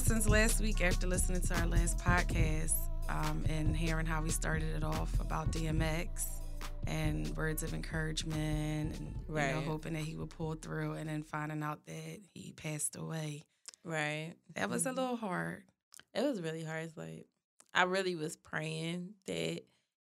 since 0.00 0.28
last 0.28 0.60
week, 0.60 0.80
after 0.82 1.06
listening 1.06 1.40
to 1.42 1.54
our 1.60 1.66
last 1.66 1.98
podcast 1.98 2.72
um, 3.08 3.44
and 3.48 3.76
hearing 3.76 4.06
how 4.06 4.22
we 4.22 4.30
started 4.30 4.74
it 4.76 4.82
off 4.84 5.18
about 5.20 5.50
DMX 5.50 6.24
and 6.86 7.28
words 7.36 7.62
of 7.62 7.74
encouragement 7.74 8.96
and 8.98 9.14
you 9.28 9.34
know, 9.34 9.60
hoping 9.66 9.92
that 9.94 10.02
he 10.02 10.14
would 10.16 10.30
pull 10.30 10.54
through 10.54 10.92
and 10.92 11.08
then 11.08 11.22
finding 11.22 11.62
out 11.62 11.84
that 11.86 12.18
he 12.34 12.52
passed 12.52 12.96
away. 12.96 13.44
Right. 13.84 14.34
That 14.54 14.68
was 14.70 14.86
a 14.86 14.90
Mhm. 14.90 14.96
little 14.96 15.16
hard. 15.16 15.64
It 16.14 16.22
was 16.22 16.40
really 16.40 16.64
hard. 16.64 16.84
It's 16.84 16.96
like 16.96 17.26
I 17.72 17.84
really 17.84 18.16
was 18.16 18.36
praying 18.36 19.14
that 19.26 19.62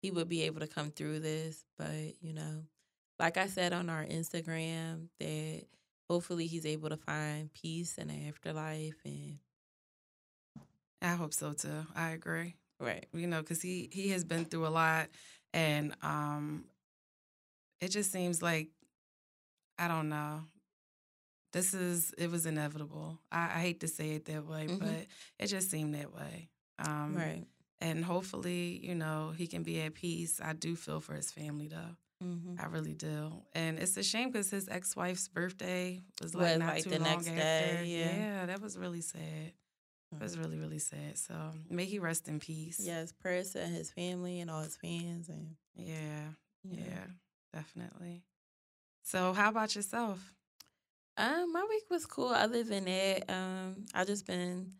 he 0.02 0.10
would 0.10 0.28
be 0.28 0.42
able 0.42 0.60
to 0.60 0.66
come 0.66 0.90
through 0.90 1.20
this, 1.20 1.64
but 1.78 2.20
you 2.22 2.32
know, 2.32 2.64
like 3.18 3.36
I 3.36 3.46
said 3.46 3.72
on 3.72 3.88
our 3.88 4.04
Instagram, 4.04 5.08
that 5.20 5.64
hopefully 6.10 6.46
he's 6.46 6.66
able 6.66 6.88
to 6.90 6.96
find 6.96 7.52
peace 7.54 7.96
in 7.96 8.08
the 8.08 8.26
afterlife 8.28 8.96
and 9.04 9.38
I 11.04 11.14
hope 11.14 11.32
so 11.34 11.52
too. 11.52 11.86
I 11.94 12.10
agree. 12.10 12.54
right. 12.80 13.06
you 13.12 13.26
know, 13.26 13.40
because 13.40 13.60
he 13.62 13.88
he 13.92 14.08
has 14.10 14.24
been 14.24 14.44
through 14.44 14.66
a 14.66 14.68
lot, 14.68 15.08
and 15.52 15.94
um, 16.02 16.64
it 17.80 17.88
just 17.88 18.10
seems 18.10 18.42
like 18.42 18.68
I 19.78 19.88
don't 19.88 20.08
know. 20.08 20.42
This 21.52 21.72
is 21.74 22.12
it 22.18 22.30
was 22.30 22.46
inevitable. 22.46 23.20
I, 23.30 23.44
I 23.44 23.58
hate 23.60 23.80
to 23.80 23.88
say 23.88 24.10
it 24.12 24.24
that 24.26 24.46
way, 24.46 24.66
Mhm. 24.66 24.78
but 24.80 25.06
it 25.38 25.46
just 25.46 25.70
seemed 25.70 25.94
that 25.94 26.12
way. 26.12 26.48
Um, 26.78 27.14
right. 27.16 27.44
And 27.80 28.04
hopefully, 28.04 28.80
you 28.82 28.94
know, 28.94 29.32
he 29.36 29.46
can 29.46 29.62
be 29.62 29.80
at 29.82 29.94
peace. 29.94 30.40
I 30.42 30.52
do 30.54 30.74
feel 30.74 31.00
for 31.00 31.14
his 31.14 31.30
family 31.30 31.68
though. 31.68 31.96
Mm-hmm. 32.24 32.54
I 32.58 32.66
really 32.66 32.94
do. 32.94 33.42
And 33.52 33.78
it's 33.78 33.96
a 33.96 34.02
shame 34.02 34.30
because 34.30 34.48
his 34.50 34.68
ex 34.68 34.96
wife's 34.96 35.28
birthday 35.28 36.00
was 36.22 36.34
like 36.34 36.58
not 36.58 36.74
like, 36.74 36.84
too 36.84 36.90
the 36.90 36.98
long 37.00 37.08
next 37.10 37.28
after. 37.28 37.38
day, 37.40 37.84
yeah. 37.86 38.46
that 38.46 38.60
was 38.62 38.78
really 38.78 39.02
sad. 39.02 39.52
It 40.16 40.22
was 40.22 40.36
Mhm. 40.36 40.40
really 40.40 40.58
really 40.58 40.78
sad. 40.78 41.18
So 41.18 41.34
may 41.68 41.84
he 41.84 41.98
rest 41.98 42.28
in 42.28 42.40
peace. 42.40 42.80
Yes, 42.80 43.12
prayers 43.12 43.50
to 43.52 43.66
his 43.66 43.90
family 43.90 44.40
and 44.40 44.50
all 44.50 44.62
his 44.62 44.76
fans 44.76 45.28
and 45.28 45.56
Yeah. 45.74 46.30
know. 46.64 46.82
Yeah, 46.84 47.06
definitely. 47.52 48.24
So, 49.02 49.32
how 49.34 49.50
about 49.50 49.74
yourself? 49.76 50.32
Um, 51.16 51.52
my 51.52 51.64
week 51.68 51.84
was 51.90 52.06
cool. 52.06 52.28
Other 52.30 52.62
than 52.64 52.86
that, 52.86 53.30
um, 53.30 53.86
I 53.94 54.04
just 54.04 54.26
been 54.26 54.72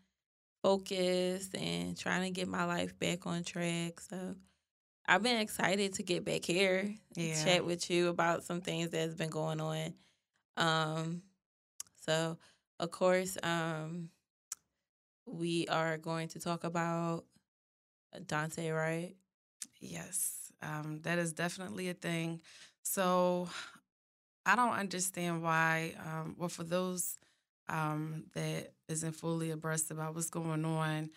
focused 0.61 1.55
and 1.55 1.97
trying 1.97 2.23
to 2.23 2.31
get 2.31 2.47
my 2.47 2.65
life 2.65 2.97
back 2.97 3.25
on 3.27 3.43
track. 3.43 3.99
So 3.99 4.35
I've 5.05 5.21
been 5.23 5.39
excited 5.39 5.93
to 5.93 6.03
get 6.03 6.25
back 6.25 6.43
here, 6.43 6.93
Yeah. 7.15 7.43
chat 7.45 7.65
with 7.65 7.89
you 7.89 8.07
about 8.09 8.43
some 8.43 8.61
things 8.61 8.89
that's 8.89 9.13
been 9.13 9.29
going 9.29 9.61
on. 9.61 9.93
Um, 10.57 11.21
so 12.01 12.37
of 12.79 12.91
course, 12.91 13.37
um, 13.43 14.09
we 15.25 15.67
are 15.67 15.97
going 15.97 16.27
to 16.29 16.39
talk 16.39 16.63
about 16.63 17.25
Daunte, 18.25 18.73
right? 18.75 19.15
Yes, 19.79 20.51
um, 20.61 21.01
that 21.03 21.19
is 21.19 21.33
definitely 21.33 21.89
a 21.89 21.93
thing. 21.93 22.41
So, 22.83 23.49
I 24.45 24.55
don't 24.55 24.73
understand 24.73 25.43
why. 25.43 25.95
Um, 26.05 26.35
well, 26.37 26.49
for 26.49 26.63
those 26.63 27.17
um, 27.67 28.25
that 28.33 28.73
isn't 28.87 29.13
fully 29.13 29.51
abreast 29.51 29.91
about 29.91 30.15
what's 30.15 30.29
going 30.29 30.65
on, 30.65 31.09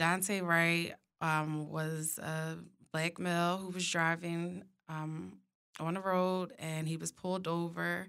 Daunte 0.00 0.42
Wright 0.46 0.94
um, 1.20 1.70
was 1.70 2.18
a 2.18 2.58
black 2.92 3.18
male 3.18 3.58
who 3.58 3.70
was 3.70 3.88
driving 3.88 4.64
um, 4.88 5.38
on 5.80 5.94
the 5.94 6.00
road 6.00 6.52
and 6.58 6.88
he 6.88 6.96
was 6.96 7.12
pulled 7.12 7.48
over. 7.48 8.08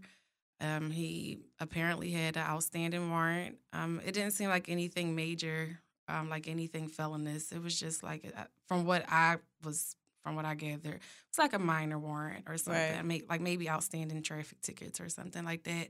Um, 0.61 0.91
he 0.91 1.39
apparently 1.59 2.11
had 2.11 2.35
an 2.37 2.43
outstanding 2.45 3.09
warrant. 3.09 3.57
Um, 3.73 4.01
it 4.05 4.11
didn't 4.13 4.31
seem 4.31 4.49
like 4.49 4.67
anything 4.69 5.15
major, 5.15 5.79
um, 6.07 6.29
like 6.29 6.47
anything 6.47 6.87
felonious. 6.89 7.51
It 7.51 7.63
was 7.63 7.79
just 7.79 8.03
like, 8.03 8.25
uh, 8.37 8.43
from 8.67 8.85
what 8.85 9.05
I 9.07 9.37
was, 9.63 9.95
from 10.23 10.35
what 10.35 10.43
I 10.43 10.55
gathered, 10.55 10.99
it's 11.29 11.37
like 11.39 11.53
a 11.53 11.59
minor 11.59 11.97
warrant 11.97 12.43
or 12.47 12.57
something. 12.57 12.95
Right. 12.95 13.05
May- 13.05 13.23
Like 13.29 13.39
maybe 13.39 13.69
outstanding 13.69 14.21
traffic 14.21 14.59
tickets 14.61 14.99
or 14.99 15.07
something 15.07 15.45
like 15.45 15.63
that. 15.63 15.87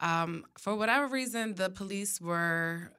Um, 0.00 0.44
for 0.58 0.74
whatever 0.74 1.06
reason, 1.06 1.54
the 1.54 1.70
police 1.70 2.20
were 2.20 2.90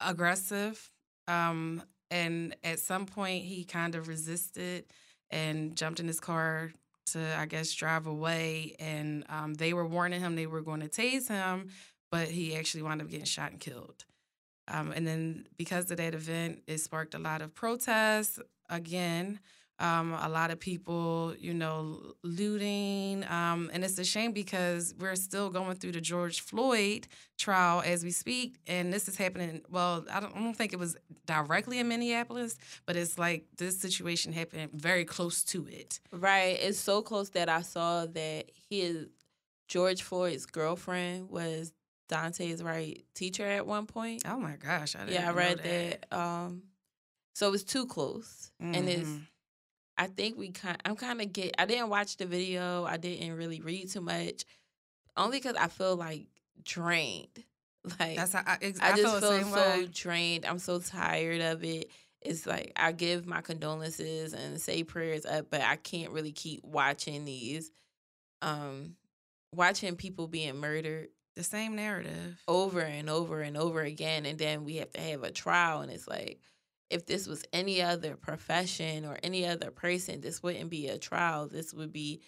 aggressive. 0.00 0.90
Um, 1.28 1.82
and 2.10 2.56
at 2.64 2.78
some 2.78 3.06
point, 3.06 3.44
he 3.44 3.64
kind 3.64 3.94
of 3.94 4.08
resisted 4.08 4.84
and 5.30 5.76
jumped 5.76 6.00
in 6.00 6.06
his 6.06 6.20
car 6.20 6.72
to, 7.06 7.38
I 7.38 7.46
guess, 7.46 7.72
drive 7.72 8.06
away. 8.06 8.76
And 8.78 9.24
um, 9.28 9.54
they 9.54 9.72
were 9.72 9.86
warning 9.86 10.20
him 10.20 10.36
they 10.36 10.46
were 10.46 10.62
going 10.62 10.80
to 10.80 10.88
tase 10.88 11.28
him, 11.28 11.68
but 12.10 12.28
he 12.28 12.56
actually 12.56 12.82
wound 12.82 13.02
up 13.02 13.08
getting 13.08 13.24
shot 13.24 13.50
and 13.50 13.60
killed. 13.60 14.04
Um, 14.68 14.92
and 14.92 15.06
then 15.06 15.46
because 15.56 15.90
of 15.90 15.96
that 15.96 16.14
event, 16.14 16.62
it 16.66 16.78
sparked 16.78 17.14
a 17.14 17.18
lot 17.18 17.42
of 17.42 17.54
protests 17.54 18.38
again. 18.70 19.40
Um, 19.82 20.12
a 20.12 20.28
lot 20.28 20.52
of 20.52 20.60
people, 20.60 21.34
you 21.40 21.54
know, 21.54 22.14
looting. 22.22 23.24
Um, 23.28 23.68
and 23.72 23.82
it's 23.82 23.98
a 23.98 24.04
shame 24.04 24.30
because 24.30 24.94
we're 24.96 25.16
still 25.16 25.50
going 25.50 25.74
through 25.76 25.92
the 25.92 26.00
George 26.00 26.40
Floyd 26.40 27.08
trial 27.36 27.82
as 27.84 28.04
we 28.04 28.12
speak. 28.12 28.58
And 28.68 28.92
this 28.92 29.08
is 29.08 29.16
happening, 29.16 29.62
well, 29.68 30.04
I 30.08 30.20
don't, 30.20 30.36
I 30.36 30.38
don't 30.38 30.54
think 30.56 30.72
it 30.72 30.78
was 30.78 30.96
directly 31.26 31.80
in 31.80 31.88
Minneapolis, 31.88 32.56
but 32.86 32.94
it's 32.94 33.18
like 33.18 33.46
this 33.58 33.80
situation 33.80 34.32
happened 34.32 34.70
very 34.72 35.04
close 35.04 35.42
to 35.44 35.66
it. 35.66 35.98
Right. 36.12 36.58
It's 36.60 36.78
so 36.78 37.02
close 37.02 37.30
that 37.30 37.48
I 37.48 37.62
saw 37.62 38.06
that 38.06 38.52
his 38.70 39.08
George 39.66 40.02
Floyd's 40.02 40.46
girlfriend 40.46 41.28
was 41.28 41.72
Dante's 42.08 42.62
right 42.62 43.04
teacher 43.16 43.46
at 43.46 43.66
one 43.66 43.86
point. 43.86 44.22
Oh 44.26 44.38
my 44.38 44.54
gosh. 44.54 44.94
I 44.94 45.00
didn't 45.06 45.14
yeah, 45.14 45.28
I 45.28 45.32
read 45.32 45.58
that. 45.58 46.06
Um, 46.16 46.62
so 47.34 47.48
it 47.48 47.50
was 47.50 47.64
too 47.64 47.86
close, 47.86 48.52
and 48.60 48.88
it's. 48.88 49.08
I 49.98 50.06
think 50.06 50.38
we 50.38 50.50
kind. 50.50 50.78
I'm 50.84 50.96
kind 50.96 51.20
of 51.20 51.32
get. 51.32 51.54
I 51.58 51.66
didn't 51.66 51.88
watch 51.90 52.16
the 52.16 52.26
video. 52.26 52.84
I 52.84 52.96
didn't 52.96 53.36
really 53.36 53.60
read 53.60 53.90
too 53.90 54.00
much, 54.00 54.44
only 55.16 55.38
because 55.38 55.56
I 55.56 55.68
feel 55.68 55.96
like 55.96 56.26
drained. 56.64 57.28
Like 57.98 58.14
That's 58.14 58.32
how 58.32 58.44
I, 58.46 58.52
I, 58.52 58.56
I, 58.80 58.96
just 58.96 59.02
feel, 59.02 59.20
feel, 59.20 59.42
so 59.42 59.58
way. 59.80 59.88
drained. 59.92 60.46
I'm 60.46 60.60
so 60.60 60.78
tired 60.78 61.40
of 61.40 61.64
it. 61.64 61.90
It's 62.20 62.46
like 62.46 62.70
I 62.76 62.92
give 62.92 63.26
my 63.26 63.40
condolences 63.40 64.34
and 64.34 64.60
say 64.60 64.84
prayers 64.84 65.26
up, 65.26 65.46
but 65.50 65.62
I 65.62 65.74
can't 65.74 66.12
really 66.12 66.30
keep 66.30 66.62
watching 66.62 67.24
these, 67.24 67.72
um, 68.40 68.94
watching 69.52 69.96
people 69.96 70.28
being 70.28 70.58
murdered 70.58 71.08
The 71.34 71.42
same 71.42 71.74
narrative. 71.74 72.40
over 72.46 72.82
and 72.82 73.10
over 73.10 73.40
and 73.40 73.56
over 73.56 73.80
again, 73.80 74.26
and 74.26 74.38
then 74.38 74.64
we 74.64 74.76
have 74.76 74.92
to 74.92 75.00
have 75.00 75.24
a 75.24 75.32
trial, 75.32 75.80
and 75.80 75.90
it's 75.90 76.06
like. 76.06 76.38
If 76.90 77.06
this 77.06 77.26
was 77.26 77.44
any 77.52 77.80
other 77.80 78.16
profession 78.16 79.04
or 79.04 79.18
any 79.22 79.46
other 79.46 79.70
person, 79.70 80.20
this 80.20 80.42
wouldn't 80.42 80.70
be 80.70 80.88
a 80.88 80.98
trial. 80.98 81.48
This 81.48 81.72
would 81.72 81.92
be 81.92 82.20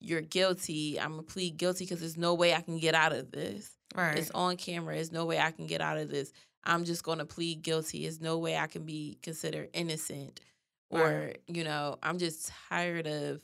you're 0.00 0.20
guilty. 0.20 0.98
I'm 1.00 1.10
gonna 1.10 1.22
plead 1.22 1.56
guilty 1.56 1.84
because 1.84 2.00
there's 2.00 2.16
no 2.16 2.34
way 2.34 2.54
I 2.54 2.60
can 2.60 2.78
get 2.78 2.94
out 2.94 3.12
of 3.12 3.30
this. 3.32 3.70
Right. 3.94 4.16
It's 4.16 4.30
on 4.30 4.56
camera. 4.56 4.94
There's 4.94 5.12
no 5.12 5.26
way 5.26 5.38
I 5.38 5.50
can 5.50 5.66
get 5.66 5.80
out 5.80 5.98
of 5.98 6.08
this. 6.08 6.32
I'm 6.64 6.84
just 6.84 7.04
going 7.04 7.18
to 7.18 7.24
plead 7.24 7.62
guilty. 7.62 8.02
There's 8.02 8.20
no 8.20 8.38
way 8.38 8.56
I 8.56 8.66
can 8.66 8.84
be 8.84 9.18
considered 9.22 9.70
innocent. 9.72 10.40
Or, 10.90 11.32
you 11.48 11.64
know, 11.64 11.98
I'm 12.02 12.18
just 12.18 12.52
tired 12.68 13.06
of 13.06 13.40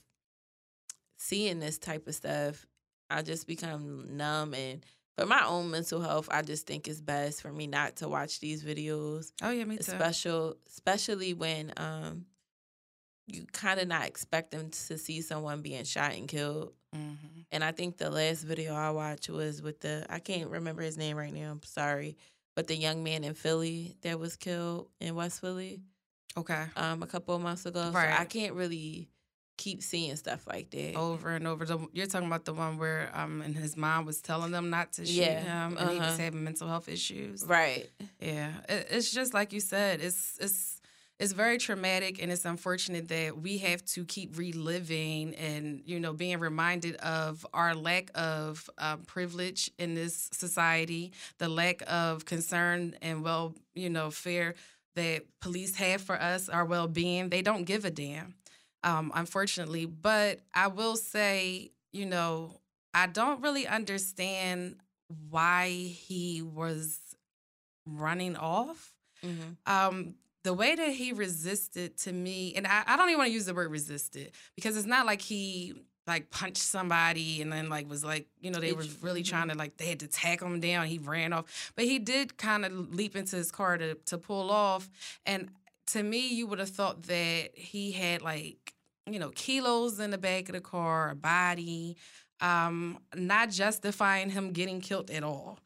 seeing 1.16 1.60
this 1.60 1.78
type 1.78 2.06
of 2.06 2.14
stuff. 2.14 2.66
I 3.10 3.22
just 3.22 3.46
become 3.46 4.16
numb. 4.16 4.54
And 4.54 4.84
for 5.18 5.26
my 5.26 5.44
own 5.46 5.70
mental 5.70 6.00
health, 6.00 6.28
I 6.30 6.42
just 6.42 6.66
think 6.66 6.86
it's 6.88 7.00
best 7.00 7.42
for 7.42 7.52
me 7.52 7.66
not 7.66 7.96
to 7.96 8.08
watch 8.08 8.40
these 8.40 8.62
videos. 8.62 9.32
oh 9.42 9.50
yeah, 9.50 9.64
me 9.64 9.76
too. 9.76 9.82
Special, 9.82 10.56
especially 10.68 11.34
when 11.34 11.72
um, 11.76 12.26
you 13.26 13.44
kind 13.52 13.80
of 13.80 13.88
not 13.88 14.06
expect 14.06 14.50
them 14.52 14.70
to 14.70 14.98
see 14.98 15.20
someone 15.20 15.60
being 15.60 15.84
shot 15.84 16.12
and 16.14 16.28
killed. 16.28 16.72
hmm 16.94 17.10
And 17.52 17.62
I 17.62 17.72
think 17.72 17.98
the 17.98 18.10
last 18.10 18.42
video 18.42 18.74
I 18.74 18.90
watched 18.90 19.28
was 19.28 19.60
with 19.62 19.80
the 19.80 20.06
I 20.08 20.18
can't 20.18 20.50
remember 20.50 20.82
his 20.82 20.96
name 20.96 21.16
right 21.16 21.32
now. 21.32 21.50
I'm 21.50 21.62
sorry, 21.62 22.16
but 22.56 22.66
the 22.66 22.76
young 22.76 23.02
man 23.02 23.24
in 23.24 23.34
Philly 23.34 23.96
that 24.02 24.18
was 24.18 24.36
killed 24.36 24.88
in 25.00 25.14
West 25.14 25.40
Philly 25.40 25.80
Okay. 26.36 26.64
um 26.76 27.02
a 27.02 27.06
couple 27.06 27.34
of 27.34 27.42
months 27.42 27.66
ago. 27.66 27.90
Right. 27.92 28.14
So 28.14 28.22
I 28.22 28.24
can't 28.24 28.54
really 28.54 29.08
keep 29.58 29.82
seeing 29.82 30.16
stuff 30.16 30.46
like 30.46 30.70
that. 30.70 30.94
Over 30.96 31.30
and 31.32 31.46
over. 31.46 31.66
The, 31.66 31.78
you're 31.92 32.06
talking 32.06 32.28
about 32.28 32.46
the 32.46 32.54
one 32.54 32.78
where 32.78 33.10
um 33.12 33.42
and 33.42 33.54
his 33.54 33.76
mom 33.76 34.06
was 34.06 34.22
telling 34.22 34.50
them 34.52 34.70
not 34.70 34.92
to 34.94 35.04
shoot 35.04 35.16
Yeah, 35.16 35.68
him, 35.68 35.76
and 35.76 35.90
he 35.90 35.98
was 35.98 36.08
uh-huh. 36.08 36.16
having 36.16 36.44
mental 36.44 36.66
health 36.68 36.88
issues. 36.88 37.44
Right. 37.44 37.90
Yeah, 38.20 38.52
it, 38.68 38.86
it's 38.90 39.10
just 39.10 39.34
like 39.34 39.52
you 39.52 39.60
said. 39.60 40.00
It's 40.00 40.38
it's 40.40 40.80
it's 41.18 41.32
very 41.32 41.58
traumatic 41.58 42.22
and 42.22 42.30
it's 42.30 42.44
unfortunate 42.44 43.08
that 43.08 43.36
we 43.36 43.58
have 43.58 43.84
to 43.84 44.04
keep 44.04 44.38
reliving 44.38 45.34
and 45.34 45.82
you 45.84 45.98
know 45.98 46.12
being 46.12 46.38
reminded 46.38 46.94
of 46.96 47.44
our 47.52 47.74
lack 47.74 48.10
of 48.14 48.70
um, 48.78 49.02
privilege 49.02 49.70
in 49.78 49.94
this 49.94 50.28
society 50.32 51.12
the 51.38 51.48
lack 51.48 51.82
of 51.88 52.24
concern 52.24 52.94
and 53.02 53.24
well 53.24 53.54
you 53.74 53.90
know 53.90 54.10
fear 54.10 54.54
that 54.94 55.22
police 55.40 55.76
have 55.76 56.00
for 56.00 56.20
us 56.20 56.48
our 56.48 56.64
well-being 56.64 57.28
they 57.28 57.42
don't 57.42 57.64
give 57.64 57.84
a 57.84 57.90
damn 57.90 58.34
um, 58.84 59.12
unfortunately 59.14 59.86
but 59.86 60.40
i 60.54 60.66
will 60.66 60.96
say 60.96 61.70
you 61.92 62.06
know 62.06 62.60
i 62.94 63.06
don't 63.06 63.42
really 63.42 63.66
understand 63.66 64.76
why 65.30 65.70
he 65.70 66.42
was 66.42 66.98
running 67.86 68.36
off 68.36 68.92
mm-hmm. 69.24 69.50
um, 69.66 70.14
the 70.44 70.54
way 70.54 70.74
that 70.74 70.90
he 70.90 71.12
resisted 71.12 71.96
to 71.98 72.12
me, 72.12 72.54
and 72.54 72.66
I, 72.66 72.82
I 72.86 72.96
don't 72.96 73.08
even 73.08 73.18
want 73.18 73.28
to 73.28 73.34
use 73.34 73.46
the 73.46 73.54
word 73.54 73.70
resisted 73.70 74.32
because 74.54 74.76
it's 74.76 74.86
not 74.86 75.04
like 75.04 75.20
he 75.20 75.74
like 76.06 76.30
punched 76.30 76.62
somebody 76.62 77.42
and 77.42 77.52
then 77.52 77.68
like 77.68 77.86
was 77.86 78.02
like 78.02 78.26
you 78.40 78.50
know 78.50 78.60
they 78.60 78.72
were 78.72 78.84
really 79.02 79.20
mm-hmm. 79.22 79.36
trying 79.36 79.48
to 79.50 79.54
like 79.54 79.76
they 79.76 79.84
had 79.84 80.00
to 80.00 80.06
tack 80.06 80.40
him 80.40 80.58
down 80.58 80.86
he 80.86 80.96
ran 80.96 81.34
off 81.34 81.70
but 81.76 81.84
he 81.84 81.98
did 81.98 82.38
kind 82.38 82.64
of 82.64 82.94
leap 82.94 83.14
into 83.14 83.36
his 83.36 83.52
car 83.52 83.76
to 83.76 83.94
to 84.06 84.16
pull 84.16 84.50
off 84.50 84.88
and 85.26 85.50
to 85.88 86.02
me 86.02 86.28
you 86.28 86.46
would 86.46 86.58
have 86.58 86.70
thought 86.70 87.04
that 87.04 87.50
he 87.54 87.92
had 87.92 88.22
like 88.22 88.74
you 89.10 89.18
know 89.18 89.30
kilos 89.30 89.98
in 90.00 90.10
the 90.10 90.18
back 90.18 90.48
of 90.48 90.54
the 90.54 90.60
car 90.60 91.10
a 91.10 91.16
body 91.16 91.96
um 92.40 92.98
not 93.14 93.50
justifying 93.50 94.30
him 94.30 94.52
getting 94.52 94.80
killed 94.80 95.10
at 95.10 95.22
all. 95.22 95.58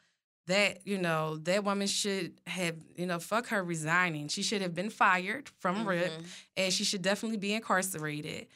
That 0.49 0.87
you 0.87 0.99
know 0.99 1.37
that 1.39 1.63
woman 1.63 1.87
should 1.87 2.41
have 2.47 2.77
you 2.97 3.07
know 3.07 3.19
fuck 3.19 3.49
her 3.49 3.63
resigning. 3.63 4.29
She 4.29 4.43
should 4.43 4.63
have 4.63 4.75
been 4.75 4.91
fired 4.91 5.51
from 5.61 5.77
mm-hmm. 5.77 5.89
rip 5.89 6.13
and 6.57 6.73
she 6.73 6.85
should 6.85 7.03
definitely 7.03 7.39
be 7.39 7.55
incarcerated 7.55 8.49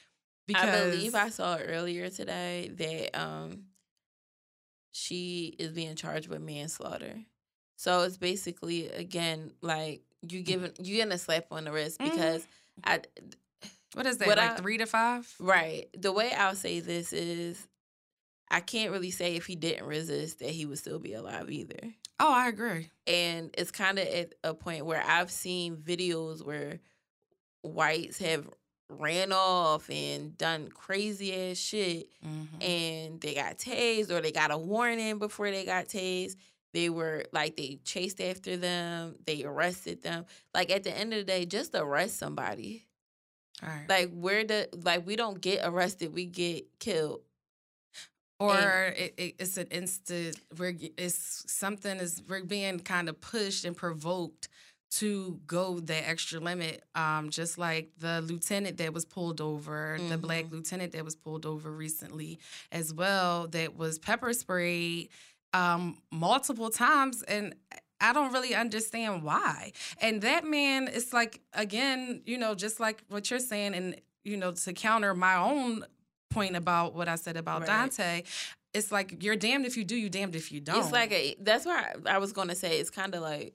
because 0.47 0.69
i 0.69 0.91
believe 0.91 1.15
i 1.15 1.29
saw 1.29 1.57
earlier 1.57 2.09
today 2.09 2.71
that 2.77 3.21
um 3.21 3.65
she 4.93 5.55
is 5.59 5.73
being 5.73 5.95
charged 5.95 6.29
with 6.29 6.41
manslaughter. 6.41 7.21
So 7.77 8.03
it's 8.03 8.17
basically 8.17 8.89
again 8.89 9.53
like 9.61 10.01
you 10.23 10.43
giving 10.43 10.73
you 10.83 10.97
getting 10.97 11.13
a 11.13 11.19
slap 11.19 11.47
on 11.51 11.65
the 11.65 11.73
wrist 11.73 11.99
because 11.99 12.43
mm-hmm. 12.43 12.91
i 12.91 13.01
what 13.95 14.07
is 14.07 14.19
that 14.19 14.29
What 14.29 14.39
like 14.39 14.53
I, 14.53 14.57
three 14.57 14.79
to 14.79 14.87
five 14.87 15.33
right 15.39 15.89
the 15.97 16.13
way 16.13 16.33
i'll 16.33 16.55
say 16.55 16.81
this 16.81 17.13
is 17.13 17.67
I 18.51 18.61
can't 18.61 18.93
really 18.93 19.11
say 19.11 19.35
if 19.37 19.47
he 19.47 19.57
didn't 19.57 19.87
resist 19.87 20.39
that 20.39 20.51
he 20.51 20.67
would 20.67 20.79
still 20.79 20.99
be 20.99 21.15
alive 21.15 21.51
either. 21.51 21.95
Oh, 22.21 22.33
I 22.33 22.49
agree. 22.49 22.91
And 23.07 23.51
it's 23.59 23.71
kind 23.71 23.99
of 23.99 24.07
at 24.07 24.35
a 24.45 24.55
point 24.55 24.87
where 24.87 25.03
I've 25.05 25.31
seen 25.31 25.77
videos 25.77 26.45
where 26.45 26.79
whites 27.63 28.19
have 28.19 28.49
ran 28.89 29.33
off 29.33 29.91
and 29.91 30.39
done 30.39 30.69
crazy 30.69 31.51
ass 31.51 31.57
shit 31.57 32.09
mm-hmm. 32.25 32.63
and 32.63 33.21
they 33.21 33.35
got 33.35 33.59
tased 33.59 34.13
or 34.13 34.21
they 34.21 34.31
got 34.31 34.53
a 34.53 34.59
warning 34.59 35.19
before 35.19 35.51
they 35.51 35.65
got 35.65 35.89
tased. 35.89 36.37
They 36.77 36.91
were 36.91 37.25
like 37.33 37.57
they 37.57 37.79
chased 37.85 38.21
after 38.21 38.59
them, 38.59 39.15
they 39.25 39.45
arrested 39.45 40.03
them. 40.03 40.27
Like 40.53 40.71
at 40.71 40.85
the 40.85 40.95
end 40.95 41.15
of 41.15 41.21
the 41.21 41.25
day, 41.25 41.47
just 41.47 41.75
arrest 41.75 42.19
somebody. 42.19 42.85
All 43.63 43.71
right. 43.71 43.89
Like 43.89 44.11
we're 44.13 44.45
the 44.45 44.69
like 44.85 45.07
we 45.07 45.17
don't 45.17 45.41
get 45.41 45.63
arrested, 45.65 46.13
we 46.13 46.27
get 46.27 46.67
killed 46.79 47.23
or 48.39 48.93
it, 48.97 49.15
it, 49.17 49.35
it's 49.39 49.57
an 49.57 49.69
instant 49.71 50.39
where 50.59 50.75
it's 50.99 51.51
something 51.51 51.97
is 51.97 52.23
we're 52.29 52.45
being 52.45 52.79
kind 52.81 53.09
of 53.09 53.19
pushed 53.23 53.65
and 53.65 53.75
provoked 53.75 54.49
to 54.91 55.41
go 55.47 55.81
that 55.81 56.07
extra 56.07 56.39
limit 56.39 56.85
um, 56.95 57.31
just 57.31 57.57
like 57.57 57.91
the 57.99 58.21
lieutenant 58.21 58.77
that 58.77 58.93
was 58.93 59.07
pulled 59.07 59.41
over 59.41 59.97
mm-hmm. 59.99 60.11
the 60.11 60.19
black 60.19 60.45
mm-hmm. 60.45 60.57
lieutenant 60.57 60.93
that 60.93 61.05
was 61.05 61.17
pulled 61.17 61.47
over 61.47 61.71
recently 61.71 62.39
as 62.71 62.93
well 62.93 63.49
that 63.49 63.77
was 63.77 63.99
pepper 63.99 64.35
sprayed 64.35 65.09
um, 65.53 65.99
multiple 66.11 66.71
times 66.71 67.23
and 67.23 67.55
I 68.01 68.13
don't 68.13 68.33
really 68.33 68.55
understand 68.55 69.23
why. 69.23 69.73
And 70.01 70.21
that 70.23 70.45
man 70.45 70.89
is 70.89 71.13
like, 71.13 71.41
again, 71.55 72.21
you 72.27 72.37
know, 72.37 72.55
just 72.55 72.79
like 72.79 73.03
what 73.09 73.31
you're 73.31 73.41
saying, 73.41 73.75
and, 73.75 73.99
you 74.23 74.37
know, 74.37 74.53
to 74.53 74.73
counter 74.75 75.15
my 75.15 75.35
own 75.37 75.85
point 76.31 76.57
about 76.57 76.95
what 76.95 77.09
I 77.09 77.15
said 77.15 77.37
about 77.37 77.67
right. 77.67 77.91
Daunte, 77.91 78.25
it's 78.75 78.93
like 78.93 79.23
you're 79.23 79.37
damned 79.37 79.65
if 79.65 79.77
you 79.77 79.85
do, 79.85 79.97
you 79.97 80.11
damned 80.11 80.37
if 80.37 80.53
you 80.53 80.61
don't. 80.61 80.81
It's 80.81 80.93
like 80.93 81.11
a 81.13 81.37
that's 81.41 81.65
why 81.65 81.95
I 82.05 82.19
was 82.19 82.33
going 82.33 82.49
to 82.49 82.55
say 82.55 82.79
it's 82.79 82.91
kind 82.91 83.15
of 83.15 83.23
like 83.23 83.55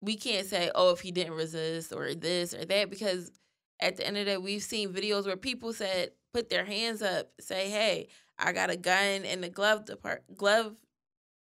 we 0.00 0.16
can't 0.16 0.46
say 0.46 0.70
oh 0.74 0.90
if 0.90 1.00
he 1.00 1.10
didn't 1.10 1.34
resist 1.34 1.92
or 1.92 2.14
this 2.14 2.54
or 2.54 2.64
that 2.64 2.90
because 2.90 3.32
at 3.80 3.96
the 3.96 4.06
end 4.06 4.16
of 4.16 4.24
the 4.24 4.32
day 4.32 4.36
we've 4.36 4.62
seen 4.62 4.92
videos 4.92 5.26
where 5.26 5.36
people 5.36 5.72
said 5.72 6.10
put 6.32 6.48
their 6.48 6.64
hands 6.64 7.02
up 7.02 7.30
say 7.40 7.68
hey 7.68 8.08
I 8.38 8.52
got 8.52 8.70
a 8.70 8.76
gun 8.76 9.24
in 9.24 9.40
the 9.40 9.48
glove 9.48 9.86
depart 9.86 10.22
glove 10.36 10.76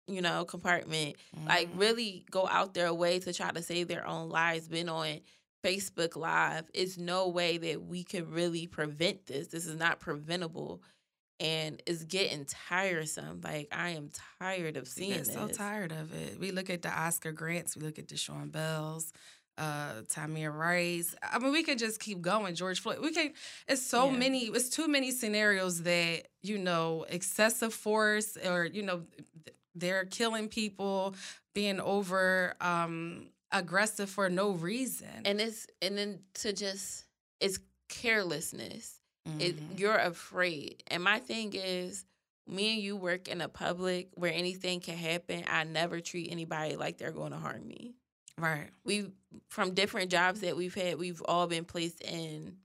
you 0.09 0.21
know 0.21 0.43
compartment 0.45 1.15
mm-hmm. 1.35 1.47
like 1.47 1.69
really 1.75 2.25
go 2.31 2.47
out 2.47 2.73
their 2.73 2.93
way 2.93 3.19
to 3.19 3.31
try 3.31 3.51
to 3.51 3.61
save 3.61 3.87
their 3.87 4.05
own 4.07 4.29
lives 4.29 4.67
been 4.67 4.89
on 4.89 5.19
Facebook 5.63 6.15
Live, 6.15 6.69
it's 6.73 6.97
no 6.97 7.27
way 7.27 7.57
that 7.57 7.83
we 7.83 8.03
can 8.03 8.29
really 8.31 8.67
prevent 8.67 9.25
this. 9.25 9.47
This 9.47 9.65
is 9.65 9.75
not 9.75 9.99
preventable. 9.99 10.81
And 11.41 11.81
it's 11.85 12.03
getting 12.03 12.45
tiresome. 12.45 13.41
Like 13.43 13.69
I 13.71 13.89
am 13.91 14.09
tired 14.39 14.75
of 14.75 14.87
seeing 14.87 15.19
this. 15.19 15.33
So 15.33 15.47
tired 15.47 15.93
of 15.93 16.13
it. 16.13 16.37
We 16.39 16.51
look 16.51 16.69
at 16.69 16.81
the 16.81 16.89
Oscar 16.89 17.31
Grants, 17.31 17.77
we 17.77 17.83
look 17.83 17.97
at 17.97 18.09
the 18.09 18.17
Sean 18.17 18.49
Bells, 18.49 19.13
uh, 19.57 20.01
Tamir 20.13 20.53
Rice. 20.53 21.15
I 21.23 21.39
mean, 21.39 21.53
we 21.53 21.63
could 21.63 21.79
just 21.79 22.01
keep 22.01 22.19
going. 22.21 22.55
George 22.55 22.81
Floyd. 22.81 22.99
We 23.01 23.13
can. 23.13 23.31
It's 23.69 23.81
so 23.81 24.09
yeah. 24.09 24.17
many. 24.17 24.45
It's 24.47 24.67
too 24.67 24.89
many 24.89 25.11
scenarios 25.11 25.83
that 25.83 26.27
you 26.41 26.57
know 26.57 27.05
excessive 27.07 27.73
force 27.73 28.37
or 28.45 28.65
you 28.65 28.83
know 28.83 29.03
they're 29.75 30.05
killing 30.05 30.47
people, 30.47 31.15
being 31.53 31.79
over. 31.79 32.55
Um, 32.61 33.29
aggressive 33.51 34.09
for 34.09 34.29
no 34.29 34.51
reason. 34.51 35.07
And 35.25 35.41
it's 35.41 35.67
and 35.81 35.97
then 35.97 36.19
to 36.35 36.53
just 36.53 37.05
it's 37.39 37.59
carelessness. 37.87 38.99
Mm-hmm. 39.27 39.41
It, 39.41 39.55
you're 39.77 39.97
afraid. 39.97 40.83
And 40.87 41.03
my 41.03 41.19
thing 41.19 41.53
is 41.53 42.05
me 42.47 42.73
and 42.73 42.81
you 42.81 42.95
work 42.95 43.27
in 43.27 43.41
a 43.41 43.49
public 43.49 44.09
where 44.15 44.33
anything 44.33 44.79
can 44.79 44.97
happen. 44.97 45.43
I 45.47 45.63
never 45.63 45.99
treat 45.99 46.31
anybody 46.31 46.75
like 46.75 46.97
they're 46.97 47.11
going 47.11 47.31
to 47.31 47.37
harm 47.37 47.67
me. 47.67 47.95
Right. 48.37 48.69
We 48.83 49.11
from 49.49 49.73
different 49.73 50.11
jobs 50.11 50.41
that 50.41 50.55
we've 50.55 50.75
had, 50.75 50.97
we've 50.97 51.21
all 51.25 51.47
been 51.47 51.65
placed 51.65 52.01
in 52.01 52.57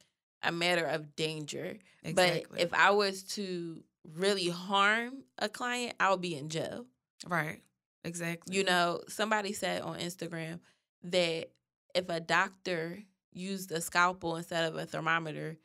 a 0.42 0.52
matter 0.52 0.84
of 0.84 1.16
danger. 1.16 1.76
Exactly. 2.02 2.44
But 2.50 2.60
if 2.60 2.74
I 2.74 2.90
was 2.90 3.22
to 3.34 3.82
really 4.14 4.48
harm 4.48 5.24
a 5.38 5.48
client, 5.48 5.94
I'll 5.98 6.18
be 6.18 6.36
in 6.36 6.48
jail. 6.48 6.86
Right. 7.26 7.60
Exactly. 8.04 8.56
You 8.56 8.64
know, 8.64 9.00
somebody 9.08 9.52
said 9.52 9.82
on 9.82 9.98
Instagram, 9.98 10.60
that 11.04 11.50
if 11.94 12.08
a 12.08 12.20
doctor 12.20 12.98
used 13.32 13.72
a 13.72 13.80
scalpel 13.80 14.36
instead 14.36 14.64
of 14.64 14.76
a 14.76 14.86
thermometer, 14.86 15.56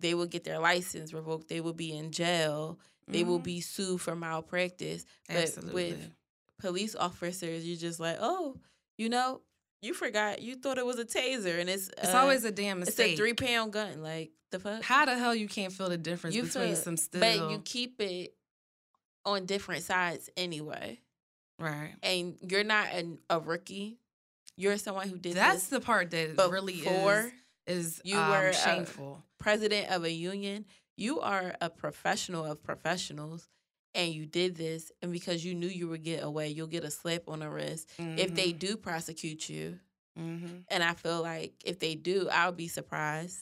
they 0.00 0.14
will 0.14 0.26
get 0.26 0.44
their 0.44 0.58
license 0.58 1.12
revoked. 1.12 1.48
They 1.48 1.60
will 1.60 1.72
be 1.72 1.96
in 1.96 2.10
jail. 2.10 2.78
Mm-hmm. 3.02 3.12
They 3.12 3.24
will 3.24 3.38
be 3.38 3.60
sued 3.60 4.00
for 4.00 4.14
malpractice. 4.14 5.04
Absolutely. 5.28 5.66
But 5.66 5.74
with 5.74 6.10
police 6.58 6.94
officers, 6.94 7.66
you're 7.66 7.76
just 7.76 8.00
like, 8.00 8.18
oh, 8.20 8.56
you 8.96 9.08
know, 9.08 9.40
you 9.82 9.94
forgot. 9.94 10.42
You 10.42 10.56
thought 10.56 10.78
it 10.78 10.84
was 10.84 10.98
a 10.98 11.04
taser, 11.04 11.58
and 11.58 11.70
it's 11.70 11.88
it's 11.88 12.14
uh, 12.14 12.18
always 12.18 12.44
a 12.44 12.50
damn 12.50 12.80
mistake. 12.80 13.12
It's 13.12 13.20
a 13.20 13.22
three 13.22 13.34
pound 13.34 13.72
gun. 13.72 14.02
Like 14.02 14.30
the 14.50 14.58
fuck. 14.58 14.82
How 14.82 15.06
the 15.06 15.16
hell 15.16 15.34
you 15.34 15.48
can't 15.48 15.72
feel 15.72 15.88
the 15.88 15.96
difference 15.96 16.36
you 16.36 16.42
between 16.42 16.66
feel, 16.66 16.76
some 16.76 16.96
steel? 16.98 17.20
But 17.20 17.50
you 17.50 17.62
keep 17.64 18.00
it 18.00 18.34
on 19.24 19.46
different 19.46 19.82
sides 19.82 20.30
anyway. 20.36 21.00
Right. 21.58 21.94
And 22.02 22.36
you're 22.40 22.64
not 22.64 22.88
an, 22.92 23.18
a 23.28 23.38
rookie 23.38 23.98
you're 24.60 24.76
someone 24.76 25.08
who 25.08 25.16
did 25.16 25.34
that's 25.34 25.68
the 25.68 25.80
part 25.80 26.10
that 26.10 26.36
really 26.50 26.74
is 26.74 27.32
is 27.66 28.00
you 28.04 28.18
um, 28.18 28.30
were 28.30 28.52
shameful 28.52 29.22
president 29.38 29.90
of 29.90 30.04
a 30.04 30.12
union 30.12 30.64
you 30.96 31.20
are 31.20 31.54
a 31.60 31.70
professional 31.70 32.44
of 32.44 32.62
professionals 32.62 33.48
and 33.94 34.12
you 34.12 34.26
did 34.26 34.54
this 34.56 34.92
and 35.02 35.12
because 35.12 35.44
you 35.44 35.54
knew 35.54 35.66
you 35.66 35.88
would 35.88 36.02
get 36.02 36.22
away 36.22 36.48
you'll 36.48 36.66
get 36.66 36.84
a 36.84 36.90
slap 36.90 37.22
on 37.26 37.40
the 37.40 37.48
wrist 37.48 37.90
mm-hmm. 37.98 38.18
if 38.18 38.34
they 38.34 38.50
mm-hmm. 38.50 38.58
do 38.58 38.76
prosecute 38.76 39.48
you 39.48 39.78
mm-hmm. 40.18 40.58
and 40.68 40.84
i 40.84 40.92
feel 40.92 41.22
like 41.22 41.54
if 41.64 41.78
they 41.78 41.94
do 41.94 42.28
i'll 42.30 42.52
be 42.52 42.68
surprised 42.68 43.38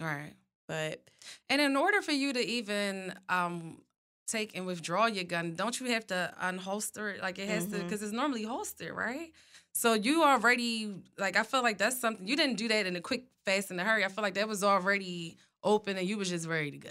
right 0.00 0.34
but 0.66 1.00
and 1.48 1.60
in 1.60 1.76
order 1.76 2.02
for 2.02 2.12
you 2.12 2.32
to 2.32 2.44
even 2.44 3.14
um 3.28 3.78
take 4.26 4.56
and 4.56 4.66
withdraw 4.66 5.06
your 5.06 5.24
gun 5.24 5.54
don't 5.54 5.80
you 5.80 5.90
have 5.90 6.06
to 6.06 6.32
unholster 6.42 7.14
it 7.14 7.22
like 7.22 7.38
it 7.38 7.48
has 7.48 7.66
mm-hmm. 7.66 7.78
to 7.78 7.84
because 7.84 8.02
it's 8.02 8.12
normally 8.12 8.42
holstered 8.42 8.92
right 8.94 9.32
so 9.76 9.92
you 9.92 10.24
already 10.24 10.90
like 11.18 11.36
I 11.36 11.42
feel 11.42 11.62
like 11.62 11.76
that's 11.76 12.00
something 12.00 12.26
you 12.26 12.34
didn't 12.34 12.56
do 12.56 12.66
that 12.68 12.86
in 12.86 12.96
a 12.96 13.00
quick, 13.02 13.24
fast, 13.44 13.70
in 13.70 13.78
a 13.78 13.84
hurry. 13.84 14.06
I 14.06 14.08
feel 14.08 14.22
like 14.22 14.32
that 14.34 14.48
was 14.48 14.64
already 14.64 15.36
open 15.62 15.98
and 15.98 16.08
you 16.08 16.16
was 16.16 16.30
just 16.30 16.48
ready 16.48 16.70
to 16.70 16.78
go. 16.78 16.90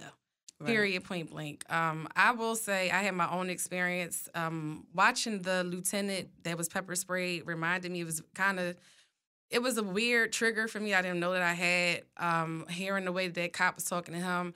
Right. 0.59 0.67
Period, 0.67 1.03
point 1.03 1.31
blank. 1.31 1.63
Um, 1.67 2.07
I 2.15 2.33
will 2.33 2.55
say 2.55 2.91
I 2.91 3.01
had 3.01 3.15
my 3.15 3.27
own 3.31 3.49
experience 3.49 4.29
um, 4.35 4.85
watching 4.93 5.41
the 5.41 5.63
lieutenant 5.63 6.29
that 6.43 6.59
was 6.59 6.69
pepper 6.69 6.95
sprayed. 6.95 7.47
Reminded 7.47 7.91
me 7.91 8.01
it 8.01 8.05
was 8.05 8.21
kind 8.35 8.59
of 8.59 8.77
it 9.49 9.63
was 9.63 9.79
a 9.79 9.83
weird 9.83 10.31
trigger 10.31 10.67
for 10.67 10.79
me. 10.79 10.93
I 10.93 11.01
didn't 11.01 11.19
know 11.19 11.33
that 11.33 11.41
I 11.41 11.53
had. 11.53 12.03
Um, 12.17 12.67
hearing 12.69 13.05
the 13.05 13.11
way 13.11 13.29
that 13.29 13.51
cop 13.51 13.77
was 13.77 13.85
talking 13.85 14.13
to 14.13 14.21
him. 14.21 14.53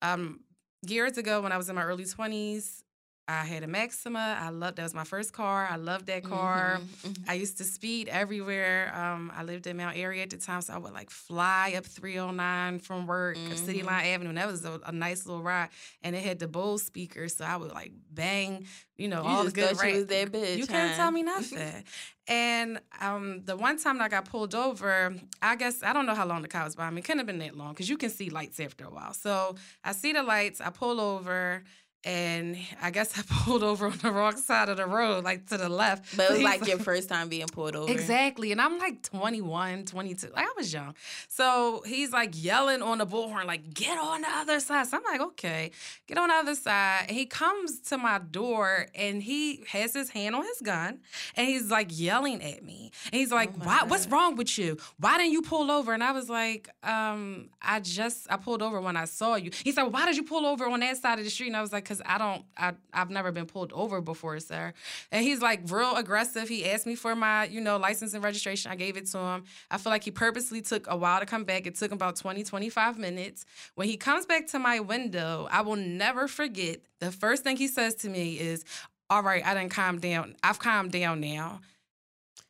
Um, 0.00 0.40
years 0.82 1.18
ago, 1.18 1.40
when 1.40 1.52
I 1.52 1.56
was 1.56 1.68
in 1.68 1.74
my 1.74 1.84
early 1.84 2.04
twenties, 2.04 2.82
I 3.28 3.44
had 3.44 3.64
a 3.64 3.66
Maxima. 3.66 4.38
I 4.40 4.50
loved 4.50 4.76
that 4.76 4.84
was 4.84 4.94
my 4.94 5.02
first 5.02 5.32
car. 5.32 5.66
I 5.68 5.74
loved 5.76 6.06
that 6.06 6.22
car. 6.22 6.80
Mhm, 7.04 7.10
mhm. 7.12 7.24
I 7.28 7.34
used 7.34 7.58
to 7.58 7.64
speed 7.64 8.08
everywhere. 8.08 8.92
Um, 8.96 9.32
I 9.34 9.42
lived 9.42 9.66
in 9.66 9.76
Mount 9.76 9.96
Airy 9.96 10.20
at 10.22 10.30
the 10.30 10.36
time, 10.36 10.60
so 10.62 10.72
I 10.74 10.78
would 10.78 10.92
like 10.92 11.10
fly 11.10 11.74
up 11.76 11.84
309 11.84 12.78
from 12.78 13.06
work, 13.08 13.36
City 13.56 13.82
Mhm. 13.82 13.86
Line 13.86 14.06
Avenue. 14.06 14.28
And 14.28 14.38
that 14.38 14.46
was 14.46 14.64
a, 14.64 14.80
a 14.86 14.92
nice 14.92 15.26
little 15.26 15.42
ride. 15.42 15.70
And 16.02 16.14
it 16.14 16.22
had 16.22 16.38
the 16.38 16.46
Bose 16.46 16.84
speakers, 16.84 17.34
so 17.36 17.44
I 17.44 17.56
would 17.56 17.72
like 17.72 17.90
bang, 18.12 18.64
you 18.96 19.08
know, 19.08 19.22
You 19.22 19.28
all 19.28 19.38
the 19.38 19.50
just 19.50 19.56
good 19.56 19.88
you 19.90 19.96
was 19.96 20.06
that 20.06 20.30
bitch, 20.32 20.56
You 20.58 20.66
can't 20.66 20.94
tell 20.94 21.10
me 21.10 21.24
nothing. 21.24 21.84
and 22.28 22.80
um, 23.00 23.42
the 23.44 23.56
one 23.56 23.76
time 23.78 23.98
that 23.98 24.04
I 24.04 24.08
got 24.08 24.26
pulled 24.26 24.54
over, 24.54 25.14
I 25.42 25.56
guess 25.56 25.82
I 25.82 25.92
don't 25.92 26.06
know 26.06 26.14
how 26.14 26.26
long 26.26 26.42
the 26.42 26.48
car 26.48 26.64
was 26.64 26.76
by 26.76 26.90
me. 26.90 27.00
It 27.00 27.04
couldn't 27.04 27.18
have 27.18 27.26
been 27.26 27.38
that 27.40 27.56
long 27.56 27.72
because 27.72 27.88
you 27.88 27.96
can 27.96 28.10
see 28.10 28.30
lights 28.30 28.60
after 28.60 28.84
a 28.84 28.90
while. 28.90 29.14
So 29.14 29.56
I 29.82 29.90
see 29.92 30.12
the 30.12 30.22
lights. 30.22 30.60
I 30.60 30.70
pull 30.70 31.00
over. 31.00 31.64
And 32.04 32.56
I 32.80 32.90
guess 32.90 33.18
I 33.18 33.22
pulled 33.44 33.62
over 33.62 33.86
on 33.86 33.98
the 33.98 34.12
wrong 34.12 34.36
side 34.36 34.68
of 34.68 34.76
the 34.76 34.86
road, 34.86 35.24
like 35.24 35.46
to 35.48 35.56
the 35.56 35.68
left. 35.68 36.16
But 36.16 36.30
it 36.30 36.32
was 36.34 36.42
like 36.42 36.66
your 36.66 36.78
first 36.90 37.08
time 37.08 37.28
being 37.28 37.46
pulled 37.46 37.74
over. 37.74 37.90
Exactly. 37.90 38.52
And 38.52 38.60
I'm 38.60 38.78
like 38.78 39.02
21, 39.02 39.84
22. 39.86 40.28
Like 40.34 40.46
I 40.46 40.52
was 40.56 40.72
young. 40.72 40.94
So 41.28 41.82
he's 41.86 42.12
like 42.12 42.30
yelling 42.34 42.82
on 42.82 42.98
the 42.98 43.06
bullhorn, 43.06 43.46
like, 43.46 43.74
get 43.74 43.98
on 43.98 44.20
the 44.20 44.28
other 44.28 44.60
side. 44.60 44.86
So 44.86 44.98
I'm 44.98 45.02
like, 45.04 45.20
okay, 45.20 45.72
get 46.06 46.18
on 46.18 46.28
the 46.28 46.34
other 46.34 46.54
side. 46.54 47.06
And 47.08 47.16
he 47.16 47.26
comes 47.26 47.80
to 47.80 47.98
my 47.98 48.18
door 48.18 48.86
and 48.94 49.22
he 49.22 49.64
has 49.68 49.92
his 49.94 50.10
hand 50.10 50.34
on 50.34 50.42
his 50.44 50.60
gun 50.62 51.00
and 51.34 51.46
he's 51.46 51.70
like 51.70 51.88
yelling 51.90 52.42
at 52.42 52.62
me. 52.64 52.92
And 53.06 53.18
he's 53.18 53.32
like, 53.32 53.50
Oh 53.56 53.64
Why 53.64 53.84
what's 53.86 54.06
wrong 54.06 54.36
with 54.36 54.58
you? 54.58 54.76
Why 54.98 55.18
didn't 55.18 55.32
you 55.32 55.42
pull 55.42 55.70
over? 55.70 55.92
And 55.92 56.02
I 56.02 56.12
was 56.12 56.28
like, 56.28 56.68
um, 56.82 57.48
I 57.60 57.80
just 57.80 58.26
I 58.30 58.36
pulled 58.36 58.62
over 58.62 58.80
when 58.80 58.96
I 58.96 59.06
saw 59.06 59.36
you. 59.36 59.50
He's 59.64 59.76
like, 59.76 59.92
Why 59.92 60.06
did 60.06 60.16
you 60.16 60.22
pull 60.22 60.46
over 60.46 60.68
on 60.68 60.80
that 60.80 60.96
side 60.98 61.18
of 61.18 61.24
the 61.24 61.30
street? 61.30 61.48
And 61.48 61.56
I 61.56 61.62
was 61.62 61.72
like, 61.72 61.85
Cause 61.86 62.02
I 62.04 62.18
don't 62.18 62.44
I 62.56 62.74
I've 62.92 63.10
never 63.10 63.30
been 63.30 63.46
pulled 63.46 63.72
over 63.72 64.00
before, 64.00 64.40
sir. 64.40 64.72
And 65.12 65.24
he's 65.24 65.40
like 65.40 65.60
real 65.70 65.94
aggressive. 65.94 66.48
He 66.48 66.68
asked 66.68 66.84
me 66.84 66.96
for 66.96 67.14
my, 67.14 67.44
you 67.44 67.60
know, 67.60 67.76
license 67.76 68.12
and 68.12 68.24
registration. 68.24 68.72
I 68.72 68.74
gave 68.74 68.96
it 68.96 69.06
to 69.12 69.18
him. 69.18 69.44
I 69.70 69.78
feel 69.78 69.92
like 69.92 70.02
he 70.02 70.10
purposely 70.10 70.60
took 70.62 70.86
a 70.88 70.96
while 70.96 71.20
to 71.20 71.26
come 71.26 71.44
back. 71.44 71.66
It 71.66 71.76
took 71.76 71.92
about 71.92 72.16
20, 72.16 72.42
25 72.42 72.98
minutes. 72.98 73.46
When 73.76 73.86
he 73.86 73.96
comes 73.96 74.26
back 74.26 74.48
to 74.48 74.58
my 74.58 74.80
window, 74.80 75.46
I 75.50 75.60
will 75.60 75.76
never 75.76 76.26
forget 76.26 76.80
the 76.98 77.12
first 77.12 77.44
thing 77.44 77.56
he 77.56 77.68
says 77.68 77.94
to 77.96 78.08
me 78.08 78.38
is, 78.38 78.64
All 79.08 79.22
right, 79.22 79.46
I 79.46 79.54
didn't 79.54 79.70
calm 79.70 80.00
down. 80.00 80.34
I've 80.42 80.58
calmed 80.58 80.90
down 80.90 81.20
now. 81.20 81.60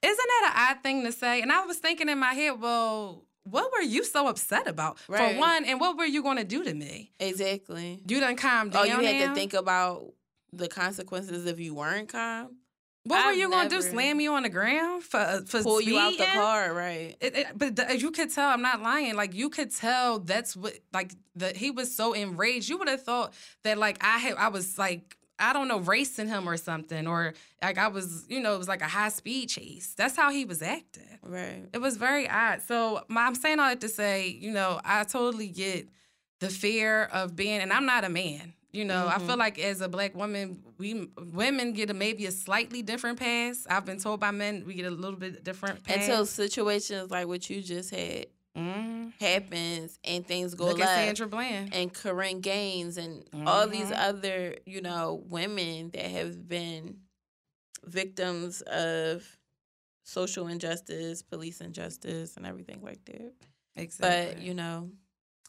Isn't 0.02 0.16
that 0.16 0.52
an 0.54 0.76
odd 0.76 0.82
thing 0.82 1.04
to 1.04 1.12
say? 1.12 1.42
And 1.42 1.52
I 1.52 1.64
was 1.66 1.78
thinking 1.78 2.08
in 2.08 2.18
my 2.18 2.32
head, 2.32 2.60
well, 2.60 3.25
what 3.50 3.72
were 3.72 3.82
you 3.82 4.04
so 4.04 4.28
upset 4.28 4.66
about? 4.66 4.98
Right. 5.08 5.34
For 5.34 5.40
one, 5.40 5.64
and 5.64 5.80
what 5.80 5.96
were 5.96 6.04
you 6.04 6.22
going 6.22 6.38
to 6.38 6.44
do 6.44 6.64
to 6.64 6.74
me? 6.74 7.12
Exactly. 7.20 8.02
You 8.06 8.20
done 8.20 8.36
calm 8.36 8.70
down. 8.70 8.82
Oh, 8.82 8.84
you 8.84 9.06
had 9.06 9.20
now? 9.20 9.28
to 9.28 9.34
think 9.34 9.54
about 9.54 10.12
the 10.52 10.68
consequences 10.68 11.46
if 11.46 11.60
you 11.60 11.74
weren't 11.74 12.08
calm. 12.08 12.56
What 13.04 13.24
were 13.24 13.30
I've 13.30 13.38
you 13.38 13.48
gonna 13.48 13.68
do? 13.68 13.80
Slam 13.82 14.18
you 14.18 14.32
on 14.32 14.42
the 14.42 14.48
ground 14.48 15.04
for 15.04 15.20
uh, 15.20 15.40
for 15.42 15.62
Pull 15.62 15.80
you 15.80 15.96
out 15.96 16.18
the 16.18 16.24
car, 16.24 16.74
right? 16.74 17.16
It, 17.20 17.36
it, 17.36 17.46
but 17.54 17.76
the, 17.76 17.96
you 17.96 18.10
could 18.10 18.32
tell. 18.32 18.48
I'm 18.48 18.62
not 18.62 18.82
lying. 18.82 19.14
Like 19.14 19.32
you 19.32 19.48
could 19.48 19.72
tell. 19.72 20.18
That's 20.18 20.56
what. 20.56 20.76
Like 20.92 21.14
the 21.36 21.52
he 21.52 21.70
was 21.70 21.94
so 21.94 22.14
enraged. 22.14 22.68
You 22.68 22.78
would 22.78 22.88
have 22.88 23.04
thought 23.04 23.32
that 23.62 23.78
like 23.78 24.02
I 24.02 24.18
had. 24.18 24.34
I 24.34 24.48
was 24.48 24.76
like 24.76 25.16
I 25.38 25.52
don't 25.52 25.68
know 25.68 25.78
racing 25.80 26.28
him 26.28 26.48
or 26.48 26.56
something, 26.56 27.06
or 27.06 27.34
like 27.62 27.78
I 27.78 27.88
was. 27.88 28.24
You 28.28 28.40
know, 28.40 28.54
it 28.54 28.58
was 28.58 28.68
like 28.68 28.80
a 28.82 28.86
high 28.88 29.10
speed 29.10 29.48
chase. 29.48 29.94
That's 29.96 30.16
how 30.16 30.30
he 30.30 30.44
was 30.44 30.62
acting. 30.62 31.18
Right. 31.22 31.64
It 31.72 31.78
was 31.78 31.96
very 31.96 32.28
odd. 32.28 32.62
So 32.62 33.02
my, 33.08 33.22
I'm 33.26 33.34
saying 33.34 33.58
all 33.60 33.68
that 33.68 33.80
to 33.82 33.88
say, 33.88 34.28
you 34.28 34.52
know, 34.52 34.80
I 34.84 35.04
totally 35.04 35.48
get 35.48 35.88
the 36.40 36.48
fear 36.48 37.04
of 37.04 37.36
being, 37.36 37.60
and 37.60 37.72
I'm 37.72 37.86
not 37.86 38.04
a 38.04 38.08
man. 38.08 38.54
You 38.72 38.84
know, 38.84 39.06
I 39.08 39.14
Mhm. 39.16 39.26
feel 39.26 39.36
like 39.38 39.58
as 39.58 39.80
a 39.80 39.88
black 39.88 40.14
woman, 40.14 40.62
we 40.76 41.08
women 41.32 41.72
get 41.72 41.88
a 41.88 41.94
maybe 41.94 42.26
a 42.26 42.30
slightly 42.30 42.82
different 42.82 43.18
pass. 43.18 43.66
I've 43.70 43.86
been 43.86 43.98
told 43.98 44.20
by 44.20 44.32
men 44.32 44.64
we 44.66 44.74
get 44.74 44.84
a 44.84 44.90
little 44.90 45.18
bit 45.18 45.42
different 45.44 45.82
pass. 45.82 45.96
Until 46.08 46.26
situations 46.26 47.10
like 47.10 47.26
what 47.26 47.48
you 47.48 47.62
just 47.62 47.90
had 47.90 48.26
Mhm. 48.56 49.12
happens 49.20 49.98
and 50.04 50.26
things 50.26 50.54
go 50.54 50.66
Look 50.68 50.80
at. 50.80 50.94
Sandra 50.94 51.26
Bland. 51.28 51.74
and 51.74 51.92
Korryn 51.92 52.40
Gaines 52.40 52.96
and 52.96 53.28
all 53.46 53.68
these 53.68 53.90
Mhm. 53.90 53.98
other, 54.08 54.56
you 54.66 54.80
know, 54.80 55.22
women 55.28 55.90
that 55.90 56.06
have 56.10 56.48
been 56.48 57.00
victims 57.84 58.62
of 58.62 59.38
social 60.04 60.48
injustice, 60.48 61.22
police 61.22 61.60
injustice, 61.60 62.36
and 62.36 62.46
everything 62.46 62.80
like 62.82 63.04
that. 63.06 63.34
Exactly. 63.76 64.34
But, 64.36 64.42
you 64.42 64.54
know, 64.54 64.90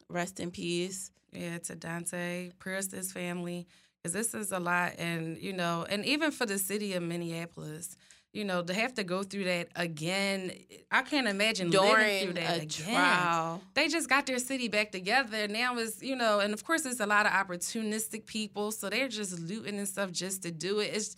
rest 0.09 0.39
in 0.39 0.51
peace. 0.51 1.11
Yeah, 1.31 1.57
to 1.59 1.75
Daunte, 1.75 2.57
prayers 2.57 2.87
to 2.89 2.95
his 2.97 3.11
family, 3.11 3.67
because 4.01 4.13
this 4.13 4.33
is 4.33 4.51
a 4.51 4.59
lot, 4.59 4.93
and 4.97 5.37
you 5.37 5.51
know, 5.53 5.85
and 5.89 6.05
even 6.05 6.31
for 6.31 6.45
the 6.45 6.57
city 6.57 6.93
of 6.93 7.03
Minneapolis, 7.03 7.97
you 8.37 8.45
know, 8.45 8.61
to 8.61 8.73
have 8.73 8.93
to 8.93 9.03
go 9.03 9.23
through 9.23 9.45
that 9.45 9.69
again, 9.75 10.51
I 10.91 11.01
can't 11.01 11.27
imagine 11.27 11.71
living 11.71 12.23
through 12.23 12.33
that 12.33 12.59
a 12.59 12.61
again. 12.61 12.67
trial. 12.67 13.61
They 13.73 13.87
just 13.87 14.07
got 14.07 14.27
their 14.27 14.37
city 14.37 14.67
back 14.67 14.91
together. 14.91 15.47
Now 15.47 15.75
is 15.77 16.03
you 16.03 16.15
know, 16.15 16.39
and 16.39 16.53
of 16.53 16.63
course, 16.63 16.83
there's 16.83 16.99
a 16.99 17.07
lot 17.07 17.25
of 17.25 17.31
opportunistic 17.31 18.27
people, 18.27 18.71
so 18.71 18.89
they're 18.89 19.07
just 19.07 19.39
looting 19.39 19.79
and 19.79 19.87
stuff 19.87 20.11
just 20.11 20.43
to 20.43 20.51
do 20.51 20.79
it. 20.79 20.91
It's 20.93 21.15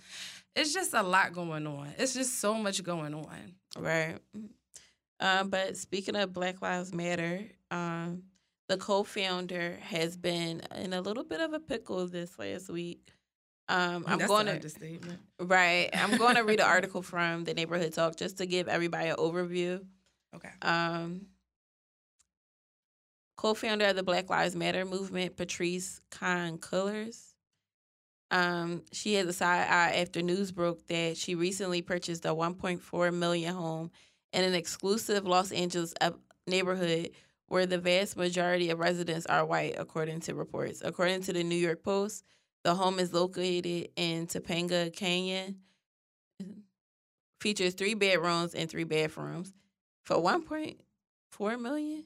it's 0.55 0.73
just 0.73 0.93
a 0.93 1.03
lot 1.03 1.33
going 1.33 1.67
on. 1.67 1.89
It's 1.97 2.13
just 2.13 2.39
so 2.39 2.53
much 2.53 2.81
going 2.83 3.13
on. 3.13 3.53
Right. 3.77 4.17
Um, 5.19 5.49
but 5.49 5.75
speaking 5.75 6.15
of 6.15 6.31
Black 6.31 6.61
Lives 6.61 6.93
Matter, 6.93 7.41
um, 7.69 8.23
the 8.69 8.77
co-founder 8.77 9.77
has 9.81 10.15
been 10.15 10.61
in 10.75 10.93
a 10.93 11.01
little 11.01 11.25
bit 11.25 11.41
of 11.41 11.51
a 11.51 11.59
pickle 11.59 12.07
this 12.07 12.39
last 12.39 12.69
week. 12.69 13.11
Um, 13.69 14.03
I'm 14.07 14.17
That's 14.17 14.29
going 14.29 14.47
to 14.47 14.99
right. 15.39 15.89
I'm 15.93 16.17
going 16.17 16.35
to 16.35 16.43
read 16.43 16.59
an 16.59 16.65
article 16.67 17.03
from 17.03 17.43
the 17.43 17.53
Neighborhood 17.53 17.93
Talk 17.93 18.15
just 18.15 18.39
to 18.39 18.47
give 18.47 18.67
everybody 18.67 19.09
an 19.09 19.17
overview. 19.17 19.85
Okay. 20.35 20.49
Um, 20.63 21.27
co-founder 23.38 23.85
of 23.85 23.95
the 23.95 24.03
Black 24.03 24.27
Lives 24.27 24.55
Matter 24.55 24.85
movement, 24.85 25.38
Patrisse 25.38 26.01
Khan-Cullors. 26.09 27.33
Um, 28.31 28.83
she 28.91 29.13
has 29.15 29.27
a 29.27 29.33
side 29.33 29.67
eye 29.69 30.01
after 30.01 30.23
news 30.23 30.51
broke 30.51 30.88
that 30.88 31.15
she 31.15 31.35
recently 31.35 31.83
purchased 31.83 32.25
a 32.25 32.29
1.4 32.29 33.13
million 33.13 33.53
home 33.53 33.91
in 34.33 34.43
an 34.43 34.55
exclusive 34.55 35.27
Los 35.27 35.51
Angeles 35.51 35.93
neighborhood 36.47 37.11
where 37.47 37.67
the 37.67 37.77
vast 37.77 38.17
majority 38.17 38.71
of 38.71 38.79
residents 38.79 39.25
are 39.27 39.45
white, 39.45 39.75
according 39.77 40.21
to 40.21 40.33
reports. 40.33 40.81
According 40.83 41.23
to 41.23 41.33
the 41.33 41.43
New 41.43 41.55
York 41.55 41.83
Post, 41.83 42.23
the 42.69 42.75
home 42.75 42.99
is 42.99 43.11
located 43.11 43.89
in 43.95 44.27
Topanga 44.27 44.95
Canyon, 44.95 45.55
features 47.41 47.73
three 47.73 47.95
bedrooms 47.95 48.53
and 48.53 48.69
three 48.69 48.83
bathrooms 48.83 49.51
for 50.03 50.17
1.4 50.17 51.59
million. 51.59 52.03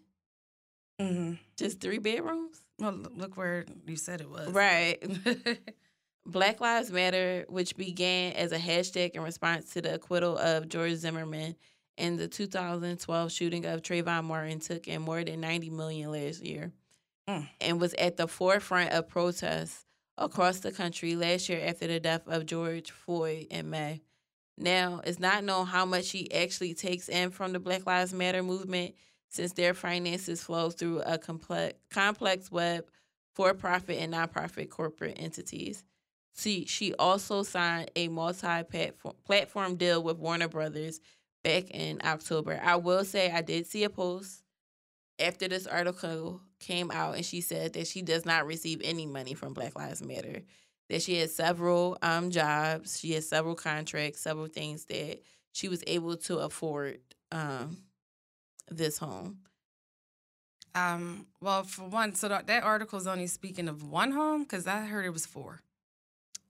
Mm-hmm. 1.02 1.34
Just 1.58 1.82
three 1.82 1.98
bedrooms? 1.98 2.62
Well, 2.80 2.98
look 3.14 3.36
where 3.36 3.66
you 3.86 3.98
said 3.98 4.22
it 4.22 4.30
was. 4.30 4.54
Right. 4.54 5.04
Black 6.26 6.62
Lives 6.62 6.90
Matter, 6.94 7.44
which 7.50 7.76
began 7.76 8.32
as 8.32 8.54
a 8.54 8.58
hashtag 8.58 9.16
in 9.16 9.22
response 9.22 9.74
to 9.74 9.82
the 9.82 9.96
acquittal 9.96 10.38
of 10.38 10.70
George 10.70 10.94
Zimmerman 10.94 11.58
in 11.98 12.16
the 12.16 12.30
2012 12.30 13.32
shooting 13.34 13.66
of 13.66 13.82
Trayvon 13.82 14.24
Martin, 14.24 14.62
took 14.62 14.88
in 14.88 15.02
more 15.02 15.26
than 15.26 15.42
90 15.42 15.72
million 15.72 16.10
last 16.10 16.42
year, 16.42 16.72
Mm. 17.28 17.50
and 17.60 17.82
was 17.82 17.94
at 17.96 18.16
the 18.16 18.30
forefront 18.30 18.92
of 18.92 19.10
protests 19.10 19.86
across 20.18 20.60
the 20.60 20.72
country 20.72 21.16
last 21.16 21.50
year 21.50 21.62
after 21.66 21.88
the 21.88 22.00
death 22.00 22.28
of 22.28 22.46
George 22.46 22.92
Floyd 22.92 23.48
in 23.50 23.70
May. 23.70 24.02
Now, 24.58 25.02
it's 25.04 25.20
not 25.20 25.44
known 25.44 25.66
how 25.66 25.86
much 25.86 26.12
he 26.12 26.32
actually 26.34 26.74
takes 26.76 27.10
in 27.10 27.32
from 27.32 27.54
the 27.54 27.60
Black 27.60 27.86
Lives 27.86 28.14
Matter 28.14 28.44
movement, 28.44 28.96
since 29.30 29.54
their 29.54 29.74
finances 29.74 30.44
flow 30.44 30.70
through 30.70 31.02
a 31.02 31.18
complex 31.18 31.74
complex 31.90 32.52
web 32.52 32.86
for-profit 33.34 33.98
and 33.98 34.14
nonprofit 34.14 34.70
corporate 34.70 35.18
entities. 35.20 35.84
See, 36.34 36.66
she 36.66 36.94
also 36.96 37.42
signed 37.42 37.90
a 37.96 38.10
multi-platform 38.10 39.16
platform 39.26 39.76
deal 39.76 40.04
with 40.04 40.18
Warner 40.20 40.48
Brothers 40.48 41.00
back 41.44 41.72
in 41.72 42.00
October. 42.04 42.62
I 42.64 42.76
will 42.76 43.04
say 43.04 43.32
I 43.32 43.42
did 43.42 43.66
see 43.66 43.84
a 43.84 43.90
post 43.90 44.43
after 45.20 45.48
this 45.48 45.68
article 45.68 46.42
came 46.60 46.92
out, 46.92 47.16
and 47.16 47.26
she 47.26 47.42
said 47.42 47.74
that 47.74 47.88
she 47.88 48.02
does 48.02 48.26
not 48.26 48.46
receive 48.46 48.82
any 48.84 49.06
money 49.06 49.34
from 49.34 49.54
Black 49.54 49.76
Lives 49.78 50.02
Matter. 50.02 50.42
That 50.90 51.02
she 51.02 51.18
has 51.20 51.34
several 51.34 51.98
um 52.02 52.30
jobs, 52.30 53.00
she 53.00 53.14
has 53.14 53.28
several 53.28 53.56
contracts, 53.56 54.20
several 54.20 54.48
things 54.48 54.86
that 54.86 55.22
she 55.52 55.70
was 55.70 55.84
able 55.88 56.18
to 56.18 56.40
afford 56.40 57.00
um 57.32 57.78
this 58.70 58.98
home. 58.98 59.40
Um. 60.76 61.28
Well, 61.40 61.64
for 61.64 61.84
one, 61.84 62.16
so 62.16 62.28
that, 62.30 62.48
that 62.48 62.64
article 62.64 62.98
is 63.00 63.08
only 63.08 63.28
speaking 63.28 63.68
of 63.68 63.84
one 63.84 64.12
home 64.12 64.44
because 64.44 64.68
I 64.68 64.86
heard 64.86 65.06
it 65.06 65.14
was 65.14 65.26
four. 65.26 65.62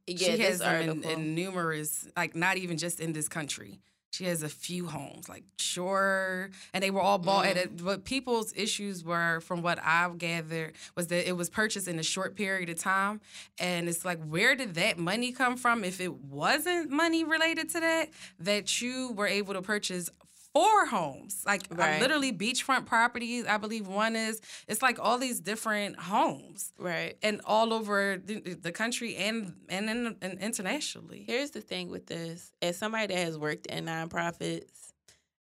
Yeah, 0.07 0.35
she 0.35 0.37
has 0.39 0.59
them 0.59 0.89
in, 0.89 1.03
in 1.03 1.35
numerous, 1.35 2.07
like 2.17 2.35
not 2.35 2.57
even 2.57 2.77
just 2.77 2.99
in 2.99 3.13
this 3.13 3.29
country. 3.29 3.79
She 4.13 4.25
has 4.25 4.43
a 4.43 4.49
few 4.49 4.85
homes, 4.85 5.27
like 5.27 5.43
sure, 5.57 6.51
and 6.71 6.83
they 6.83 6.91
were 6.91 7.01
all 7.01 7.17
bought 7.17 7.45
Mm. 7.45 7.49
at 7.49 7.57
it. 7.57 7.83
But 7.83 8.05
people's 8.05 8.53
issues 8.55 9.03
were, 9.03 9.39
from 9.41 9.63
what 9.63 9.79
I've 9.83 10.19
gathered, 10.19 10.73
was 10.95 11.07
that 11.07 11.27
it 11.27 11.31
was 11.35 11.49
purchased 11.49 11.87
in 11.87 11.97
a 11.97 12.03
short 12.03 12.35
period 12.35 12.69
of 12.69 12.77
time, 12.77 13.21
and 13.57 13.89
it's 13.89 14.05
like, 14.05 14.23
where 14.23 14.55
did 14.55 14.75
that 14.75 14.99
money 14.99 15.31
come 15.31 15.57
from? 15.57 15.83
If 15.83 15.99
it 15.99 16.13
wasn't 16.13 16.91
money 16.91 17.23
related 17.23 17.69
to 17.71 17.79
that, 17.79 18.09
that 18.39 18.79
you 18.83 19.13
were 19.13 19.25
able 19.27 19.55
to 19.55 19.63
purchase 19.63 20.11
four 20.53 20.85
homes, 20.85 21.43
like 21.45 21.63
uh, 21.71 21.75
Right. 21.75 22.01
literally 22.01 22.31
beachfront 22.31 22.85
properties. 22.85 23.45
I 23.45 23.57
believe 23.57 23.87
one 23.87 24.15
is. 24.15 24.39
It's 24.67 24.81
like 24.81 24.99
all 24.99 25.17
these 25.17 25.39
different 25.39 25.99
homes 25.99 26.71
Right. 26.77 27.17
and 27.23 27.41
all 27.45 27.73
over 27.73 28.17
the, 28.23 28.39
the 28.39 28.71
country 28.71 29.15
and 29.15 29.55
and, 29.69 29.89
in, 29.89 30.15
and 30.21 30.39
internationally. 30.39 31.23
Here's 31.25 31.51
the 31.51 31.61
thing 31.61 31.89
with 31.89 32.05
this. 32.05 32.51
As 32.61 32.77
somebody 32.77 33.07
that 33.07 33.17
has 33.19 33.37
worked 33.37 33.65
in 33.67 33.85
nonprofits, 33.85 34.91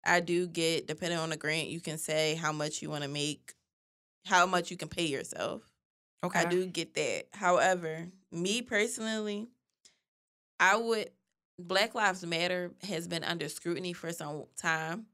I 0.05 0.19
do 0.19 0.47
get, 0.47 0.87
depending 0.87 1.19
on 1.19 1.29
the 1.29 1.37
grant, 1.37 1.69
you 1.69 1.79
can 1.79 1.97
say 1.97 2.35
how 2.35 2.51
much 2.51 2.81
you 2.81 2.89
want 2.89 3.03
to 3.03 3.09
make, 3.09 3.53
how 4.25 4.45
much 4.45 4.71
you 4.71 4.77
can 4.77 4.89
pay 4.89 5.05
yourself. 5.05 5.61
Okay. 6.23 6.39
I 6.39 6.45
do 6.45 6.65
get 6.65 6.95
that. 6.95 7.25
However, 7.33 8.07
me 8.31 8.61
personally, 8.61 9.47
I 10.59 10.75
would 10.77 11.09
Black 11.59 11.95
Lives 11.95 12.25
Matter 12.25 12.71
has 12.83 13.07
been 13.07 13.23
under 13.23 13.47
scrutiny 13.49 13.93
for 13.93 14.11
some 14.11 14.45
time 14.57 15.05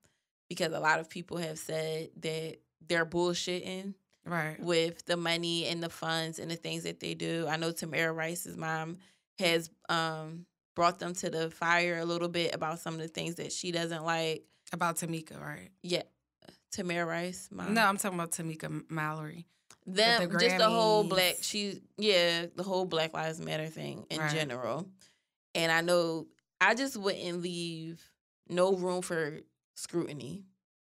because 0.49 0.71
a 0.73 0.79
lot 0.79 0.99
of 0.99 1.09
people 1.09 1.37
have 1.37 1.57
said 1.59 2.09
that 2.21 2.57
they're 2.87 3.05
bullshitting 3.05 3.93
Right. 4.25 4.59
with 4.59 5.05
the 5.05 5.17
money 5.17 5.65
and 5.65 5.81
the 5.81 5.89
funds 5.89 6.39
and 6.39 6.51
the 6.51 6.55
things 6.55 6.83
that 6.83 6.99
they 6.99 7.13
do. 7.15 7.47
I 7.49 7.57
know 7.57 7.71
Tamara 7.71 8.13
Rice's 8.13 8.55
mom 8.57 8.97
has 9.39 9.69
um 9.89 10.45
brought 10.75 10.99
them 10.99 11.13
to 11.13 11.29
the 11.29 11.49
fire 11.49 11.97
a 11.99 12.05
little 12.05 12.29
bit 12.29 12.53
about 12.55 12.79
some 12.79 12.93
of 12.93 12.99
the 13.01 13.07
things 13.07 13.35
that 13.35 13.51
she 13.51 13.71
doesn't 13.71 14.05
like. 14.05 14.43
About 14.71 14.97
Tamika, 14.97 15.39
right? 15.41 15.69
Yeah. 15.81 16.03
Tamara 16.71 17.05
Rice, 17.05 17.49
mom. 17.51 17.73
No, 17.73 17.83
I'm 17.83 17.97
talking 17.97 18.19
about 18.19 18.31
Tamika 18.31 18.83
Mallory. 18.89 19.45
them 19.85 20.29
the 20.29 20.37
just 20.37 20.57
the 20.57 20.69
whole 20.69 21.03
black 21.03 21.37
she 21.41 21.81
yeah 21.97 22.45
the 22.55 22.63
whole 22.63 22.85
black 22.85 23.13
lives 23.13 23.39
matter 23.41 23.65
thing 23.67 24.05
in 24.11 24.19
Right. 24.19 24.31
general 24.31 24.87
and 25.59 25.71
i 25.71 25.81
know 25.81 26.27
i 26.61 26.73
just 26.73 26.97
wouldn't 26.97 27.41
leave 27.41 28.01
no 28.49 28.75
room 28.75 29.01
for 29.01 29.39
scrutiny 29.75 30.43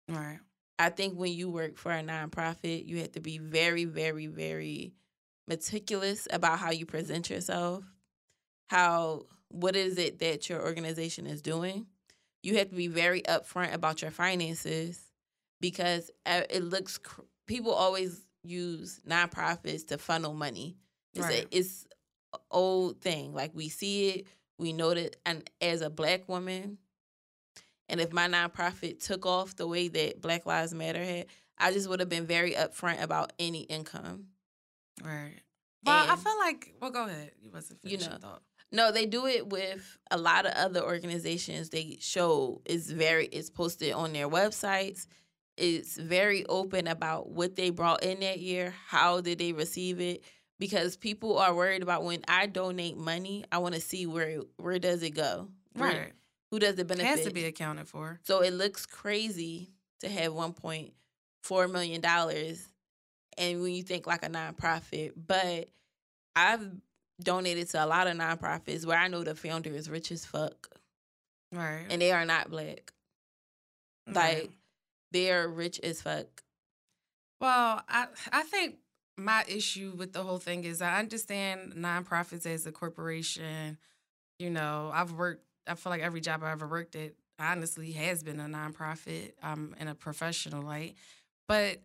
Right. 0.09 0.39
i 0.79 0.89
think 0.89 1.15
when 1.15 1.31
you 1.33 1.49
work 1.49 1.77
for 1.77 1.91
a 1.91 2.01
nonprofit 2.03 2.85
you 2.87 2.97
have 2.99 3.11
to 3.13 3.19
be 3.19 3.37
very 3.37 3.85
very 3.85 4.27
very 4.27 4.93
meticulous 5.47 6.27
about 6.31 6.59
how 6.59 6.71
you 6.71 6.85
present 6.85 7.29
yourself 7.29 7.83
how 8.69 9.23
what 9.49 9.75
is 9.75 9.97
it 9.97 10.19
that 10.19 10.49
your 10.49 10.61
organization 10.63 11.27
is 11.27 11.41
doing 11.41 11.85
you 12.41 12.57
have 12.57 12.69
to 12.69 12.75
be 12.75 12.87
very 12.87 13.21
upfront 13.23 13.73
about 13.73 14.01
your 14.01 14.11
finances 14.11 14.99
because 15.61 16.09
uh, 16.25 16.41
it 16.49 16.63
looks 16.63 16.97
cr- 16.97 17.21
people 17.47 17.71
always 17.71 18.25
use 18.43 18.99
nonprofits 19.07 19.87
to 19.87 19.97
funnel 19.97 20.33
money 20.33 20.75
it's 21.13 21.27
Right. 21.27 21.45
a, 21.51 21.57
it's 21.57 21.85
old 22.51 22.99
thing 23.01 23.33
like 23.33 23.51
we 23.53 23.69
see 23.69 24.09
it 24.09 24.27
we 24.57 24.73
know 24.73 24.93
that 24.93 25.15
and 25.25 25.49
as 25.61 25.81
a 25.81 25.89
black 25.89 26.27
woman 26.29 26.77
and 27.89 27.99
if 27.99 28.11
my 28.13 28.27
nonprofit 28.27 29.03
took 29.03 29.25
off 29.25 29.55
the 29.55 29.67
way 29.67 29.87
that 29.87 30.21
black 30.21 30.45
lives 30.45 30.73
matter 30.73 31.03
had 31.03 31.25
i 31.57 31.71
just 31.71 31.89
would 31.89 31.99
have 31.99 32.09
been 32.09 32.25
very 32.25 32.53
upfront 32.53 33.01
about 33.01 33.33
any 33.39 33.61
income 33.61 34.27
Right. 35.01 35.41
Well, 35.85 36.05
I 36.09 36.15
feel 36.15 36.37
like. 36.39 36.73
Well, 36.81 36.91
go 36.91 37.05
ahead. 37.05 37.31
You 37.41 37.51
wasn't 37.51 37.79
You 37.83 37.97
know. 37.97 38.17
thought. 38.19 38.41
No, 38.71 38.91
they 38.91 39.05
do 39.05 39.27
it 39.27 39.47
with 39.47 39.97
a 40.09 40.17
lot 40.17 40.45
of 40.45 40.53
other 40.53 40.81
organizations. 40.81 41.69
They 41.69 41.97
show 41.99 42.61
it's 42.65 42.89
very 42.89 43.27
it's 43.27 43.49
posted 43.49 43.93
on 43.93 44.13
their 44.13 44.27
websites. 44.27 45.07
It's 45.57 45.97
very 45.97 46.45
open 46.47 46.87
about 46.87 47.29
what 47.29 47.55
they 47.55 47.69
brought 47.69 48.03
in 48.03 48.21
that 48.21 48.39
year, 48.39 48.73
how 48.87 49.21
did 49.21 49.37
they 49.37 49.53
receive 49.53 49.99
it? 49.99 50.23
Because 50.69 50.95
people 50.95 51.37
are 51.39 51.53
worried 51.53 51.83
about 51.83 52.03
when 52.05 52.21
I 52.27 52.45
donate 52.47 52.95
money, 52.97 53.43
I 53.51 53.57
want 53.57 53.75
to 53.75 53.81
see 53.81 54.05
where 54.05 54.39
where 54.57 54.79
does 54.79 55.03
it 55.03 55.11
go? 55.11 55.49
Where- 55.73 55.89
Right. 55.89 56.13
Who 56.51 56.59
does 56.59 56.75
it 56.75 56.81
It 56.81 56.87
benefit? 56.87 57.07
has 57.07 57.23
to 57.25 57.31
be 57.31 57.45
accounted 57.45 57.87
for. 57.87 58.19
So 58.23 58.41
it 58.41 58.51
looks 58.51 58.85
crazy 58.85 59.71
to 60.01 60.07
have 60.09 60.33
one 60.33 60.53
point 60.53 60.93
four 61.41 61.67
million 61.67 61.99
dollars, 61.99 62.65
and 63.37 63.61
when 63.61 63.73
you 63.73 63.83
think 63.83 64.05
like 64.07 64.23
a 64.23 64.29
nonprofit, 64.29 65.13
but 65.17 65.69
I've 66.35 66.71
donated 67.21 67.69
to 67.71 67.83
a 67.83 67.87
lot 67.87 68.07
of 68.07 68.15
nonprofits 68.15 68.85
where 68.85 68.97
I 68.97 69.07
know 69.07 69.23
the 69.23 69.33
founder 69.35 69.71
is 69.71 69.89
rich 69.89 70.11
as 70.11 70.25
fuck, 70.25 70.69
Right. 71.51 71.85
and 71.89 72.01
they 72.01 72.11
are 72.11 72.25
not 72.25 72.49
black. 72.51 72.93
Right. 74.07 74.15
Like 74.43 74.51
they 75.11 75.31
are 75.31 75.47
rich 75.47 75.79
as 75.81 76.01
fuck. 76.01 76.43
Well, 77.41 77.81
I 77.89 78.07
I 78.31 78.43
think 78.43 78.77
my 79.17 79.43
issue 79.47 79.93
with 79.95 80.13
the 80.13 80.23
whole 80.23 80.39
thing 80.39 80.63
is 80.63 80.81
I 80.81 80.99
understand 80.99 81.73
nonprofits 81.73 82.45
as 82.45 82.65
a 82.65 82.71
corporation. 82.71 83.77
You 84.39 84.49
know, 84.49 84.91
I've 84.93 85.11
worked. 85.11 85.43
I 85.67 85.75
feel 85.75 85.91
like 85.91 86.01
every 86.01 86.21
job 86.21 86.43
I 86.43 86.51
ever 86.51 86.67
worked 86.67 86.95
at 86.95 87.13
honestly 87.39 87.91
has 87.93 88.23
been 88.23 88.39
a 88.39 88.45
nonprofit 88.45 89.33
um, 89.41 89.75
in 89.79 89.87
a 89.87 89.95
professional 89.95 90.61
light. 90.61 90.95
But 91.47 91.81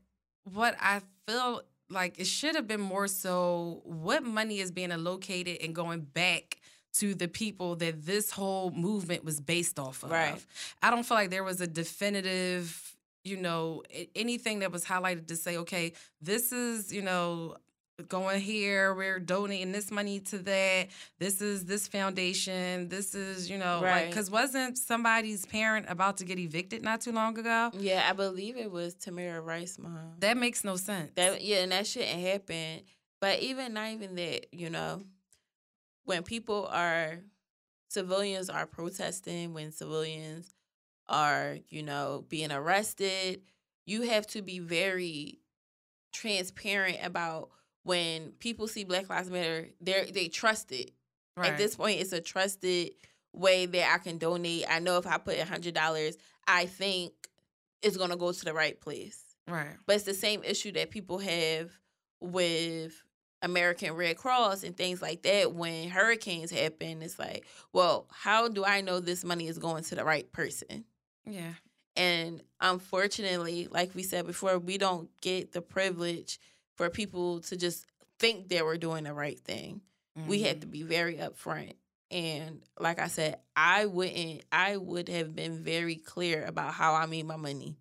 what 0.53 0.77
I 0.81 1.03
feel 1.27 1.63
like 1.91 2.19
it 2.19 2.27
should 2.27 2.55
have 2.55 2.67
been 2.67 2.81
more 2.81 3.09
so 3.09 3.81
what 3.85 4.23
money 4.23 4.61
is 4.61 4.71
being 4.71 4.93
allocated 4.93 5.59
and 5.63 5.75
going 5.75 6.01
back 6.01 6.59
to 6.95 7.15
the 7.15 7.29
people 7.29 7.77
that 7.77 8.05
this 8.05 8.31
whole 8.31 8.71
movement 8.71 9.25
was 9.25 9.41
based 9.41 9.79
off 9.79 10.03
of. 10.03 10.11
Right. 10.11 10.45
I 10.83 10.91
don't 10.91 11.05
feel 11.05 11.17
like 11.17 11.31
there 11.31 11.45
was 11.45 11.61
a 11.61 11.67
definitive, 11.67 12.97
you 13.25 13.37
know, 13.37 13.83
anything 14.15 14.61
that 14.61 14.73
was 14.73 14.85
highlighted 14.85 15.27
to 15.29 15.37
say, 15.37 15.57
okay, 15.59 15.93
this 16.21 16.53
is, 16.53 16.93
you 16.93 17.03
know, 17.03 17.57
going 18.07 18.41
here, 18.41 18.95
we're 18.95 19.19
donating 19.19 19.73
this 19.73 19.91
money 19.91 20.21
to 20.21 20.39
that. 20.39 20.87
This 21.19 21.41
is 21.43 21.65
this 21.65 21.89
foundation. 21.89 22.89
This 22.89 23.13
is, 23.15 23.51
you 23.51 23.59
know, 23.59 23.81
like, 23.81 23.83
Right. 23.83 24.07
because 24.09 24.31
wasn't 24.31 24.79
somebody's 24.79 25.45
parent 25.47 25.87
about 25.89 26.19
to 26.19 26.25
get 26.25 26.39
evicted 26.39 26.83
not 26.83 27.01
too 27.01 27.11
long 27.13 27.37
ago? 27.37 27.71
Yeah, 27.75 28.07
I 28.09 28.13
believe 28.13 28.57
it 28.57 28.71
was 28.71 28.95
Tamara 28.95 29.41
Rice 29.41 29.79
mom. 29.79 30.15
That 30.21 30.37
makes 30.37 30.63
no 30.63 30.77
sense. 30.77 31.11
That 31.17 31.43
yeah, 31.43 31.59
and 31.65 31.73
that 31.73 31.87
shouldn't 31.89 32.21
happen. 32.21 32.83
But 33.21 33.41
even 33.41 33.75
not 33.75 33.91
even 33.91 34.15
that, 34.15 34.55
you 34.55 34.71
know, 34.71 35.03
when 36.05 36.23
people 36.23 36.69
are 36.71 37.19
civilians 37.89 38.49
are 38.49 38.67
protesting, 38.67 39.55
when 39.55 39.73
civilians 39.73 40.55
are, 41.09 41.59
you 41.69 41.83
know, 41.83 42.25
being 42.29 42.53
arrested, 42.53 43.43
you 43.87 44.03
have 44.03 44.27
to 44.29 44.43
be 44.43 44.59
very 44.59 45.41
transparent 46.13 46.99
about 47.03 47.51
when 47.85 48.33
people 48.39 48.69
see 48.69 48.85
Black 48.85 49.09
Lives 49.09 49.31
Matter, 49.31 49.69
they 49.81 50.11
they 50.13 50.29
trust 50.29 50.73
it. 50.73 50.91
right. 51.37 51.53
At 51.53 51.59
this 51.59 51.77
point, 51.77 52.01
it's 52.01 52.13
a 52.13 52.21
trusted 52.21 52.91
way 53.33 53.67
that 53.67 53.95
I 53.95 53.99
can 53.99 54.19
donate. 54.19 54.65
I 54.69 54.79
know 54.79 54.99
if 54.99 55.07
I 55.07 55.19
put 55.19 55.39
a 55.39 55.45
hundred 55.45 55.75
dollars, 55.75 56.17
I 56.47 56.67
think 56.67 57.13
it's 57.83 57.97
gonna 57.97 58.17
go 58.17 58.33
to 58.33 58.45
the 58.45 58.53
right 58.53 58.79
place. 58.81 59.23
right. 59.47 59.77
But 59.87 59.97
it's 59.97 60.05
the 60.05 60.15
same 60.15 60.43
issue 60.45 60.73
that 60.73 60.91
people 60.91 61.19
have 61.19 61.71
with 62.21 63.03
American 63.43 63.95
Red 63.95 64.17
Cross 64.17 64.65
and 64.65 64.77
things 64.77 65.01
like 65.01 65.23
that. 65.23 65.55
When 65.55 65.89
hurricanes 65.89 66.51
happen, 66.51 67.01
it's 67.03 67.19
like, 67.19 67.47
well, 67.73 68.07
how 68.13 68.49
do 68.49 68.65
I 68.65 68.81
know 68.81 69.01
this 69.01 69.25
money 69.25 69.47
is 69.47 69.59
going 69.59 69.85
to 69.85 69.95
the 69.95 70.05
right 70.05 70.31
person? 70.33 70.85
Yeah. 71.31 71.55
And 71.97 72.43
unfortunately, 72.61 73.69
like 73.71 73.95
we 73.95 74.03
said 74.03 74.27
before, 74.27 74.59
we 74.59 74.79
don't 74.79 75.09
get 75.21 75.53
the 75.53 75.61
privilege 75.63 76.39
for 76.77 76.89
people 76.91 77.41
to 77.41 77.57
just 77.57 77.87
think 78.19 78.49
that 78.49 78.65
we're 78.65 78.77
doing 78.77 79.05
the 79.05 79.13
right 79.15 79.39
thing. 79.39 79.81
We 80.27 80.43
had 80.43 80.63
to 80.63 80.67
Mhm. 80.67 80.71
be 80.71 80.83
very 80.83 81.17
upfront. 81.17 81.75
And 82.11 82.63
like 82.79 82.99
I 82.99 83.07
said, 83.09 83.39
I 83.55 83.87
wouldn't 83.87 84.45
I 84.51 84.77
would 84.77 85.09
have 85.09 85.35
been 85.37 85.63
very 85.63 85.97
clear 85.97 86.45
about 86.45 86.75
how 86.75 86.95
I 86.95 87.07
made 87.07 87.27
my 87.27 87.37
money. 87.37 87.79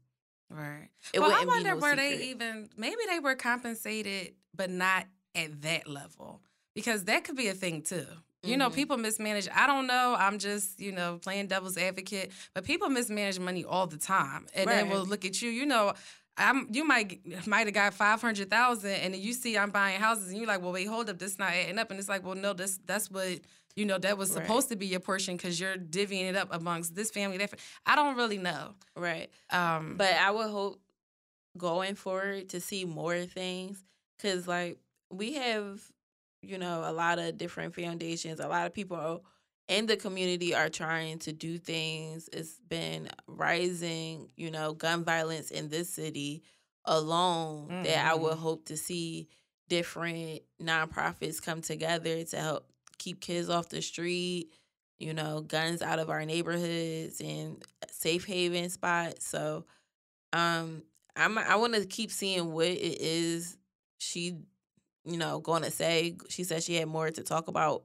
Right. 0.49 0.89
It 1.13 1.19
well, 1.19 1.31
I 1.31 1.45
wonder 1.45 1.69
no 1.71 1.77
were 1.77 1.95
they 1.95 2.29
even 2.29 2.69
maybe 2.77 3.01
they 3.07 3.19
were 3.19 3.35
compensated, 3.35 4.35
but 4.53 4.69
not 4.69 5.07
at 5.33 5.61
that 5.63 5.87
level 5.87 6.41
because 6.75 7.05
that 7.05 7.23
could 7.23 7.35
be 7.35 7.47
a 7.47 7.53
thing 7.53 7.81
too. 7.81 8.05
You 8.47 8.57
know, 8.57 8.69
Mhm. 8.69 8.75
people 8.75 8.97
mismanage. 8.97 9.47
I 9.53 9.67
don't 9.67 9.87
know. 9.87 10.15
I'm 10.17 10.39
just 10.39 10.79
you 10.79 10.91
know 10.91 11.19
playing 11.21 11.47
devil's 11.47 11.77
advocate, 11.77 12.31
but 12.53 12.63
people 12.63 12.89
mismanage 12.89 13.39
money 13.39 13.63
all 13.65 13.87
the 13.87 13.97
time, 13.97 14.47
and 14.55 14.69
then 14.69 14.83
Right. 14.85 14.91
we'll 14.91 15.05
look 15.05 15.25
at 15.25 15.41
you. 15.41 15.49
You 15.49 15.65
know. 15.65 15.93
I'm, 16.39 16.67
you 16.71 16.85
might 16.85 17.19
might 17.47 17.65
have 17.65 17.73
got 17.73 17.95
five 17.95 18.21
hundred 18.21 18.51
thousand, 18.51 18.91
and 18.91 19.11
then 19.15 19.19
you 19.21 19.33
see 19.33 19.57
I'm 19.57 19.71
buying 19.71 19.99
houses, 19.99 20.27
and 20.29 20.37
you're 20.37 20.45
like, 20.45 20.61
"Well, 20.61 20.71
wait, 20.71 20.85
hold 20.87 21.09
up, 21.09 21.17
this 21.17 21.39
not 21.39 21.51
adding 21.51 21.79
up." 21.79 21.89
And 21.89 21.99
it's 21.99 22.07
like, 22.07 22.23
"Well, 22.23 22.35
no, 22.35 22.53
this 22.53 22.77
that's 22.85 23.09
what 23.09 23.39
you 23.75 23.85
know 23.85 23.97
that 23.97 24.19
was 24.19 24.29
Right. 24.29 24.43
supposed 24.45 24.69
to 24.69 24.75
be 24.75 24.85
your 24.85 24.99
portion 24.99 25.35
because 25.35 25.59
you're 25.59 25.77
divvying 25.77 26.29
it 26.29 26.35
up 26.35 26.49
amongst 26.51 26.93
this 26.93 27.09
family." 27.09 27.37
That 27.39 27.49
fa-" 27.49 27.57
I 27.87 27.95
don't 27.95 28.15
really 28.17 28.37
know, 28.37 28.75
Right. 28.95 29.31
um, 29.49 29.97
But 29.97 30.13
I 30.13 30.29
would 30.29 30.51
hope 30.51 30.79
going 31.57 31.95
forward 31.95 32.49
to 32.49 32.59
see 32.61 32.85
more 32.85 33.25
things 33.25 33.83
because, 34.15 34.47
like, 34.47 34.77
we 35.09 35.33
have, 35.33 35.81
you 36.47 36.57
know, 36.57 36.83
a 36.85 36.93
lot 36.93 37.19
of 37.19 37.37
different 37.37 37.75
foundations. 37.75 38.39
A 38.39 38.47
lot 38.47 38.65
of 38.65 38.73
people 38.73 39.23
in 39.67 39.85
the 39.85 39.97
community 39.97 40.55
are 40.55 40.69
trying 40.69 41.19
to 41.19 41.33
do 41.33 41.57
things. 41.57 42.29
It's 42.31 42.59
been 42.67 43.09
rising, 43.27 44.29
you 44.35 44.49
know, 44.49 44.73
gun 44.73 45.03
violence 45.03 45.51
in 45.51 45.69
this 45.69 45.89
city 45.89 46.43
alone 46.85 47.67
mm-hmm. 47.67 47.83
that 47.83 48.05
I 48.05 48.15
would 48.15 48.33
mm-hmm. 48.33 48.41
hope 48.41 48.65
to 48.65 48.77
see 48.77 49.27
different 49.67 50.41
nonprofits 50.61 51.41
come 51.43 51.61
together 51.61 52.23
to 52.23 52.37
help 52.37 52.71
keep 52.97 53.19
kids 53.19 53.49
off 53.49 53.67
the 53.67 53.81
street, 53.81 54.53
you 54.97 55.13
know, 55.13 55.41
guns 55.41 55.81
out 55.81 55.99
of 55.99 56.09
our 56.09 56.23
neighborhoods 56.25 57.19
and 57.19 57.61
safe 57.91 58.25
haven 58.25 58.69
spots. 58.69 59.27
So 59.27 59.65
um 60.31 60.83
I'm 61.17 61.37
I 61.37 61.57
want 61.57 61.73
to 61.73 61.85
keep 61.85 62.11
seeing 62.11 62.53
what 62.53 62.67
it 62.67 63.01
is 63.01 63.57
she 63.97 64.37
you 65.07 65.17
know 65.17 65.39
going 65.39 65.63
to 65.63 65.71
say. 65.71 66.17
She 66.29 66.43
said 66.43 66.63
she 66.63 66.75
had 66.75 66.87
more 66.87 67.09
to 67.09 67.23
talk 67.23 67.47
about 67.47 67.83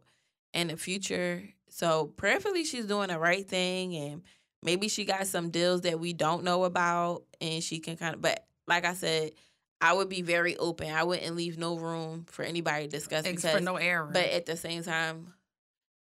in 0.53 0.69
the 0.69 0.77
future. 0.77 1.43
So 1.69 2.07
prayerfully 2.07 2.65
she's 2.65 2.87
doing 2.87 3.09
the 3.09 3.19
right 3.19 3.49
thing 3.49 3.97
and 3.97 4.23
maybe 4.63 4.89
she 4.89 5.05
got 5.05 5.27
some 5.27 5.51
deals 5.51 5.83
that 5.83 5.99
we 5.99 6.13
don't 6.13 6.45
know 6.45 6.65
about 6.65 7.25
and 7.41 7.63
she 7.63 7.79
can 7.79 7.97
kind 7.97 8.15
of 8.15 8.21
but 8.21 8.45
like 8.67 8.85
I 8.85 8.95
said, 8.95 9.33
I 9.81 9.93
would 9.95 10.09
be 10.09 10.23
very 10.23 10.57
open. 10.57 10.91
I 10.91 11.03
wouldn't 11.03 11.35
leave 11.35 11.59
no 11.59 11.77
room 11.77 12.27
for 12.29 12.45
anybody 12.45 12.85
to 12.85 12.91
discuss 12.91 13.25
because, 13.25 13.51
for 13.51 13.61
no 13.61 13.77
error. 13.77 14.09
But 14.13 14.27
at 14.27 14.47
the 14.47 14.57
same 14.57 14.85
time, 14.85 15.33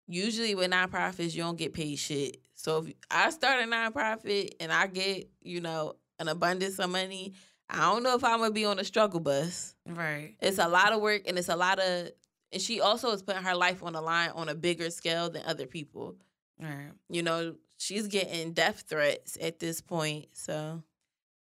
usually 0.07 0.55
with 0.55 0.71
nonprofits, 0.71 1.35
you 1.35 1.43
don't 1.43 1.59
get 1.59 1.75
paid 1.75 1.97
shit. 1.97 2.39
So 2.55 2.79
if 2.79 2.95
I 3.11 3.31
start 3.31 3.63
a 3.63 3.67
nonprofit 3.67 4.53
and 4.59 4.73
I 4.73 4.87
get, 4.87 5.29
you 5.43 5.61
know, 5.61 5.97
an 6.19 6.29
abundance 6.29 6.79
of 6.79 6.91
money, 6.91 7.35
I 7.71 7.81
don't 7.81 8.03
know 8.03 8.15
if 8.15 8.25
I'm 8.25 8.41
gonna 8.41 8.53
be 8.53 8.65
on 8.65 8.79
a 8.79 8.85
struggle 8.85 9.21
bus. 9.21 9.75
Right. 9.87 10.35
It's 10.41 10.59
a 10.59 10.69
lot 10.69 10.93
of 10.93 11.01
work 11.01 11.23
and 11.27 11.39
it's 11.39 11.49
a 11.49 11.57
lot 11.57 11.79
of 11.79 12.11
and 12.51 12.63
she 12.63 12.81
also 12.81 13.11
is 13.11 13.23
putting 13.23 13.43
her 13.43 13.55
life 13.55 13.83
on 13.83 13.93
the 13.93 14.01
line 14.01 14.31
on 14.35 14.49
a 14.49 14.55
bigger 14.55 14.91
scale 14.91 15.29
than 15.29 15.43
other 15.45 15.67
people. 15.67 16.17
Right. 16.61 16.93
You 17.11 17.23
know, 17.23 17.57
she's 17.77 18.07
getting 18.07 18.53
death 18.53 18.85
threats 18.89 19.37
at 19.41 19.59
this 19.59 19.81
point. 19.81 20.29
So 20.33 20.83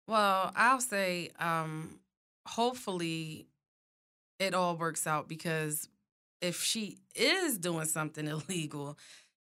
well, 0.07 0.51
I'll 0.55 0.81
say, 0.81 1.29
um, 1.39 1.99
hopefully 2.47 3.47
it 4.39 4.55
all 4.55 4.75
works 4.75 5.05
out 5.05 5.27
because 5.27 5.87
if 6.41 6.63
she 6.63 6.97
is 7.13 7.59
doing 7.59 7.85
something 7.85 8.27
illegal, 8.49 8.97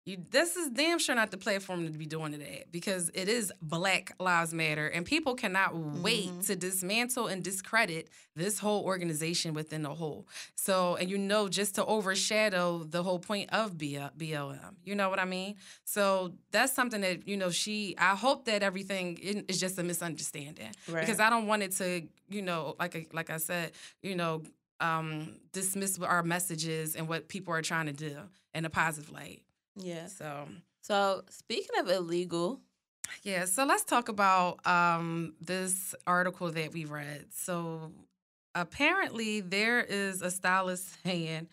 you, 0.09 0.25
this 0.31 0.55
is 0.55 0.69
damn 0.69 0.99
sure 0.99 1.15
not 1.15 1.31
the 1.31 1.37
platform 1.37 1.85
to 1.85 1.97
be 1.97 2.05
doing 2.05 2.33
it 2.33 2.41
at 2.41 2.71
because 2.71 3.11
it 3.13 3.29
is 3.29 3.53
Black 3.61 4.13
Lives 4.19 4.53
Matter, 4.53 4.87
and 4.87 5.05
people 5.05 5.35
cannot 5.35 5.73
mm-hmm. 5.73 6.01
wait 6.01 6.41
to 6.43 6.55
dismantle 6.55 7.27
and 7.27 7.43
discredit 7.43 8.09
this 8.35 8.59
whole 8.59 8.83
organization 8.83 9.53
within 9.53 9.83
the 9.83 9.93
whole. 9.93 10.27
So, 10.55 10.95
and 10.95 11.09
you 11.09 11.17
know, 11.17 11.47
just 11.47 11.75
to 11.75 11.85
overshadow 11.85 12.83
the 12.83 13.03
whole 13.03 13.19
point 13.19 13.53
of 13.53 13.73
BLM, 13.73 14.75
you 14.83 14.95
know 14.95 15.09
what 15.09 15.19
I 15.19 15.25
mean? 15.25 15.55
So 15.85 16.33
that's 16.51 16.73
something 16.73 17.01
that 17.01 17.27
you 17.27 17.37
know 17.37 17.51
she. 17.51 17.95
I 17.97 18.15
hope 18.15 18.45
that 18.45 18.63
everything 18.63 19.17
is 19.17 19.59
just 19.59 19.77
a 19.77 19.83
misunderstanding 19.83 20.71
right. 20.89 21.01
because 21.01 21.19
I 21.19 21.29
don't 21.29 21.47
want 21.47 21.63
it 21.63 21.71
to, 21.73 22.07
you 22.29 22.41
know, 22.41 22.75
like 22.79 23.11
like 23.13 23.29
I 23.29 23.37
said, 23.37 23.73
you 24.01 24.15
know, 24.15 24.41
um, 24.79 25.35
dismiss 25.51 25.99
our 25.99 26.23
messages 26.23 26.95
and 26.95 27.07
what 27.07 27.27
people 27.27 27.53
are 27.53 27.61
trying 27.61 27.85
to 27.87 27.93
do 27.93 28.17
in 28.53 28.65
a 28.65 28.69
positive 28.69 29.11
light. 29.11 29.43
Yeah. 29.75 30.07
So 30.07 30.47
so 30.81 31.23
speaking 31.29 31.79
of 31.79 31.89
illegal. 31.89 32.61
Yeah, 33.23 33.45
so 33.45 33.65
let's 33.65 33.83
talk 33.83 34.07
about 34.07 34.65
um, 34.67 35.33
this 35.41 35.95
article 36.05 36.51
that 36.51 36.73
we 36.73 36.85
read. 36.85 37.25
So 37.33 37.91
apparently 38.55 39.41
there 39.41 39.81
is 39.81 40.21
a 40.21 40.31
stylist 40.31 40.89
saying 41.03 41.47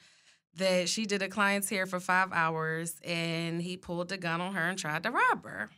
that 0.57 0.89
she 0.89 1.07
did 1.07 1.23
a 1.23 1.29
client's 1.29 1.69
hair 1.69 1.87
for 1.87 2.01
five 2.01 2.33
hours 2.33 2.97
and 3.05 3.61
he 3.61 3.77
pulled 3.77 4.11
a 4.13 4.17
gun 4.17 4.41
on 4.41 4.55
her 4.55 4.69
and 4.69 4.79
tried 4.79 5.03
to 5.03 5.11
rob 5.11 5.45
her. 5.45 5.71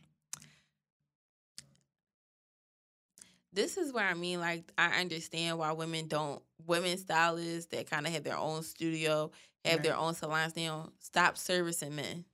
This 3.51 3.77
is 3.77 3.91
where 3.91 4.07
I 4.07 4.13
mean, 4.13 4.39
like, 4.39 4.71
I 4.77 5.01
understand 5.01 5.57
why 5.57 5.71
women 5.71 6.07
don't, 6.07 6.41
women 6.65 6.97
stylists 6.97 7.65
that 7.71 7.89
kind 7.89 8.05
of 8.05 8.13
have 8.13 8.23
their 8.23 8.37
own 8.37 8.63
studio, 8.63 9.31
have 9.65 9.75
right. 9.75 9.83
their 9.83 9.97
own 9.97 10.13
salons, 10.13 10.53
they 10.53 10.65
don't 10.65 10.91
stop 11.03 11.37
servicing 11.37 11.95
men. 11.95 12.25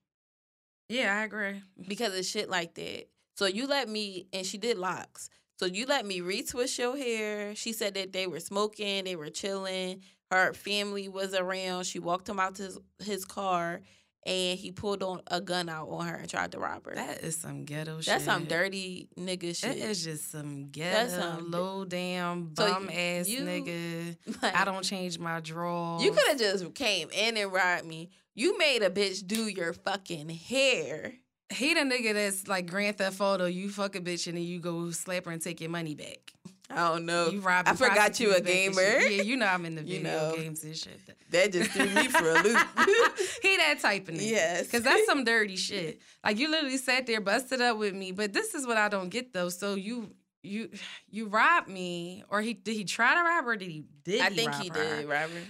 Yeah, 0.89 1.17
I 1.17 1.23
agree. 1.23 1.61
Because 1.87 2.17
of 2.17 2.25
shit 2.25 2.49
like 2.49 2.75
that. 2.75 3.07
So 3.35 3.45
you 3.45 3.67
let 3.67 3.89
me, 3.89 4.27
and 4.33 4.45
she 4.45 4.57
did 4.57 4.77
locks. 4.77 5.29
So 5.57 5.65
you 5.65 5.85
let 5.85 6.05
me 6.05 6.21
retwist 6.21 6.77
your 6.77 6.97
hair. 6.97 7.55
She 7.55 7.73
said 7.73 7.93
that 7.95 8.13
they 8.13 8.27
were 8.27 8.39
smoking, 8.39 9.05
they 9.05 9.15
were 9.15 9.29
chilling. 9.29 10.01
Her 10.31 10.53
family 10.53 11.07
was 11.07 11.33
around. 11.33 11.85
She 11.85 11.99
walked 11.99 12.27
him 12.27 12.39
out 12.39 12.55
to 12.55 12.63
his, 12.63 12.79
his 12.99 13.25
car, 13.25 13.81
and 14.25 14.57
he 14.57 14.71
pulled 14.71 15.03
on 15.03 15.21
a 15.27 15.39
gun 15.39 15.69
out 15.69 15.87
on 15.89 16.07
her 16.07 16.15
and 16.15 16.29
tried 16.29 16.51
to 16.53 16.59
rob 16.59 16.85
her. 16.85 16.95
That 16.95 17.21
is 17.21 17.37
some 17.37 17.63
ghetto 17.63 17.95
That's 17.95 18.05
shit. 18.05 18.13
That's 18.13 18.25
some 18.25 18.45
dirty 18.45 19.07
nigga 19.17 19.55
shit. 19.55 19.77
That 19.77 19.77
is 19.77 20.03
just 20.03 20.31
some 20.31 20.69
ghetto, 20.69 20.97
That's 20.97 21.13
some, 21.13 21.51
low 21.51 21.85
down, 21.85 22.45
bum 22.45 22.87
so 22.87 22.93
ass 22.93 23.27
you, 23.27 23.41
nigga. 23.41 24.17
Like, 24.41 24.55
I 24.55 24.65
don't 24.65 24.83
change 24.83 25.19
my 25.19 25.39
drawers. 25.39 26.03
You 26.03 26.11
could 26.11 26.27
have 26.27 26.39
just 26.39 26.73
came 26.73 27.09
in 27.11 27.37
and 27.37 27.51
robbed 27.51 27.85
me. 27.85 28.09
You 28.33 28.57
made 28.57 28.81
a 28.81 28.89
bitch 28.89 29.25
do 29.25 29.47
your 29.47 29.73
fucking 29.73 30.29
hair. 30.29 31.13
He 31.53 31.73
the 31.73 31.81
nigga 31.81 32.13
that's 32.13 32.47
like 32.47 32.65
Grand 32.65 32.97
Theft 32.97 33.21
Auto. 33.21 33.45
You 33.45 33.69
fuck 33.69 33.95
a 33.95 34.01
bitch 34.01 34.27
and 34.27 34.35
then 34.35 34.43
you 34.43 34.59
go 34.59 34.89
slap 34.91 35.25
her 35.25 35.31
and 35.31 35.41
take 35.41 35.61
your 35.61 35.69
money 35.69 35.95
back. 35.95 36.33
I 36.69 36.89
don't 36.89 37.05
know. 37.05 37.29
You 37.29 37.41
rob. 37.41 37.67
I 37.67 37.73
forgot 37.75 38.19
you 38.19 38.33
a 38.33 38.41
gamer. 38.41 38.81
Yeah, 38.81 39.21
you 39.21 39.37
know 39.37 39.45
I'm 39.45 39.65
in 39.65 39.75
the 39.75 39.81
video 39.83 39.97
you 39.97 40.03
know, 40.03 40.33
games 40.35 40.63
and 40.63 40.75
shit. 40.75 40.99
That 41.31 41.51
just 41.51 41.71
threw 41.71 41.85
me 41.85 42.07
for 42.07 42.29
a 42.29 42.41
loop. 42.41 42.57
he 43.41 43.57
that 43.57 43.77
type 43.81 44.07
of 44.07 44.15
nigga. 44.15 44.29
Yes, 44.29 44.65
because 44.65 44.83
that's 44.83 45.05
some 45.07 45.23
dirty 45.23 45.55
shit. 45.57 46.01
Like 46.23 46.37
you 46.39 46.49
literally 46.49 46.77
sat 46.77 47.05
there, 47.07 47.21
busted 47.21 47.61
up 47.61 47.77
with 47.77 47.93
me. 47.93 48.11
But 48.11 48.33
this 48.33 48.55
is 48.55 48.65
what 48.65 48.77
I 48.77 48.89
don't 48.89 49.09
get 49.09 49.33
though. 49.33 49.49
So 49.49 49.75
you 49.75 50.11
you 50.41 50.69
you 51.09 51.27
robbed 51.27 51.67
me, 51.67 52.23
or 52.29 52.41
he 52.41 52.53
did 52.53 52.75
he 52.75 52.83
try 52.83 53.13
to 53.15 53.21
rob 53.21 53.45
her? 53.45 53.51
Or 53.51 53.55
did 53.55 53.69
he 53.69 53.85
did? 54.03 54.21
I 54.21 54.29
he 54.29 54.35
think 54.35 54.55
he 54.55 54.69
her? 54.69 54.73
did 54.75 55.09
rob 55.09 55.29
her 55.29 55.41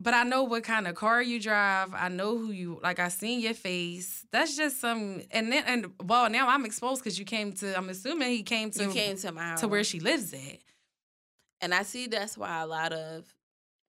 but 0.00 0.14
I 0.14 0.22
know 0.22 0.44
what 0.44 0.62
kind 0.62 0.86
of 0.86 0.94
car 0.94 1.20
you 1.20 1.40
drive. 1.40 1.92
I 1.92 2.08
know 2.08 2.38
who 2.38 2.52
you 2.52 2.78
like. 2.82 3.00
I 3.00 3.08
seen 3.08 3.40
your 3.40 3.54
face. 3.54 4.24
That's 4.30 4.56
just 4.56 4.80
some. 4.80 5.22
And 5.30 5.50
then 5.50 5.64
and 5.66 5.86
well, 6.04 6.30
now 6.30 6.48
I'm 6.48 6.64
exposed 6.64 7.02
because 7.02 7.18
you 7.18 7.24
came 7.24 7.52
to. 7.54 7.76
I'm 7.76 7.88
assuming 7.88 8.30
he 8.30 8.42
came 8.42 8.70
to. 8.72 8.84
You 8.84 8.90
came 8.90 9.16
to 9.18 9.32
my 9.32 9.42
house. 9.42 9.60
to 9.60 9.68
where 9.68 9.82
she 9.82 9.98
lives 9.98 10.32
at. 10.32 10.58
And 11.60 11.74
I 11.74 11.82
see 11.82 12.06
that's 12.06 12.38
why 12.38 12.60
a 12.60 12.66
lot 12.66 12.92
of, 12.92 13.24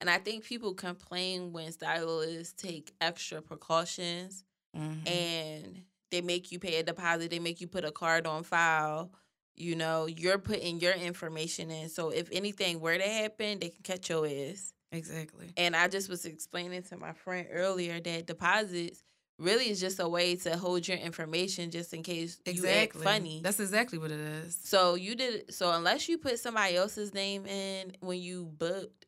and 0.02 0.10
I 0.10 0.18
think 0.18 0.44
people 0.44 0.74
complain 0.74 1.54
when 1.54 1.72
stylists 1.72 2.60
take 2.60 2.92
extra 3.00 3.44
precautions, 3.44 4.44
mm-hmm. 4.76 5.08
and 5.08 5.84
they 6.10 6.22
make 6.22 6.52
you 6.52 6.58
pay 6.58 6.80
a 6.80 6.84
deposit. 6.84 7.30
They 7.30 7.38
make 7.38 7.62
you 7.62 7.68
put 7.68 7.86
a 7.86 7.92
card 7.92 8.26
on 8.26 8.42
file. 8.44 9.12
You 9.56 9.76
know, 9.76 10.08
you're 10.08 10.40
putting 10.40 10.80
your 10.80 10.94
information 10.94 11.70
in. 11.70 11.90
So 11.90 12.10
if 12.10 12.30
anything 12.32 12.80
were 12.80 12.98
to 12.98 13.08
happen, 13.08 13.60
they 13.60 13.70
can 13.70 13.84
catch 13.84 14.10
your 14.10 14.26
ass. 14.26 14.74
Exactly. 14.92 15.54
And 15.58 15.76
I 15.76 15.88
just 15.88 16.10
was 16.10 16.26
explaining 16.26 16.84
to 16.84 16.98
my 16.98 17.14
friend 17.14 17.48
earlier 17.52 18.00
that 18.00 18.26
deposits 18.26 19.04
really 19.38 19.70
is 19.70 19.80
just 19.80 20.00
a 20.00 20.08
way 20.08 20.36
to 20.36 20.58
hold 20.58 20.88
your 20.88 20.98
information 20.98 21.72
just 21.72 21.94
in 21.94 22.04
case 22.04 22.40
exactly. 22.46 22.70
you 22.70 22.82
act 22.82 22.96
funny. 22.96 23.42
That's 23.44 23.60
exactly 23.60 23.98
what 23.98 24.12
it 24.12 24.20
is. 24.20 24.58
So 24.64 24.96
you 24.96 25.16
did 25.16 25.54
so 25.54 25.72
unless 25.72 26.10
you 26.10 26.18
put 26.18 26.40
somebody 26.40 26.76
else's 26.76 27.14
name 27.14 27.46
in 27.46 27.96
when 28.02 28.20
you 28.20 28.46
booked, 28.46 29.06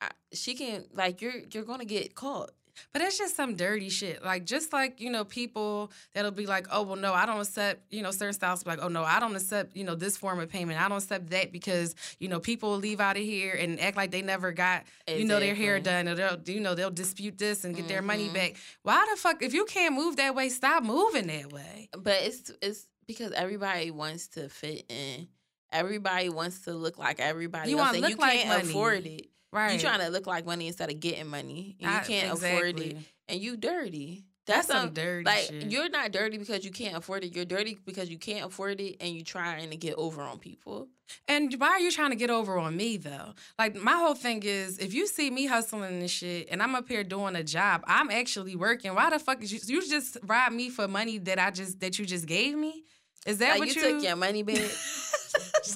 I, 0.00 0.10
she 0.32 0.54
can 0.54 0.84
like 0.92 1.22
you're 1.22 1.40
you're 1.50 1.64
gonna 1.64 1.84
get 1.84 2.14
caught. 2.14 2.50
But 2.92 3.02
it's 3.02 3.18
just 3.18 3.36
some 3.36 3.56
dirty 3.56 3.88
shit. 3.88 4.24
Like 4.24 4.44
just 4.44 4.72
like, 4.72 5.00
you 5.00 5.10
know, 5.10 5.24
people 5.24 5.90
that'll 6.14 6.30
be 6.30 6.46
like, 6.46 6.66
oh 6.70 6.82
well 6.82 6.96
no, 6.96 7.12
I 7.12 7.26
don't 7.26 7.40
accept, 7.40 7.92
you 7.92 8.02
know, 8.02 8.10
certain 8.10 8.34
styles 8.34 8.66
like, 8.66 8.80
oh 8.82 8.88
no, 8.88 9.02
I 9.04 9.20
don't 9.20 9.34
accept, 9.34 9.76
you 9.76 9.84
know, 9.84 9.94
this 9.94 10.16
form 10.16 10.40
of 10.40 10.48
payment. 10.48 10.80
I 10.80 10.88
don't 10.88 10.98
accept 10.98 11.30
that 11.30 11.52
because, 11.52 11.94
you 12.18 12.28
know, 12.28 12.40
people 12.40 12.70
will 12.70 12.78
leave 12.78 13.00
out 13.00 13.16
of 13.16 13.22
here 13.22 13.54
and 13.54 13.80
act 13.80 13.96
like 13.96 14.10
they 14.10 14.22
never 14.22 14.52
got, 14.52 14.82
exactly. 15.06 15.22
you 15.22 15.28
know, 15.28 15.40
their 15.40 15.54
hair 15.54 15.80
done 15.80 16.08
or 16.08 16.14
they'll 16.14 16.38
you 16.46 16.60
know, 16.60 16.74
they'll 16.74 16.90
dispute 16.90 17.38
this 17.38 17.64
and 17.64 17.74
get 17.74 17.82
mm-hmm. 17.82 17.88
their 17.88 18.02
money 18.02 18.26
mm-hmm. 18.26 18.34
back. 18.34 18.56
Why 18.82 19.06
the 19.10 19.20
fuck 19.20 19.42
if 19.42 19.54
you 19.54 19.64
can't 19.64 19.94
move 19.94 20.16
that 20.16 20.34
way, 20.34 20.48
stop 20.48 20.82
moving 20.82 21.26
that 21.28 21.52
way. 21.52 21.88
But 21.96 22.22
it's 22.22 22.50
it's 22.62 22.86
because 23.06 23.32
everybody 23.32 23.90
wants 23.90 24.28
to 24.28 24.48
fit 24.48 24.84
in. 24.88 25.26
Everybody 25.72 26.28
wants 26.28 26.60
to 26.62 26.72
look 26.72 26.98
like 26.98 27.20
everybody 27.20 27.70
you 27.70 27.78
else. 27.78 27.96
and 27.96 28.08
you 28.08 28.16
can't 28.16 28.48
money. 28.48 28.62
afford 28.62 29.06
it. 29.06 29.26
Right. 29.52 29.72
You 29.72 29.80
trying 29.80 30.00
to 30.00 30.08
look 30.08 30.26
like 30.26 30.46
money 30.46 30.68
instead 30.68 30.90
of 30.90 31.00
getting 31.00 31.26
money. 31.26 31.76
And 31.80 31.90
you 31.90 31.96
I, 31.96 32.00
can't 32.00 32.32
exactly. 32.32 32.50
afford 32.50 32.80
it. 32.80 32.96
And 33.28 33.40
you 33.40 33.56
dirty. 33.56 34.24
That's, 34.46 34.66
That's 34.66 34.80
some 34.80 34.94
dirty 34.94 35.24
like 35.24 35.44
shit. 35.44 35.70
you're 35.70 35.88
not 35.90 36.10
dirty 36.12 36.38
because 36.38 36.64
you 36.64 36.70
can't 36.72 36.96
afford 36.96 37.22
it. 37.22 37.36
You're 37.36 37.44
dirty 37.44 37.78
because 37.84 38.08
you 38.10 38.18
can't 38.18 38.46
afford 38.46 38.80
it 38.80 38.96
and 39.00 39.14
you're 39.14 39.24
trying 39.24 39.70
to 39.70 39.76
get 39.76 39.94
over 39.94 40.22
on 40.22 40.38
people. 40.38 40.88
And 41.28 41.54
why 41.58 41.68
are 41.68 41.78
you 41.78 41.92
trying 41.92 42.10
to 42.10 42.16
get 42.16 42.30
over 42.30 42.58
on 42.58 42.76
me 42.76 42.96
though? 42.96 43.34
Like 43.58 43.76
my 43.76 43.92
whole 43.92 44.14
thing 44.14 44.42
is 44.42 44.78
if 44.78 44.92
you 44.92 45.06
see 45.06 45.30
me 45.30 45.46
hustling 45.46 46.00
and 46.00 46.10
shit 46.10 46.48
and 46.50 46.62
I'm 46.62 46.74
up 46.74 46.88
here 46.88 47.04
doing 47.04 47.36
a 47.36 47.44
job, 47.44 47.84
I'm 47.86 48.10
actually 48.10 48.56
working. 48.56 48.92
Why 48.94 49.10
the 49.10 49.18
fuck 49.18 49.42
is 49.42 49.52
you 49.52 49.60
you 49.66 49.88
just 49.88 50.16
rob 50.24 50.52
me 50.52 50.70
for 50.70 50.88
money 50.88 51.18
that 51.18 51.38
I 51.38 51.50
just 51.50 51.78
that 51.80 51.98
you 51.98 52.06
just 52.06 52.26
gave 52.26 52.56
me? 52.56 52.84
Is 53.26 53.38
that 53.38 53.50
like 53.50 53.58
what 53.60 53.76
you, 53.76 53.82
you 53.82 53.92
took 53.92 54.02
your 54.02 54.16
money 54.16 54.42
back? 54.42 54.58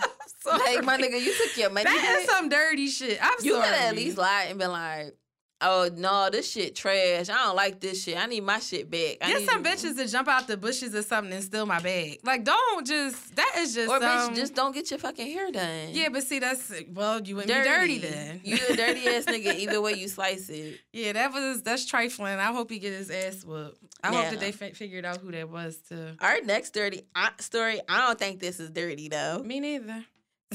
Like 0.47 0.85
my 0.85 0.97
nigga, 1.01 1.21
you 1.21 1.35
took 1.37 1.57
your 1.57 1.71
money. 1.71 1.85
That 1.85 2.19
is 2.23 2.29
some 2.29 2.49
dirty 2.49 2.89
shit. 2.89 3.19
I'm 3.23 3.35
you 3.43 3.53
sorry. 3.55 3.65
could 3.67 3.75
at 3.75 3.97
least 3.97 4.19
lie 4.19 4.47
and 4.51 4.59
be 4.59 4.67
like, 4.67 5.15
oh 5.61 5.89
no, 5.97 6.29
this 6.31 6.51
shit 6.51 6.75
trash. 6.75 7.29
I 7.29 7.35
don't 7.35 7.57
like 7.57 7.81
this 7.81 8.05
shit. 8.05 8.19
I 8.19 8.27
need 8.27 8.43
my 8.43 8.59
shit 8.59 8.91
back. 8.91 9.19
I 9.23 9.29
Get 9.29 9.41
need 9.41 9.49
some 9.49 9.65
bitches 9.65 9.97
to 9.97 10.07
jump 10.07 10.29
out 10.29 10.47
the 10.47 10.57
bushes 10.57 10.95
or 10.95 11.03
something 11.03 11.33
and 11.33 11.43
steal 11.43 11.65
my 11.67 11.81
bag. 11.81 12.21
Like, 12.23 12.45
don't 12.45 12.87
just. 12.87 13.35
That 13.37 13.55
is 13.59 13.75
just. 13.75 13.91
Or 13.91 13.99
bitch, 13.99 14.29
um, 14.29 14.35
just 14.35 14.55
don't 14.55 14.75
get 14.75 14.91
your 14.91 14.99
fucking 14.99 15.27
hair 15.33 15.51
done. 15.51 15.89
Yeah, 15.93 16.09
but 16.11 16.23
see, 16.23 16.39
that's 16.39 16.73
well, 16.93 17.21
you 17.23 17.37
wouldn't 17.37 17.53
be 17.57 17.69
dirty 17.69 17.99
then. 17.99 18.41
You 18.45 18.59
a 18.69 18.77
dirty 18.77 19.09
ass 19.09 19.25
nigga 19.27 19.55
either 19.57 19.81
way 19.81 19.95
you 19.95 20.09
slice 20.09 20.49
it. 20.51 20.81
yeah, 20.93 21.13
that 21.13 21.33
was 21.33 21.63
that's 21.63 21.87
trifling. 21.87 22.39
I 22.39 22.53
hope 22.53 22.71
he 22.71 22.79
get 22.79 22.93
his 22.93 23.11
ass 23.11 23.45
whooped. 23.45 23.79
I 24.03 24.09
hope 24.09 24.31
that 24.31 24.41
they 24.41 24.53
fi- 24.53 24.73
figured 24.73 25.05
out 25.05 25.19
who 25.19 25.33
that 25.33 25.49
was 25.49 25.79
too. 25.89 26.13
Our 26.21 26.41
next 26.43 26.75
dirty 26.75 27.03
uh, 27.15 27.31
story, 27.41 27.81
I 27.89 28.07
don't 28.07 28.19
think 28.19 28.41
this 28.41 28.61
is 28.61 28.71
dirty 28.71 29.09
though. 29.09 29.43
Me 29.43 29.61
neither. 29.61 30.05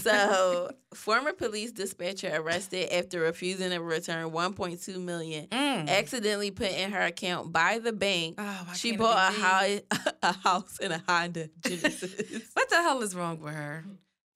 So, 0.02 0.72
former 0.94 1.34
police 1.34 1.72
dispatcher 1.72 2.32
arrested 2.34 2.92
after 2.94 3.20
refusing 3.22 3.70
to 3.72 3.80
return 3.80 4.32
1.2 4.32 5.00
million, 5.02 5.48
Mm. 5.48 5.88
accidentally 5.88 6.52
put 6.52 6.72
in 6.72 6.92
her 6.92 7.02
account 7.02 7.52
by 7.52 7.80
the 7.80 7.94
bank. 7.94 8.36
Oh, 8.38 8.68
she 8.76 8.96
bought 8.98 9.34
a 9.34 9.40
house, 9.40 9.80
a 10.24 10.34
house 10.34 10.78
in 10.80 10.92
a 10.92 11.04
Honda 11.08 11.50
Genesis. 11.66 12.44
What 12.54 12.70
the 12.70 12.76
hell 12.78 13.02
is 13.02 13.16
wrong 13.16 13.40
with 13.40 13.54
her? 13.54 13.84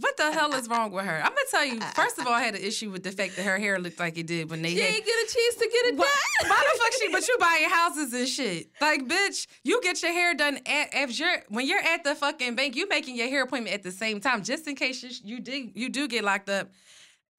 What 0.03 0.17
the 0.17 0.33
hell 0.33 0.53
is 0.53 0.67
wrong 0.67 0.91
with 0.91 1.05
her? 1.05 1.15
I'm 1.17 1.29
gonna 1.29 1.37
tell 1.49 1.63
you. 1.65 1.79
First 1.95 2.19
of 2.19 2.27
all, 2.27 2.33
I 2.33 2.41
had 2.41 2.55
an 2.55 2.61
issue 2.61 2.91
with 2.91 3.03
the 3.03 3.11
fact 3.11 3.37
that 3.37 3.43
her 3.43 3.57
hair 3.57 3.79
looked 3.79 3.99
like 4.01 4.17
it 4.17 4.27
did 4.27 4.49
when 4.49 4.61
they 4.61 4.75
she 4.75 4.81
had. 4.81 4.91
didn't 4.91 5.05
get 5.05 5.15
a 5.15 5.33
chance 5.33 5.55
to 5.55 5.69
get 5.71 5.85
it 5.85 5.95
Why, 5.95 6.13
done. 6.41 6.49
why 6.49 6.69
the 6.73 6.77
fuck 6.77 6.93
she? 6.99 7.07
But 7.09 7.25
you 7.25 7.37
buying 7.39 7.69
houses 7.69 8.13
and 8.13 8.27
shit. 8.27 8.67
Like, 8.81 9.07
bitch, 9.07 9.47
you 9.63 9.81
get 9.81 10.01
your 10.01 10.11
hair 10.11 10.35
done 10.35 10.57
at 10.65 10.89
if 10.93 11.17
you're 11.17 11.43
when 11.47 11.65
you're 11.65 11.79
at 11.79 12.03
the 12.03 12.15
fucking 12.15 12.55
bank. 12.55 12.75
You 12.75 12.89
making 12.89 13.15
your 13.15 13.29
hair 13.29 13.43
appointment 13.43 13.75
at 13.75 13.83
the 13.83 13.91
same 13.91 14.19
time, 14.19 14.43
just 14.43 14.67
in 14.67 14.75
case 14.75 15.01
you, 15.01 15.11
you 15.23 15.39
did 15.39 15.71
you 15.73 15.87
do 15.87 16.09
get 16.09 16.25
locked 16.25 16.49
up. 16.49 16.69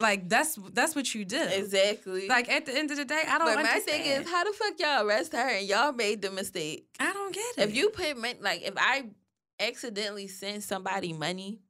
Like 0.00 0.30
that's 0.30 0.58
that's 0.72 0.96
what 0.96 1.14
you 1.14 1.26
did. 1.26 1.52
Exactly. 1.52 2.28
Like 2.28 2.48
at 2.48 2.64
the 2.64 2.74
end 2.74 2.90
of 2.92 2.96
the 2.96 3.04
day, 3.04 3.24
I 3.28 3.36
don't. 3.36 3.54
but 3.54 3.62
my 3.62 3.78
thing 3.80 4.06
is, 4.06 4.26
how 4.30 4.42
the 4.42 4.52
fuck 4.56 4.72
y'all 4.78 5.06
arrest 5.06 5.32
her 5.34 5.48
and 5.50 5.68
y'all 5.68 5.92
made 5.92 6.22
the 6.22 6.30
mistake? 6.30 6.86
I 6.98 7.12
don't 7.12 7.34
get 7.34 7.44
it. 7.58 7.68
If 7.68 7.76
you 7.76 7.90
put 7.90 8.18
like 8.42 8.62
if 8.62 8.74
I 8.78 9.04
accidentally 9.60 10.28
send 10.28 10.62
somebody 10.64 11.12
money 11.12 11.60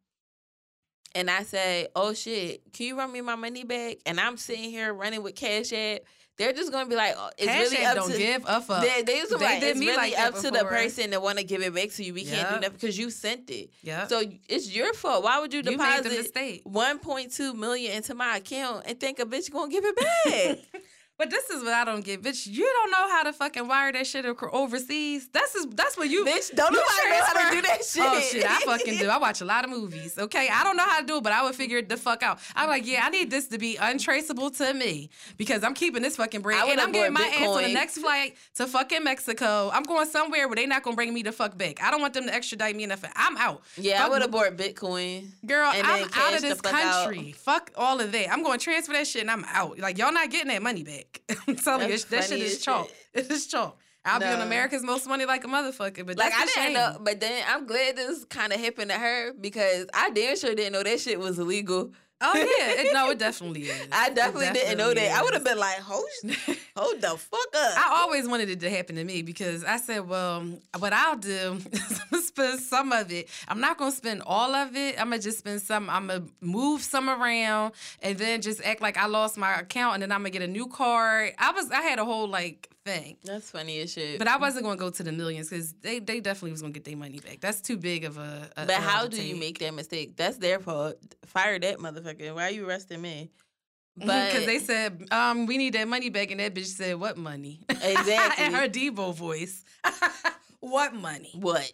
and 1.14 1.31
I 1.31 1.42
say, 1.44 1.88
"Oh 1.96 2.12
shit, 2.14 2.61
can 2.72 2.87
you 2.87 2.98
run 2.98 3.12
me 3.12 3.20
my 3.20 3.35
money 3.37 3.64
back?" 3.64 3.98
and 4.07 4.18
I'm 4.20 4.37
sitting 4.37 4.70
here 4.70 4.92
running 4.92 5.22
with 5.22 5.35
Cash 5.35 5.72
App, 5.72 6.00
they're 6.37 6.53
just 6.53 6.72
gonna 6.72 6.88
be 6.88 6.96
like, 6.96 7.14
oh, 7.16 7.31
"It's 7.38 7.46
Cash 7.46 7.61
really 7.70 7.77
App 7.85 7.90
up 7.90 7.96
don't 8.03 8.11
to." 8.12 8.18
give 8.18 8.44
a 8.46 8.61
fuck. 8.61 8.83
they, 8.83 9.03
they, 9.03 9.18
just 9.20 9.38
They 9.38 9.44
like, 9.44 9.62
it's 9.62 9.79
really 9.79 9.96
like 9.96 10.14
that 10.16 10.35
up 10.35 10.40
to 10.40 10.50
the 10.50 10.64
person 10.64 11.11
that 11.11 11.22
want 11.22 11.38
to 11.38 11.44
give 11.44 11.62
it 11.62 11.72
back 11.74 11.90
to 11.90 12.03
you. 12.05 12.12
We 12.14 12.24
can't 12.24 12.48
do 12.48 12.55
Yep. 12.55 12.62
nothing 12.62 12.72
because 12.72 12.98
you 12.98 13.11
sent 13.11 13.48
it. 13.50 13.70
yeah, 13.83 14.07
So 14.09 14.22
it's 14.48 14.74
your 14.74 14.92
fault. 14.94 15.22
Why 15.22 15.38
would 15.38 15.53
you 15.55 15.61
you 15.64 15.77
made 15.79 15.98
the 16.03 16.09
deposit 16.09 16.18
mistake. 16.18 16.61
one 16.64 16.98
point 16.98 17.33
two 17.33 17.55
million 17.55 17.92
into 17.96 18.14
my 18.14 18.38
account 18.38 18.85
and 18.87 18.98
think 18.98 19.20
a 19.20 19.24
bitch 19.27 19.50
gonna 19.53 19.70
give 19.70 19.85
it 19.87 19.96
back? 19.96 20.83
But 21.16 21.31
this 21.31 21.48
is 21.48 21.62
what 21.62 21.72
I 21.72 21.85
don't 21.85 22.05
get, 22.05 22.22
bitch. 22.22 22.48
You 22.48 22.64
don't 22.64 22.90
know 22.90 23.09
how 23.09 23.22
to 23.22 23.33
fucking 23.33 23.68
wire 23.68 23.92
that 23.92 24.07
shit 24.07 24.27
overseas. 24.27 25.29
That's 25.33 25.55
is 25.55 25.66
that's 25.66 25.96
what 25.96 26.11
you 26.11 26.24
bitch, 26.24 26.55
don't 26.55 26.72
you 26.72 26.79
nobody 26.79 27.09
know 27.09 27.24
how 27.24 27.50
to 27.50 27.55
do 27.55 27.62
that 27.62 27.79
oh, 27.81 27.85
shit. 27.85 28.03
Oh 28.05 28.20
shit, 28.20 28.50
I 28.50 28.61
fucking 28.61 28.98
do. 28.98 29.09
I 29.09 29.18
watch 29.18 29.40
a 29.40 29.44
lot 29.44 29.64
of 29.64 29.70
movies. 29.70 30.18
Okay, 30.18 30.48
I 30.53 30.64
don't 30.64 30.77
know 30.77 30.85
how 30.85 31.00
to 31.00 31.07
do 31.07 31.18
it, 31.18 31.22
but 31.22 31.33
I 31.33 31.44
would 31.44 31.55
figure 31.55 31.79
it 31.79 31.88
the 31.88 31.96
fuck 31.96 32.24
out. 32.24 32.40
I'm 32.57 32.68
like, 32.68 32.85
yeah, 32.85 33.03
I 33.05 33.11
need 33.11 33.31
this 33.31 33.46
to 33.48 33.59
be 33.59 33.77
untraceable 33.77 34.50
to 34.53 34.74
me 34.74 35.09
because 35.37 35.62
I'm 35.62 35.74
keeping 35.74 36.03
this 36.03 36.16
fucking 36.16 36.40
bread, 36.40 36.61
I 36.61 36.72
and 36.72 36.81
I'm 36.81 36.90
getting 36.90 37.12
my 37.12 37.20
bought 37.20 37.42
ass 37.42 37.48
on 37.48 37.62
the 37.62 37.72
next 37.72 37.98
flight 37.98 38.37
to 38.57 38.66
fucking 38.66 39.05
Mexico. 39.05 39.70
I'm 39.72 39.85
going 39.85 40.09
somewhere 40.09 40.48
where 40.48 40.57
they 40.57 40.66
not 40.66 40.83
gonna 40.83 40.96
bring 40.96 41.14
me 41.14 41.22
the 41.22 41.33
fuck 41.33 41.57
back. 41.57 41.81
I 41.81 41.92
don't 41.92 42.00
want 42.00 42.14
them 42.14 42.24
to 42.27 42.35
extradite 42.35 42.74
me 42.74 42.83
enough. 42.83 43.05
I'm 43.14 43.37
out. 43.37 43.62
Yeah, 43.77 44.05
I 44.05 44.09
would 44.09 44.22
have 44.22 44.33
bought 44.33 44.57
Bitcoin. 44.57 45.29
Girl, 45.46 45.70
and 45.70 45.87
I'm 45.87 46.11
out 46.12 46.35
of 46.35 46.42
this 46.42 46.61
fuck 46.61 46.74
out. 46.74 47.05
country. 47.05 47.33
Fuck 47.33 47.70
all 47.77 48.00
of 48.00 48.11
that. 48.11 48.33
I'm 48.33 48.42
going 48.42 48.59
to 48.59 48.64
transfer 48.64 48.94
that 48.94 49.07
shit 49.07 49.22
and 49.22 49.31
I'm 49.31 49.44
out. 49.48 49.79
Like 49.79 49.96
y'all 49.96 50.12
not 50.12 50.31
getting 50.31 50.48
that 50.48 50.62
money 50.62 50.83
back. 50.83 51.04
I'm 51.48 51.57
telling 51.57 51.88
That's 51.88 52.05
you, 52.11 52.18
that 52.18 52.24
shit 52.29 52.40
is 52.40 52.61
chalk. 52.61 52.90
It 53.14 53.31
is 53.31 53.46
chalk. 53.46 53.79
I'll 54.07 54.20
be 54.20 54.27
on 54.27 54.42
America's 54.42 54.83
Most 54.83 55.07
Money 55.09 55.24
like 55.24 55.44
a 55.44 55.46
motherfucker, 55.46 56.05
but 56.05 56.18
Like 56.18 56.31
that's 56.33 56.42
I 56.42 56.44
didn't 56.44 56.64
shame. 56.64 56.72
know, 56.74 56.98
but 57.00 57.20
then 57.20 57.42
I'm 57.48 57.66
glad 57.66 57.96
this 57.96 58.24
kind 58.27 58.53
of 58.53 58.61
happened 58.61 58.90
to 58.90 58.98
her 58.98 59.33
because 59.33 59.87
I 59.94 60.11
damn 60.11 60.37
sure 60.37 60.55
didn't 60.55 60.74
know 60.74 60.83
that 60.83 61.00
shit 61.00 61.18
was 61.18 61.38
illegal. 61.38 61.92
Oh 62.27 62.33
yeah, 62.37 62.81
it, 62.83 62.93
no, 62.95 63.11
it 63.11 63.19
definitely 63.27 63.63
is. 63.65 63.89
I 63.93 64.07
It 64.09 64.15
definitely, 64.15 64.47
didn't 64.53 64.79
know 64.79 64.95
definitely 64.95 65.09
that. 65.09 65.19
I 65.19 65.23
would 65.23 65.35
have 65.35 65.45
been 65.45 65.59
like, 65.59 65.79
hold, 65.81 66.05
hold 66.77 67.01
the 67.01 67.09
fuck 67.19 67.49
up. 67.55 67.79
I 67.79 68.01
always 68.03 68.27
wanted 68.27 68.49
it 68.51 68.61
to 68.61 68.71
happen 68.71 68.97
to 68.97 69.05
me 69.05 69.23
because 69.23 69.63
I 69.65 69.77
said, 69.77 70.09
well, 70.09 70.45
what 70.79 70.93
I'll 70.93 71.17
do 71.17 71.59
is 71.73 72.01
I'm 72.01 72.07
gonna 72.11 72.23
spend 72.23 72.61
some 72.61 72.93
of 72.93 73.13
it. 73.13 73.29
I'm 73.49 73.61
not 73.61 73.77
gonna 73.79 73.93
spend 73.93 74.23
all 74.25 74.55
of 74.55 74.75
it. 74.75 74.99
I'm 75.01 75.11
gonna 75.11 75.21
just 75.23 75.39
spend 75.39 75.61
some. 75.63 75.91
I'm 75.91 76.07
gonna 76.07 76.25
move 76.41 76.81
some 76.83 77.11
around 77.11 77.73
and 78.03 78.17
then 78.19 78.41
just 78.43 78.63
act 78.65 78.81
like 78.81 78.97
I 78.97 79.07
lost 79.07 79.37
my 79.37 79.55
account 79.57 79.95
and 79.95 80.03
then 80.03 80.11
I'm 80.13 80.21
gonna 80.21 80.31
get 80.31 80.43
a 80.43 80.47
new 80.49 80.67
card. 80.67 81.33
I 81.39 81.53
was, 81.53 81.71
I 81.71 81.83
had 81.83 81.99
a 81.99 82.05
whole 82.05 82.27
like 82.29 82.71
thing. 82.85 83.16
That's 83.25 83.51
funny 83.51 83.81
as 83.81 83.92
shit. 83.92 84.18
But 84.18 84.29
I 84.29 84.37
wasn't 84.37 84.64
gonna 84.64 84.77
go 84.77 84.90
to 84.90 85.03
the 85.03 85.12
millions 85.12 85.49
because 85.49 85.73
they, 85.75 85.99
they 85.99 86.20
definitely 86.20 86.53
was 86.53 86.61
gonna 86.62 86.73
get 86.73 86.85
their 86.85 86.97
money 86.97 87.18
back. 87.18 87.40
That's 87.40 87.61
too 87.61 87.77
big 87.77 88.05
of 88.05 88.18
a. 88.18 88.49
a 88.57 88.66
But 88.66 88.77
how 88.77 89.07
do 89.07 89.23
you 89.23 89.37
make 89.37 89.59
that 89.61 89.75
mistake? 89.75 90.16
That's 90.16 90.37
their 90.38 90.59
fault. 90.61 90.97
Fire 91.27 91.59
that 91.59 91.79
motherfucker. 91.79 92.35
Why 92.35 92.44
are 92.49 92.51
you 92.51 92.68
arresting 92.68 93.01
me? 93.01 93.31
But 93.97 94.07
Because 94.33 94.47
they 94.47 94.59
said, 94.59 95.05
um, 95.12 95.47
we 95.47 95.57
need 95.57 95.75
that 95.75 95.87
money 95.87 96.11
back, 96.11 96.33
and 96.33 96.40
that 96.40 96.53
bitch 96.53 96.66
said, 96.66 96.97
"What 96.99 97.16
money?" 97.16 97.61
Exactly. 97.70 98.44
In 98.47 98.53
her 98.53 98.68
Debo 98.68 99.14
voice. 99.14 99.64
what 100.61 100.92
money? 100.97 101.31
what? 101.35 101.73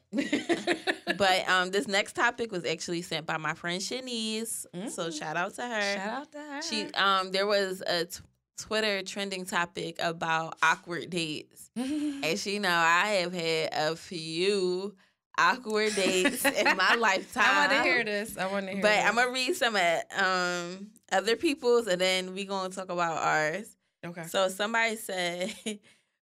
but 1.16 1.48
um, 1.48 1.70
this 1.70 1.88
next 1.88 2.12
topic 2.14 2.52
was 2.52 2.66
actually 2.66 3.00
sent 3.00 3.24
by 3.24 3.38
my 3.38 3.54
friend 3.54 3.80
Shanice. 3.80 4.66
So 4.90 5.08
Mm. 5.08 5.18
shout 5.18 5.36
out 5.38 5.54
to 5.54 5.62
her. 5.62 5.94
Shout 5.96 6.08
out 6.20 6.32
to 6.32 6.38
her. 6.38 6.60
She 6.62 6.92
um 6.92 7.32
there 7.32 7.46
was 7.46 7.82
a 7.86 8.04
t- 8.04 8.20
Twitter 8.60 9.02
trending 9.02 9.44
topic 9.44 9.96
about 10.00 10.56
awkward 10.62 11.10
dates. 11.10 11.70
And 11.76 12.24
she 12.38 12.58
know 12.58 12.68
I 12.70 13.06
have 13.22 13.32
had 13.32 13.70
a 13.72 13.96
few 13.96 14.94
awkward 15.38 15.94
dates 15.94 16.44
in 16.44 16.76
my 16.76 16.94
lifetime. 16.98 17.44
I 17.46 17.66
want 17.66 17.72
to 17.72 17.82
hear 17.82 18.04
this. 18.04 18.36
I 18.36 18.46
want 18.46 18.66
to 18.66 18.72
hear. 18.72 18.82
But 18.82 18.88
this. 18.96 19.04
I'm 19.06 19.14
gonna 19.14 19.30
read 19.30 19.54
some 19.56 19.76
of 19.76 20.00
um 20.16 20.88
other 21.10 21.36
people's 21.36 21.86
and 21.86 22.00
then 22.00 22.34
we 22.34 22.44
gonna 22.44 22.72
talk 22.72 22.90
about 22.90 23.22
ours. 23.22 23.76
okay. 24.04 24.24
So 24.24 24.48
somebody 24.48 24.96
said 24.96 25.54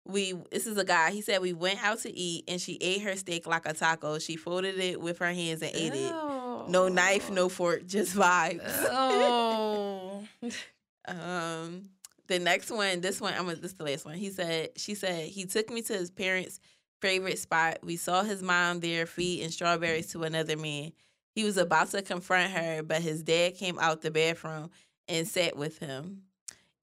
we 0.06 0.34
this 0.52 0.68
is 0.68 0.78
a 0.78 0.86
guy. 0.86 1.12
He 1.12 1.22
said 1.22 1.42
we 1.42 1.54
went 1.54 1.84
out 1.84 2.00
to 2.00 2.16
eat 2.16 2.46
and 2.48 2.62
she 2.62 2.78
ate 2.82 3.02
her 3.02 3.16
steak 3.16 3.48
like 3.48 3.66
a 3.66 3.74
taco. 3.74 4.20
She 4.20 4.36
folded 4.36 4.78
it 4.80 5.02
with 5.02 5.20
her 5.20 5.34
hands 5.34 5.62
and 5.62 5.72
ate 5.74 5.94
it. 5.94 6.12
No 6.70 6.90
knife, 6.90 7.32
no 7.32 7.48
fork, 7.50 7.86
just 7.86 8.16
vibes. 8.16 8.62
Oh. 8.92 10.24
Um, 11.08 11.90
the 12.28 12.40
next 12.40 12.72
one, 12.72 13.02
this 13.02 13.22
one, 13.22 13.34
I'm 13.34 13.46
gonna 13.46 13.56
this 13.56 13.72
is 13.72 13.78
the 13.78 13.84
last 13.84 14.06
one. 14.06 14.16
He 14.16 14.30
said, 14.30 14.70
she 14.78 14.96
said 14.96 15.28
he 15.28 15.46
took 15.46 15.70
me 15.70 15.82
to 15.84 15.94
his 15.94 16.12
parents' 16.12 16.60
favorite 17.02 17.40
spot. 17.40 17.80
We 17.84 17.96
saw 17.96 18.24
his 18.24 18.42
mom 18.44 18.80
there 18.80 19.06
feeding 19.06 19.50
strawberries 19.50 20.08
to 20.12 20.24
another 20.24 20.58
man. 20.58 20.92
He 21.32 21.44
was 21.44 21.58
about 21.58 21.92
to 21.92 22.02
confront 22.02 22.52
her, 22.52 22.84
but 22.84 23.02
his 23.02 23.24
dad 23.24 23.56
came 23.56 23.78
out 23.80 24.02
the 24.02 24.12
bathroom 24.12 24.72
and 25.08 25.28
sat 25.28 25.56
with 25.56 25.80
him. 25.80 26.24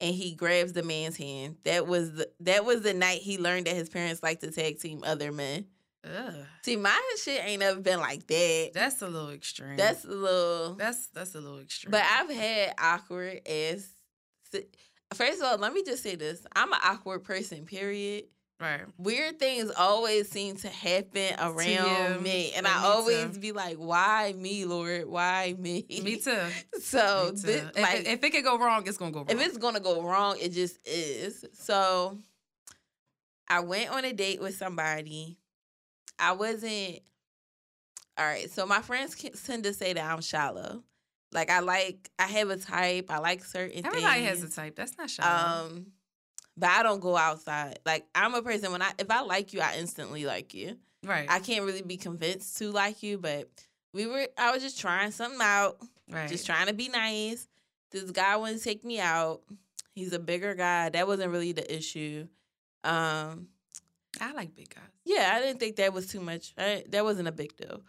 And 0.01 0.15
he 0.15 0.35
grabs 0.35 0.73
the 0.73 0.83
man's 0.83 1.17
hand. 1.17 1.57
That 1.65 1.87
was 1.87 2.13
the 2.13 2.29
that 2.41 2.65
was 2.65 2.83
the 2.83 2.93
night 2.93 3.21
he 3.21 3.39
learned 3.39 3.67
that 3.67 3.77
his 3.77 3.89
parents 3.89 4.23
like 4.23 4.41
to 4.41 4.51
tag 4.51 4.81
team 4.81 5.03
other 5.05 5.33
men. 5.33 5.67
Ugh. 6.05 6.35
See, 6.63 6.77
my 6.77 7.01
shit 7.23 7.43
ain't 7.45 7.63
ever 7.63 7.81
been 7.81 8.01
like 8.01 8.27
that. 8.27 8.71
That's 8.75 9.01
a 9.03 9.09
little 9.09 9.31
extreme. 9.31 9.77
That's 9.77 10.05
a 10.05 10.09
little. 10.09 10.75
that's 10.75 11.07
that's 11.09 11.35
a 11.35 11.41
little 11.41 11.61
extreme. 11.61 11.93
But 11.93 12.03
I've 12.03 12.31
had 12.31 12.75
awkward 12.79 13.41
ass. 13.49 13.89
First 15.15 15.41
of 15.41 15.47
all, 15.47 15.59
let 15.59 15.73
me 15.73 15.83
just 15.85 16.03
say 16.03 16.17
this: 16.17 16.45
I'm 16.55 16.73
an 16.73 16.79
awkward 16.85 17.25
person. 17.25 17.65
Period. 17.65 18.25
right. 18.61 18.83
Weird 18.99 19.39
things 19.39 19.71
always 19.77 20.29
seem 20.31 20.57
to 20.59 20.69
happen 20.69 21.35
around 21.39 22.15
you. 22.17 22.21
me, 22.21 22.53
and 22.57 22.67
I 22.67 22.85
always 22.85 23.35
too. 23.35 23.41
be 23.41 23.53
like, 23.53 23.77
"Why 23.77 24.35
me, 24.37 24.65
Lord? 24.65 25.07
Why 25.07 25.55
me?" 25.59 25.85
Me 26.03 26.17
too. 26.17 26.37
So, 26.81 27.31
Me 27.35 27.41
too. 27.41 27.47
this, 27.47 27.63
if, 27.77 27.83
like, 27.83 28.07
if 28.07 28.23
it 28.25 28.31
could 28.31 28.45
go 28.45 28.59
wrong, 28.59 28.87
it's 28.87 28.97
gonna 28.99 29.11
go 29.13 29.21
wrong. 29.21 29.27
if 29.31 29.41
it's 29.41 29.59
gonna 29.59 29.81
go 29.81 30.03
wrong, 30.03 30.37
it 30.41 30.53
just 30.53 30.79
is. 30.87 31.45
So 31.55 32.19
I 33.49 33.61
went 33.61 33.91
on 33.91 34.05
a 34.05 34.13
date 34.13 34.41
with 34.41 34.57
somebody. 34.57 35.39
I 36.19 36.33
wasn't 36.33 37.01
all 38.17 38.25
right. 38.25 38.51
So 38.51 38.65
my 38.67 38.81
friends 38.81 39.15
tend 39.45 39.65
to 39.65 39.73
say 39.73 39.93
that 39.93 40.05
I'm 40.13 40.21
shallow. 40.21 40.83
Like 41.35 41.51
I 41.51 41.59
like 41.61 42.11
I 42.19 42.27
have 42.29 42.49
a 42.51 42.57
type. 42.57 43.07
I 43.11 43.19
like 43.19 43.45
certain 43.45 43.85
Everybody 43.85 44.25
things. 44.25 44.41
has 44.41 44.43
a 44.45 44.55
type. 44.55 44.77
That's 44.77 44.97
not 44.97 45.11
shallow. 45.11 45.67
Um, 45.67 45.87
but 46.57 46.71
I 46.71 46.83
don't 46.85 47.01
go 47.01 47.17
outside. 47.17 47.81
Like 47.85 48.07
I'm 48.15 48.35
a 48.35 48.43
person 48.43 48.73
when 48.73 48.81
I 48.81 48.93
if 48.99 49.11
I 49.11 49.21
like 49.23 49.53
you, 49.53 49.61
I 49.61 49.77
instantly 49.79 50.25
like 50.25 50.55
you. 50.55 50.77
right. 51.05 51.27
I 51.29 51.41
can't 51.41 51.65
really 51.65 51.83
be 51.83 51.97
convinced 51.97 52.57
to 52.59 52.71
like 52.71 53.03
you, 53.03 53.19
but 53.19 53.51
we 53.93 54.07
were. 54.07 54.29
I 54.39 54.53
was 54.53 54.63
just 54.63 54.81
trying 54.81 55.11
something 55.11 55.41
out. 55.43 55.79
right. 56.11 56.29
Just 56.29 56.47
trying 56.47 56.69
to 56.69 56.73
be 56.75 56.89
nice. 56.89 57.49
This 57.91 58.11
guy 58.11 58.37
to 58.39 58.59
take 58.59 58.85
me 58.85 58.99
out. 59.01 59.43
He's 59.95 60.13
a 60.13 60.19
bigger 60.19 60.55
guy. 60.55 60.89
That 60.89 61.07
wasn't 61.07 61.31
really 61.31 61.53
the 61.53 61.77
issue. 61.77 62.27
Um, 62.83 63.49
I 64.21 64.33
like 64.33 64.55
big 64.55 64.75
guys. 64.75 64.85
yeah, 65.05 65.33
I 65.35 65.41
didn't 65.41 65.61
think 65.61 65.77
that 65.77 65.93
was 65.93 66.07
too 66.07 66.21
much. 66.21 66.55
I, 66.59 66.85
that 66.91 67.05
wasn't 67.05 67.29
a 67.29 67.33
big 67.33 67.57
deal. 67.57 67.83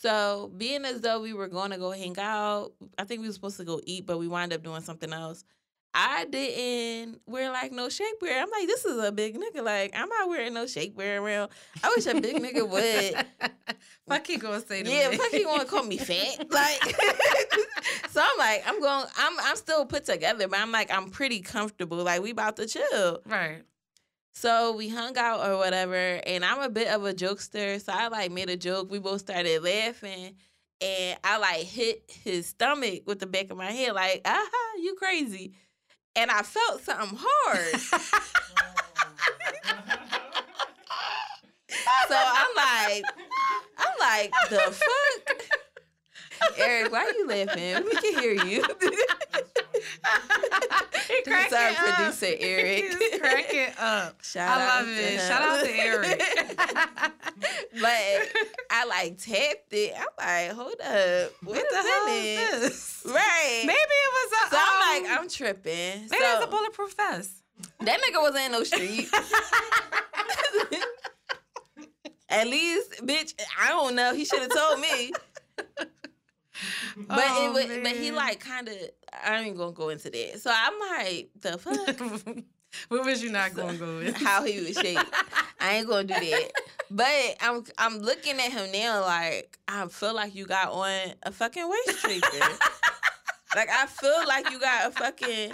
So, 0.00 0.52
being 0.56 0.84
as 0.84 1.00
though 1.00 1.20
we 1.20 1.32
were 1.32 1.48
going 1.48 1.72
to 1.72 1.76
go 1.76 1.90
hang 1.90 2.16
out, 2.20 2.70
I 2.96 3.02
think 3.02 3.20
we 3.20 3.26
were 3.26 3.32
supposed 3.32 3.56
to 3.56 3.64
go 3.64 3.80
eat, 3.82 4.06
but 4.06 4.18
we 4.18 4.28
wind 4.28 4.52
up 4.52 4.62
doing 4.62 4.80
something 4.80 5.12
else. 5.12 5.42
I 5.92 6.26
didn't 6.26 7.20
wear 7.26 7.50
like 7.50 7.72
no 7.72 7.88
shapewear. 7.88 8.40
I'm 8.40 8.50
like, 8.50 8.68
this 8.68 8.84
is 8.84 9.02
a 9.02 9.10
big 9.10 9.36
nigga. 9.36 9.64
Like, 9.64 9.98
I'm 9.98 10.08
not 10.08 10.28
wearing 10.28 10.54
no 10.54 10.66
shapewear 10.66 11.20
around. 11.20 11.50
I 11.82 11.92
wish 11.96 12.06
a 12.06 12.20
big 12.20 12.36
nigga 12.36 12.68
would. 12.68 13.50
fuck 14.08 14.24
he 14.24 14.36
gonna 14.36 14.60
say 14.60 14.84
to 14.84 14.90
yeah, 14.90 15.10
fuck 15.10 15.30
he 15.32 15.44
wanna 15.44 15.64
call 15.64 15.82
me 15.82 15.98
fat. 15.98 16.46
Like 16.50 16.80
So 18.10 18.22
I'm 18.22 18.38
like, 18.38 18.62
I'm 18.66 18.80
going 18.80 19.06
I'm 19.16 19.32
I'm 19.40 19.56
still 19.56 19.84
put 19.84 20.04
together, 20.04 20.46
but 20.46 20.60
I'm 20.60 20.70
like, 20.70 20.94
I'm 20.94 21.10
pretty 21.10 21.40
comfortable. 21.40 21.96
Like 21.98 22.22
we 22.22 22.30
about 22.30 22.56
to 22.56 22.66
chill. 22.66 23.20
Right. 23.26 23.62
So 24.38 24.70
we 24.70 24.88
hung 24.88 25.18
out 25.18 25.44
or 25.44 25.56
whatever, 25.56 25.96
and 25.96 26.44
I'm 26.44 26.62
a 26.62 26.68
bit 26.68 26.86
of 26.86 27.04
a 27.04 27.12
jokester, 27.12 27.82
so 27.82 27.92
I 27.92 28.06
like 28.06 28.30
made 28.30 28.48
a 28.48 28.56
joke. 28.56 28.88
We 28.88 29.00
both 29.00 29.22
started 29.22 29.64
laughing, 29.64 30.36
and 30.80 31.18
I 31.24 31.38
like 31.38 31.64
hit 31.64 32.04
his 32.22 32.46
stomach 32.46 33.02
with 33.04 33.18
the 33.18 33.26
back 33.26 33.50
of 33.50 33.56
my 33.56 33.72
head, 33.72 33.96
like, 33.96 34.20
aha, 34.24 34.80
you 34.80 34.94
crazy. 34.94 35.54
And 36.14 36.30
I 36.30 36.42
felt 36.42 36.84
something 36.84 37.18
hard. 37.20 37.80
so 42.06 42.16
I'm 42.16 42.54
like, 42.54 43.02
I'm 43.76 43.98
like, 43.98 44.32
the 44.50 44.70
fuck? 44.70 45.42
Eric, 46.58 46.92
why 46.92 47.06
are 47.06 47.12
you 47.12 47.26
laughing? 47.26 47.82
We 47.84 47.90
can 47.90 48.20
hear 48.20 48.34
you. 48.44 48.62
he 51.24 51.30
This 51.30 51.44
is 51.44 51.48
cracking 51.48 51.76
our 51.78 51.88
up. 51.88 51.94
producer, 51.96 52.34
Eric. 52.38 52.84
He's 52.98 53.20
cracking 53.20 53.72
up. 53.78 54.24
Shout 54.24 54.48
I 54.48 54.52
out 54.62 54.68
love 54.68 54.86
to 54.86 54.92
it. 54.92 55.10
him. 55.10 55.18
Shout 55.20 55.42
out 55.42 55.64
to 55.64 55.70
Eric. 55.78 56.18
but 57.80 58.32
I 58.70 58.84
like 58.88 59.18
tapped 59.18 59.72
it. 59.72 59.94
I'm 59.96 60.06
like, 60.18 60.50
hold 60.56 60.80
up. 60.80 61.32
Wait 61.42 61.56
what 61.56 61.66
the 61.70 61.76
hell 61.76 62.06
is 62.08 62.60
this? 62.60 63.02
Right. 63.06 63.62
Maybe 63.64 63.78
it 63.78 64.12
was 64.12 64.32
a. 64.32 64.50
so 64.50 64.58
I'm 64.60 64.62
um, 64.72 65.02
like, 65.02 65.20
I'm 65.20 65.28
tripping. 65.28 66.00
maybe 66.02 66.08
so 66.08 66.16
it 66.16 66.38
was 66.38 66.44
a 66.44 66.50
bulletproof 66.50 66.94
vest. 66.96 67.32
that 67.80 68.00
nigga 68.00 68.20
wasn't 68.20 68.44
in 68.46 68.52
no 68.52 68.64
street. 68.64 69.08
At 72.30 72.46
least, 72.46 72.92
bitch, 73.06 73.32
I 73.58 73.68
don't 73.68 73.94
know. 73.94 74.12
He 74.14 74.24
should 74.26 74.40
have 74.40 74.50
told 74.54 74.80
me. 74.80 75.12
But 75.76 77.24
Oh, 77.30 77.46
it 77.46 77.52
was, 77.68 77.78
but 77.82 77.92
he 77.96 78.10
like 78.10 78.40
kind 78.40 78.68
of. 78.68 78.74
I 79.24 79.40
ain't 79.40 79.56
gonna 79.56 79.72
go 79.72 79.88
into 79.90 80.10
that. 80.10 80.40
So 80.40 80.50
I'm 80.54 80.72
like, 80.98 81.30
the 81.40 81.58
fuck. 81.58 82.36
what 82.88 83.04
was 83.04 83.22
you 83.22 83.30
not 83.30 83.50
to 83.50 83.56
go 83.56 83.66
with? 83.98 84.16
how 84.16 84.44
he 84.44 84.60
was 84.60 84.74
shaped. 84.74 85.04
I 85.60 85.76
ain't 85.76 85.88
gonna 85.88 86.04
do 86.04 86.14
that. 86.14 86.50
But 86.90 87.36
I'm 87.40 87.64
I'm 87.76 87.98
looking 87.98 88.34
at 88.38 88.52
him 88.52 88.70
now 88.72 89.02
like 89.02 89.58
I 89.68 89.86
feel 89.88 90.14
like 90.14 90.34
you 90.34 90.46
got 90.46 90.72
on 90.72 91.12
a 91.22 91.32
fucking 91.32 91.68
waist 91.68 92.00
shaper. 92.00 92.26
like 93.56 93.68
I 93.70 93.86
feel 93.86 94.26
like 94.26 94.50
you 94.50 94.58
got 94.58 94.88
a 94.88 94.90
fucking 94.92 95.52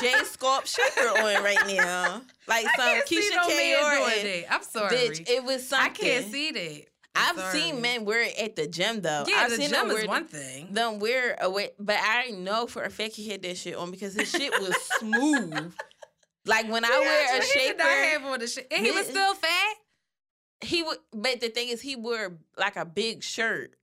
J 0.00 0.12
Sculpt 0.22 0.66
shaper 0.66 1.08
on 1.08 1.42
right 1.44 1.66
now. 1.66 2.22
Like 2.46 2.66
I 2.66 2.76
some 2.76 2.86
can't 2.86 3.08
see 3.08 3.16
Keisha 3.20 3.36
no 3.36 3.48
K. 3.48 3.56
man 3.74 3.98
doing 4.22 4.42
that. 4.42 4.54
I'm 4.54 4.62
sorry. 4.62 4.96
Bitch, 4.96 5.28
it 5.28 5.44
was 5.44 5.68
something. 5.68 5.90
I 5.90 5.94
can't 5.94 6.32
see 6.32 6.50
that. 6.52 6.84
I've 7.14 7.36
sorry. 7.36 7.60
seen 7.60 7.80
men 7.82 8.04
wear 8.04 8.22
it 8.22 8.38
at 8.38 8.56
the 8.56 8.66
gym 8.66 9.00
though. 9.02 9.24
Yeah, 9.26 9.36
I've 9.38 9.50
the 9.50 9.56
seen 9.56 9.70
gym 9.70 9.88
them 9.88 9.96
is 9.96 10.06
one 10.06 10.24
thing. 10.26 10.72
them 10.72 10.98
wear 11.00 11.36
away, 11.40 11.70
but 11.78 11.96
I 12.00 12.30
know 12.30 12.66
for 12.66 12.82
a 12.84 12.90
fact 12.90 13.14
he 13.16 13.28
had 13.28 13.42
that 13.42 13.56
shit 13.56 13.74
on 13.76 13.90
because 13.90 14.14
his 14.14 14.30
shit 14.30 14.52
was 14.60 14.76
smooth. 14.98 15.72
Like 16.46 16.70
when 16.70 16.84
I 16.84 16.88
wear 17.00 17.38
a 17.40 17.44
He 17.44 17.58
did 17.68 17.76
not 17.78 17.86
shaper, 17.86 18.04
have 18.08 18.24
on 18.24 18.38
the 18.38 18.46
shit. 18.46 18.66
And 18.70 18.84
he 18.86 18.92
was 18.92 19.06
still 19.06 19.34
fat. 19.34 19.74
he 20.62 20.82
would 20.82 20.98
but 21.12 21.40
the 21.40 21.48
thing 21.48 21.68
is 21.68 21.80
he 21.80 21.96
wore 21.96 22.38
like 22.56 22.76
a 22.76 22.84
big 22.84 23.22
shirt 23.22 23.74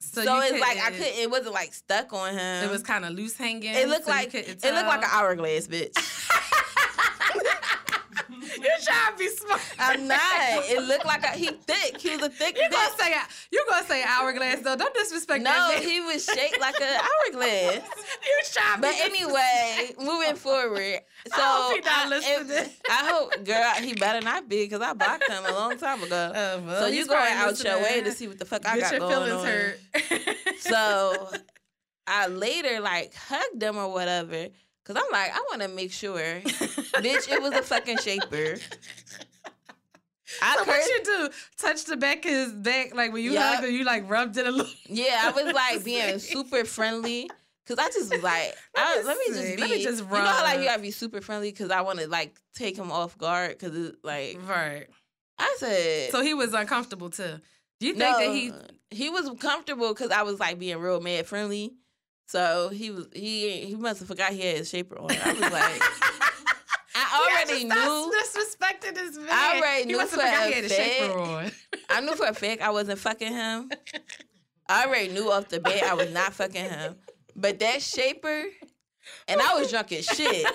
so, 0.00 0.20
you 0.22 0.28
it's 0.42 0.60
like 0.60 0.76
i 0.78 0.90
couldn't- 0.90 1.18
it 1.18 1.30
wasn't 1.30 1.54
like 1.54 1.72
stuck 1.72 2.12
on 2.12 2.34
him 2.34 2.64
It 2.64 2.70
was 2.70 2.82
kind 2.82 3.04
of 3.06 3.12
loose 3.12 3.36
hanging. 3.38 3.74
it 3.74 3.88
looked 3.88 4.04
so 4.04 4.10
like 4.10 4.34
it 4.34 4.48
looked 4.48 4.64
like 4.64 5.02
an 5.02 5.08
hourglass 5.10 5.66
bitch 5.66 5.94
trying 8.84 9.12
to 9.12 9.18
be 9.18 9.28
smart. 9.28 9.60
i'm 9.78 10.06
not 10.06 10.20
it 10.68 10.82
looked 10.84 11.04
like 11.06 11.22
a 11.24 11.28
he 11.30 11.46
thick 11.48 12.00
he 12.00 12.10
was 12.16 12.26
a 12.26 12.28
thick 12.30 12.56
You 12.56 12.68
gonna 12.70 12.96
say 12.98 13.12
you 13.50 13.64
gonna 13.70 13.86
say 13.86 14.02
hourglass 14.04 14.60
though? 14.60 14.76
Don't 14.76 14.94
disrespect 14.94 15.42
no 15.42 15.72
he 15.80 16.00
was 16.00 16.24
shaped 16.24 16.60
like 16.60 16.80
an 16.80 17.00
hourglass 17.00 17.74
you 18.24 18.40
trying. 18.52 18.80
but 18.80 18.94
anyway 19.00 19.92
moving 19.98 20.36
forward 20.36 21.00
so 21.34 21.40
I 21.42 21.62
hope 21.62 21.74
he 21.74 21.80
not 21.80 22.12
I, 22.12 22.60
it- 22.62 22.72
I 22.90 23.10
hope 23.10 23.44
girl 23.44 23.72
he 23.82 23.94
better 23.94 24.20
not 24.20 24.48
be 24.48 24.64
because 24.64 24.80
i 24.80 24.92
blocked 24.92 25.28
him 25.28 25.44
a 25.46 25.52
long 25.52 25.76
time 25.78 26.02
ago 26.02 26.32
Uh, 26.34 26.60
well, 26.66 26.80
so 26.82 26.86
you 26.88 27.06
going 27.06 27.32
out 27.32 27.62
your 27.64 27.82
way 27.82 28.00
to 28.02 28.12
see 28.12 28.28
what 28.28 28.38
the 28.38 28.44
fuck 28.44 28.66
I 28.68 28.78
got 28.80 28.90
your 28.92 29.00
going 29.00 29.12
feelings 29.26 29.42
on. 29.42 29.46
hurt. 29.46 29.78
So 30.60 31.30
I 32.06 32.26
later 32.28 32.80
like 32.80 33.14
hugged 33.14 33.62
him 33.62 33.76
or 33.76 33.92
whatever. 33.92 34.48
Cause 34.84 34.96
I'm 34.96 35.10
like, 35.10 35.30
I 35.34 35.38
want 35.50 35.62
to 35.62 35.68
make 35.68 35.92
sure, 35.92 36.18
bitch, 36.20 37.32
it 37.32 37.40
was 37.40 37.54
a 37.54 37.62
fucking 37.62 37.98
shaper. 37.98 38.56
I 40.42 40.56
So 40.56 40.64
what 40.64 40.88
you 40.90 41.04
do? 41.04 41.30
Touch 41.58 41.84
the 41.84 41.96
back 41.96 42.24
of 42.24 42.30
his 42.30 42.52
back, 42.52 42.94
like 42.94 43.12
when 43.12 43.22
you 43.22 43.32
Yup. 43.32 43.42
hugged 43.42 43.66
him, 43.68 43.74
you 43.74 43.84
like 43.84 44.08
rubbed 44.08 44.36
it 44.36 44.46
a 44.46 44.50
little. 44.50 44.72
Yeah, 44.86 45.20
I 45.22 45.30
was 45.30 45.54
like 45.54 45.84
being 45.86 46.18
super 46.18 46.64
friendly. 46.64 47.30
Cause 47.66 47.78
I 47.78 47.86
just 47.88 48.12
was 48.12 48.22
like, 48.22 48.54
I, 48.76 49.02
Let 49.06 49.16
me 49.16 49.24
let 49.34 49.36
me 49.38 49.42
just 49.42 49.56
be. 49.56 49.60
Let 49.62 49.70
me 49.70 49.82
just 49.82 50.04
You 50.04 50.10
know 50.10 50.18
how 50.20 50.42
like 50.42 50.58
you 50.58 50.66
gotta 50.66 50.82
be 50.82 50.90
super 50.90 51.22
friendly 51.22 51.50
because 51.50 51.70
I 51.70 51.80
want 51.80 51.98
to 52.00 52.08
like 52.08 52.36
take 52.54 52.76
him 52.76 52.92
off 52.92 53.16
guard. 53.16 53.58
Cause 53.58 53.74
it's 53.74 53.96
like 54.04 54.38
Right. 54.46 54.86
I 55.38 55.56
said. 55.58 56.10
So 56.10 56.20
he 56.20 56.34
was 56.34 56.52
uncomfortable 56.52 57.08
too. 57.08 57.36
Do 57.80 57.86
you 57.86 57.94
think 57.94 58.18
no, 58.18 58.18
that 58.18 58.34
he? 58.34 58.52
he 58.90 59.08
was 59.08 59.30
comfortable 59.40 59.88
because 59.94 60.10
I 60.10 60.22
was 60.22 60.38
like 60.38 60.58
being 60.58 60.76
real 60.78 61.00
mad 61.00 61.26
friendly. 61.26 61.72
So 62.26 62.68
he 62.70 62.90
was 62.90 63.06
he 63.12 63.60
he 63.66 63.74
must 63.74 63.98
have 64.00 64.08
forgot 64.08 64.32
he 64.32 64.40
had 64.40 64.56
his 64.58 64.70
shaper 64.70 64.98
on. 64.98 65.10
I 65.10 65.32
was 65.32 65.40
like, 65.40 65.52
I 66.96 67.44
already 67.44 67.68
gotta 67.68 67.80
knew. 67.80 68.12
stop 68.12 68.42
disrespecting 68.44 68.94
this 68.94 69.16
man. 69.16 69.28
I 69.30 69.58
already 69.58 69.84
knew 69.86 70.06
for 70.06 70.20
a 70.20 70.46
he 70.46 70.52
had 70.52 70.64
a 70.64 70.68
shaper 70.68 71.12
fact. 71.12 71.28
on. 71.28 71.52
I 71.90 72.00
knew 72.00 72.14
for 72.16 72.26
a 72.26 72.34
fact 72.34 72.62
I 72.62 72.70
wasn't 72.70 72.98
fucking 72.98 73.32
him. 73.32 73.70
I 74.68 74.86
already 74.86 75.08
knew 75.12 75.30
off 75.30 75.48
the 75.48 75.60
bat 75.60 75.82
I 75.82 75.94
was 75.94 76.10
not 76.12 76.32
fucking 76.32 76.64
him. 76.64 76.96
But 77.36 77.58
that 77.58 77.82
shaper, 77.82 78.44
and 79.28 79.40
I 79.40 79.58
was 79.58 79.70
drunk 79.70 79.92
as 79.92 80.06
shit. 80.06 80.46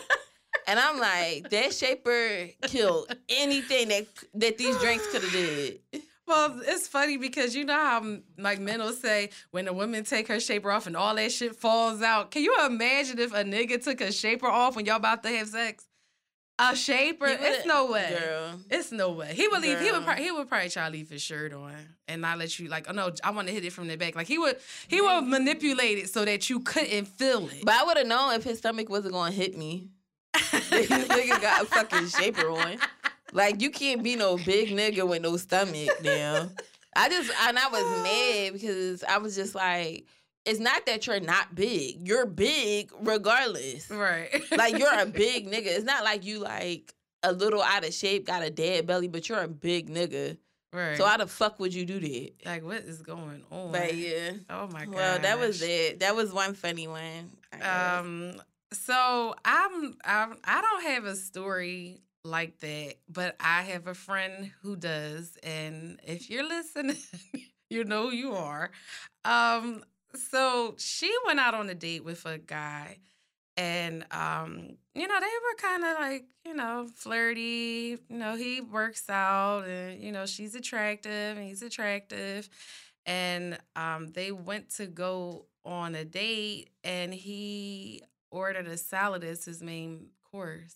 And 0.66 0.80
I'm 0.80 1.00
like, 1.00 1.50
that 1.52 1.74
shaper 1.74 2.48
killed 2.64 3.14
anything 3.30 3.90
that 3.90 4.08
that 4.36 4.58
these 4.58 4.76
drinks 4.80 5.06
could 5.12 5.22
have 5.22 5.32
did. 5.32 5.80
Well, 6.30 6.62
it's 6.64 6.88
funny 6.88 7.18
because 7.18 7.56
you 7.56 7.66
know 7.66 7.74
how 7.74 7.98
um, 7.98 8.22
like 8.38 8.60
men 8.60 8.80
will 8.80 8.94
say 8.94 9.32
when 9.50 9.68
a 9.68 9.74
woman 9.74 10.04
take 10.04 10.28
her 10.28 10.40
shaper 10.40 10.70
off 10.70 10.86
and 10.86 10.96
all 10.96 11.16
that 11.16 11.32
shit 11.32 11.56
falls 11.56 12.04
out. 12.04 12.30
Can 12.30 12.44
you 12.44 12.56
imagine 12.68 13.18
if 13.18 13.34
a 13.34 13.44
nigga 13.44 13.84
took 13.84 14.00
a 14.00 14.12
shaper 14.12 14.46
off 14.46 14.76
when 14.76 14.86
y'all 14.86 14.98
about 14.98 15.24
to 15.24 15.30
have 15.30 15.48
sex? 15.48 15.88
A 16.60 16.76
shaper? 16.76 17.26
It's 17.26 17.66
no 17.66 17.92
way. 17.92 18.16
Girl. 18.20 18.60
It's 18.70 18.92
no 18.92 19.12
way. 19.14 19.34
He 19.34 19.48
would 19.48 19.62
leave. 19.62 19.80
He 19.80 19.92
would. 19.92 20.06
Girl. 20.06 20.14
Pro- 20.14 20.24
he 20.24 20.30
would 20.30 20.48
probably 20.48 20.70
try 20.70 20.86
to 20.86 20.92
leave 20.92 21.10
his 21.10 21.24
shirt 21.24 21.52
on 21.52 21.74
and 22.08 22.22
not 22.22 22.38
let 22.38 22.60
you 22.60 22.68
like. 22.68 22.86
Oh 22.88 22.94
no, 22.94 23.12
I 23.24 23.32
want 23.32 23.48
to 23.48 23.54
hit 23.54 23.66
it 23.66 23.74
from 23.74 23.88
the 23.88 23.96
back. 23.96 24.16
Like 24.16 24.28
he 24.28 24.38
would. 24.38 24.58
He 24.88 25.02
would 25.02 25.24
manipulate 25.24 25.98
it 25.98 26.10
so 26.12 26.26
that 26.26 26.48
you 26.48 26.60
couldn't 26.60 27.08
feel 27.08 27.48
it. 27.48 27.64
But 27.64 27.74
I 27.74 27.84
would 27.86 27.98
have 27.98 28.06
known 28.06 28.36
if 28.36 28.44
his 28.44 28.60
stomach 28.60 28.88
wasn't 28.88 29.14
gonna 29.14 29.32
hit 29.32 29.58
me. 29.58 29.90
this 30.34 30.88
nigga 30.90 31.42
got 31.42 31.64
a 31.64 31.66
fucking 31.66 32.08
shaper 32.10 32.52
on. 32.52 32.78
Like 33.34 33.62
you 33.62 33.70
can't 33.70 34.04
be 34.04 34.16
no 34.16 34.38
big 34.38 34.70
nigga 34.70 35.08
with 35.08 35.22
no 35.22 35.38
stomach 35.38 35.90
now. 36.04 36.50
I 36.96 37.10
just 37.10 37.32
and 37.44 37.58
I 37.60 37.68
was 37.68 38.04
mad 38.04 38.54
because 38.54 39.04
I 39.04 39.18
was 39.20 39.36
just 39.36 39.56
like, 39.56 40.06
it's 40.46 40.60
not 40.60 40.86
that 40.88 41.06
you're 41.08 41.20
not 41.20 41.54
big. 41.56 42.08
You're 42.08 42.26
big 42.26 42.92
regardless. 43.02 43.90
right. 43.90 44.30
Like 44.52 44.78
you're 44.78 45.00
a 45.00 45.06
big 45.06 45.48
nigga. 45.48 45.68
It's 45.68 45.86
not 45.86 46.04
like 46.04 46.26
you 46.26 46.40
like 46.40 46.94
a 47.24 47.32
little 47.32 47.62
out 47.62 47.86
of 47.86 47.94
shape, 47.94 48.26
got 48.26 48.44
a 48.44 48.50
dead 48.50 48.88
belly, 48.88 49.08
but 49.08 49.30
you're 49.30 49.42
a 49.42 49.48
big 49.48 49.90
nigga. 49.90 50.38
right. 50.74 50.98
So 50.98 51.06
how 51.06 51.18
the 51.18 51.28
fuck 51.28 51.60
would 51.60 51.74
you 51.74 51.86
do 51.86 52.00
that? 52.00 52.32
like 52.46 52.64
what 52.64 52.78
is 52.82 53.02
going 53.02 53.44
on? 53.52 53.72
But 53.72 53.96
yeah. 53.96 54.32
Oh 54.50 54.68
my 54.68 54.86
god. 54.86 54.96
Well, 54.96 55.20
that 55.20 55.40
was 55.40 55.62
it. 55.62 56.00
That 56.00 56.16
was 56.16 56.34
one 56.34 56.54
funny 56.54 56.88
one. 56.88 57.30
I. 57.54 57.98
Um. 57.98 58.42
So 58.74 59.36
I'm. 59.46 59.96
I'm. 60.04 60.38
I 60.44 60.62
don't 60.62 60.84
have 60.92 61.06
a 61.06 61.16
story 61.16 62.02
like 62.24 62.60
that, 62.60 62.96
but 63.08 63.36
I 63.40 63.64
have 63.64 63.88
a 63.88 63.94
friend 63.94 64.52
who 64.62 64.76
does, 64.76 65.38
and 65.44 66.00
if 66.04 66.30
you're 66.30 66.48
listening, 66.48 66.98
you 67.70 67.84
know 67.84 68.10
you 68.10 68.34
are. 68.34 68.72
Um. 69.26 69.84
So 70.16 70.76
she 70.80 71.14
went 71.28 71.40
out 71.40 71.54
on 71.54 71.70
a 71.70 71.76
date 71.76 72.04
with 72.04 72.26
a 72.26 72.40
guy, 72.40 72.98
and 73.58 74.06
um, 74.12 74.78
you 74.96 75.08
know 75.08 75.20
they 75.20 75.26
were 75.28 75.58
kind 75.70 75.84
of 75.84 76.00
like 76.00 76.26
you 76.46 76.54
know 76.56 76.88
flirty. 76.96 77.98
You 78.10 78.18
know 78.18 78.36
he 78.36 78.62
works 78.62 79.10
out, 79.10 79.66
and 79.68 80.02
you 80.02 80.12
know 80.12 80.26
she's 80.26 80.56
attractive, 80.56 81.38
and 81.38 81.46
he's 81.48 81.62
attractive, 81.62 82.50
and 83.06 83.58
um, 83.76 84.08
they 84.14 84.32
went 84.32 84.70
to 84.76 84.88
go 84.88 85.46
on 85.66 85.96
a 85.96 86.06
date, 86.06 86.70
and 86.84 87.14
he 87.14 88.02
ordered 88.32 88.68
a 88.68 88.78
salad 88.78 89.24
as 89.24 89.46
his 89.46 89.62
main 89.62 90.08
course, 90.32 90.76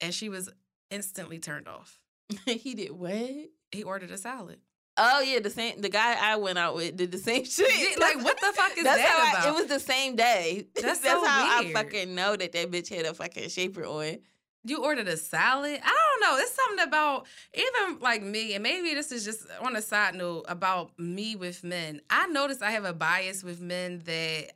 and 0.00 0.14
she 0.14 0.28
was 0.28 0.48
instantly 0.90 1.38
turned 1.38 1.68
off. 1.68 1.98
he 2.46 2.74
did 2.74 2.92
what? 2.92 3.50
He 3.72 3.82
ordered 3.82 4.10
a 4.10 4.18
salad. 4.18 4.58
Oh 5.00 5.20
yeah, 5.20 5.38
the 5.38 5.50
same. 5.50 5.80
The 5.80 5.88
guy 5.88 6.16
I 6.20 6.36
went 6.36 6.58
out 6.58 6.74
with 6.74 6.96
did 6.96 7.12
the 7.12 7.18
same 7.18 7.44
shit. 7.44 8.00
like 8.00 8.16
what 8.16 8.38
the 8.40 8.52
fuck 8.52 8.76
is 8.76 8.84
That's 8.84 9.00
that 9.00 9.08
how 9.08 9.30
about? 9.30 9.46
I, 9.46 9.48
it 9.50 9.54
was 9.54 9.66
the 9.66 9.80
same 9.80 10.16
day. 10.16 10.66
That's 10.74 10.98
That's, 10.98 11.00
so 11.00 11.24
how 11.24 11.62
weird. 11.62 11.76
I 11.76 11.82
fucking 11.82 12.14
know 12.14 12.34
that 12.34 12.52
that 12.52 12.70
bitch 12.70 12.88
had 12.88 13.06
a 13.06 13.14
fucking 13.14 13.48
shaper 13.48 13.84
on. 13.84 14.18
You 14.64 14.82
ordered 14.82 15.06
a 15.06 15.16
salad? 15.16 15.80
I 15.82 15.96
don't 16.20 16.20
know. 16.20 16.42
It's 16.42 16.52
something 16.52 16.86
about 16.86 17.26
even 17.54 18.00
like 18.00 18.22
me, 18.22 18.54
and 18.54 18.62
maybe 18.62 18.92
this 18.92 19.12
is 19.12 19.24
just 19.24 19.46
on 19.60 19.76
a 19.76 19.82
side 19.82 20.16
note 20.16 20.46
about 20.48 20.90
me 20.98 21.36
with 21.36 21.62
men. 21.62 22.00
I 22.10 22.26
notice 22.26 22.60
I 22.60 22.72
have 22.72 22.84
a 22.84 22.92
bias 22.92 23.44
with 23.44 23.60
men 23.60 24.02
that 24.04 24.50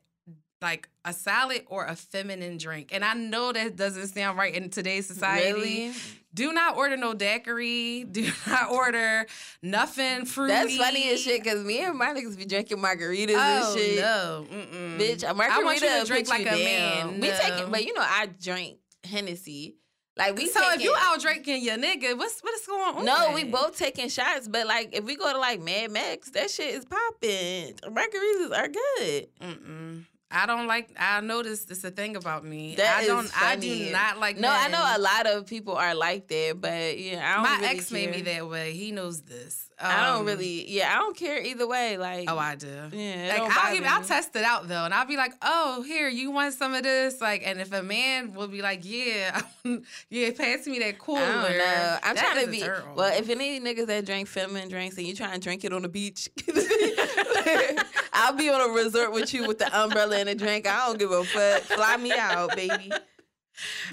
like 0.63 0.89
a 1.05 1.13
salad 1.13 1.63
or 1.67 1.85
a 1.85 1.97
feminine 1.97 2.57
drink. 2.59 2.91
And 2.93 3.05
I 3.05 3.15
know 3.15 3.53
that 3.53 3.77
doesn't 3.77 4.07
sound 4.09 4.39
right 4.39 4.55
in 4.55 4.71
today's 4.71 5.07
society. 5.07 5.53
Really? 5.53 5.93
Do 6.35 6.53
not 6.53 6.77
order 6.79 6.97
no 6.97 7.13
daiquiri. 7.13 8.05
Do 8.05 8.27
not 8.47 8.71
order 8.71 9.27
nothing 9.63 10.25
fruity. 10.25 10.53
That's 10.55 10.77
funny 10.77 11.11
as 11.11 11.21
shit 11.21 11.43
because 11.43 11.63
me 11.65 11.81
and 11.85 11.99
my 11.99 12.09
niggas 12.15 12.39
be 12.39 12.47
drinking 12.47 12.79
margaritas 12.79 13.35
Oh 13.37 13.73
and 13.73 13.79
shit. 13.81 14.01
no, 14.01 14.47
Mm-mm. 14.51 14.99
Bitch, 14.99 15.25
a 15.25 15.29
I 15.29 15.33
margarita 15.35 15.65
want 15.65 15.81
you 15.83 16.01
to 16.01 16.05
drink 16.07 16.29
like 16.29 16.43
a 16.43 16.45
down. 16.47 16.59
man. 16.59 17.21
We 17.21 17.29
take 17.29 17.61
it, 17.61 17.71
but 17.71 17.85
you 17.85 17.93
know 17.93 18.01
I 18.03 18.29
drink 18.41 18.79
Hennessy. 19.05 19.77
Like 20.17 20.37
we 20.37 20.47
so 20.49 20.61
if 20.75 20.83
you 20.83 20.95
out 20.99 21.21
drinking 21.21 21.63
your 21.65 21.77
nigga, 21.79 22.17
what's 22.19 22.41
what's 22.43 22.67
going 22.67 22.97
on? 22.99 23.05
No, 23.07 23.33
we 23.35 23.45
both 23.45 23.79
taking 23.79 24.11
shots, 24.11 24.47
but 24.47 24.67
like 24.67 24.95
if 24.95 25.05
we 25.05 25.17
go 25.17 25.33
to 25.33 25.39
like 25.39 25.61
Mad 25.63 25.91
Max, 25.91 26.31
that 26.33 26.51
shit 26.51 26.75
is 26.75 26.85
popping. 26.85 27.75
Margaritas 27.87 28.57
are 28.57 28.69
good. 28.69 29.29
Mm-mm. 29.41 30.05
I 30.33 30.47
don't 30.47 30.67
like. 30.67 30.91
I 30.99 31.21
noticed 31.21 31.71
it's 31.71 31.85
a 31.85 31.91
thing 31.91 32.17
about 32.17 32.45
me. 32.45 32.75
That 32.77 32.97
I 32.99 33.01
is 33.03 33.07
don't. 33.09 33.27
I 33.37 33.55
funny. 33.55 33.87
do 33.87 33.93
not 33.93 34.19
like. 34.19 34.39
No, 34.39 34.49
I 34.51 34.69
know 34.69 34.83
a 34.97 34.99
lot 34.99 35.27
of 35.27 35.47
people 35.47 35.75
are 35.77 35.95
like 35.95 36.29
that, 36.29 36.57
but 36.61 36.99
yeah, 36.99 37.31
I 37.31 37.35
don't 37.35 37.43
My 37.45 37.57
really 37.67 37.77
ex 37.79 37.91
care. 37.91 37.99
made 37.99 38.11
me 38.17 38.23
that 38.23 38.49
way. 38.49 38.73
He 38.73 38.93
knows 38.93 39.23
this. 39.23 39.69
I 39.81 40.07
don't 40.07 40.21
Um, 40.21 40.27
really. 40.27 40.71
Yeah, 40.71 40.95
I 40.95 40.99
don't 41.01 41.17
care 41.17 41.43
either 41.43 41.67
way. 41.67 41.97
Like, 41.99 42.31
Oh, 42.31 42.39
I 42.39 42.55
do. 42.55 42.69
yeah, 42.93 43.35
Like 43.37 43.51
I'll 43.51 43.75
give, 43.75 43.85
I'll 43.85 44.05
test 44.05 44.37
it 44.37 44.45
out 44.45 44.69
though, 44.69 44.85
and 44.85 44.95
I'll 44.95 45.07
be 45.07 45.17
like, 45.17 45.33
"Oh, 45.43 45.83
here, 45.83 46.09
you 46.09 46.31
want 46.31 46.55
some 46.55 46.73
of 46.73 46.85
this?" 46.85 47.21
Like, 47.21 47.43
and 47.45 47.61
if 47.61 47.73
a 47.73 47.83
man 47.83 48.33
will 48.33 48.47
be 48.49 48.63
like, 48.63 48.81
"Yeah, 48.85 49.43
yeah, 50.09 50.31
pass 50.37 50.67
me 50.69 50.79
that 50.81 50.99
cooler," 51.01 51.21
I 51.21 51.43
don't 51.43 51.59
know. 51.59 51.99
I'm 52.05 52.15
that 52.15 52.33
trying 52.33 52.45
to 52.45 52.51
be 52.51 52.63
well. 52.95 53.13
If 53.19 53.29
any 53.29 53.59
niggas 53.61 53.87
that 53.89 54.05
drink 54.07 54.29
feminine 54.29 54.69
drinks 54.69 54.97
and 54.99 55.07
you 55.07 55.17
trying 55.17 55.33
to 55.35 55.41
drink 55.41 55.65
it 55.65 55.73
on 55.73 55.83
the 55.83 55.89
beach, 55.89 56.29
I'll 58.13 58.35
be 58.35 58.51
on 58.51 58.61
a 58.71 58.73
resort 58.75 59.13
with 59.13 59.33
you 59.33 59.47
with 59.47 59.59
the 59.59 59.79
umbrella 59.79 60.19
and 60.19 60.29
a 60.29 60.35
drink. 60.35 60.67
I 60.67 60.87
don't 60.87 60.99
give 60.99 61.11
a 61.11 61.25
fuck. 61.25 61.63
Fly 61.63 61.97
me 61.97 62.13
out, 62.13 62.55
baby. 62.55 62.93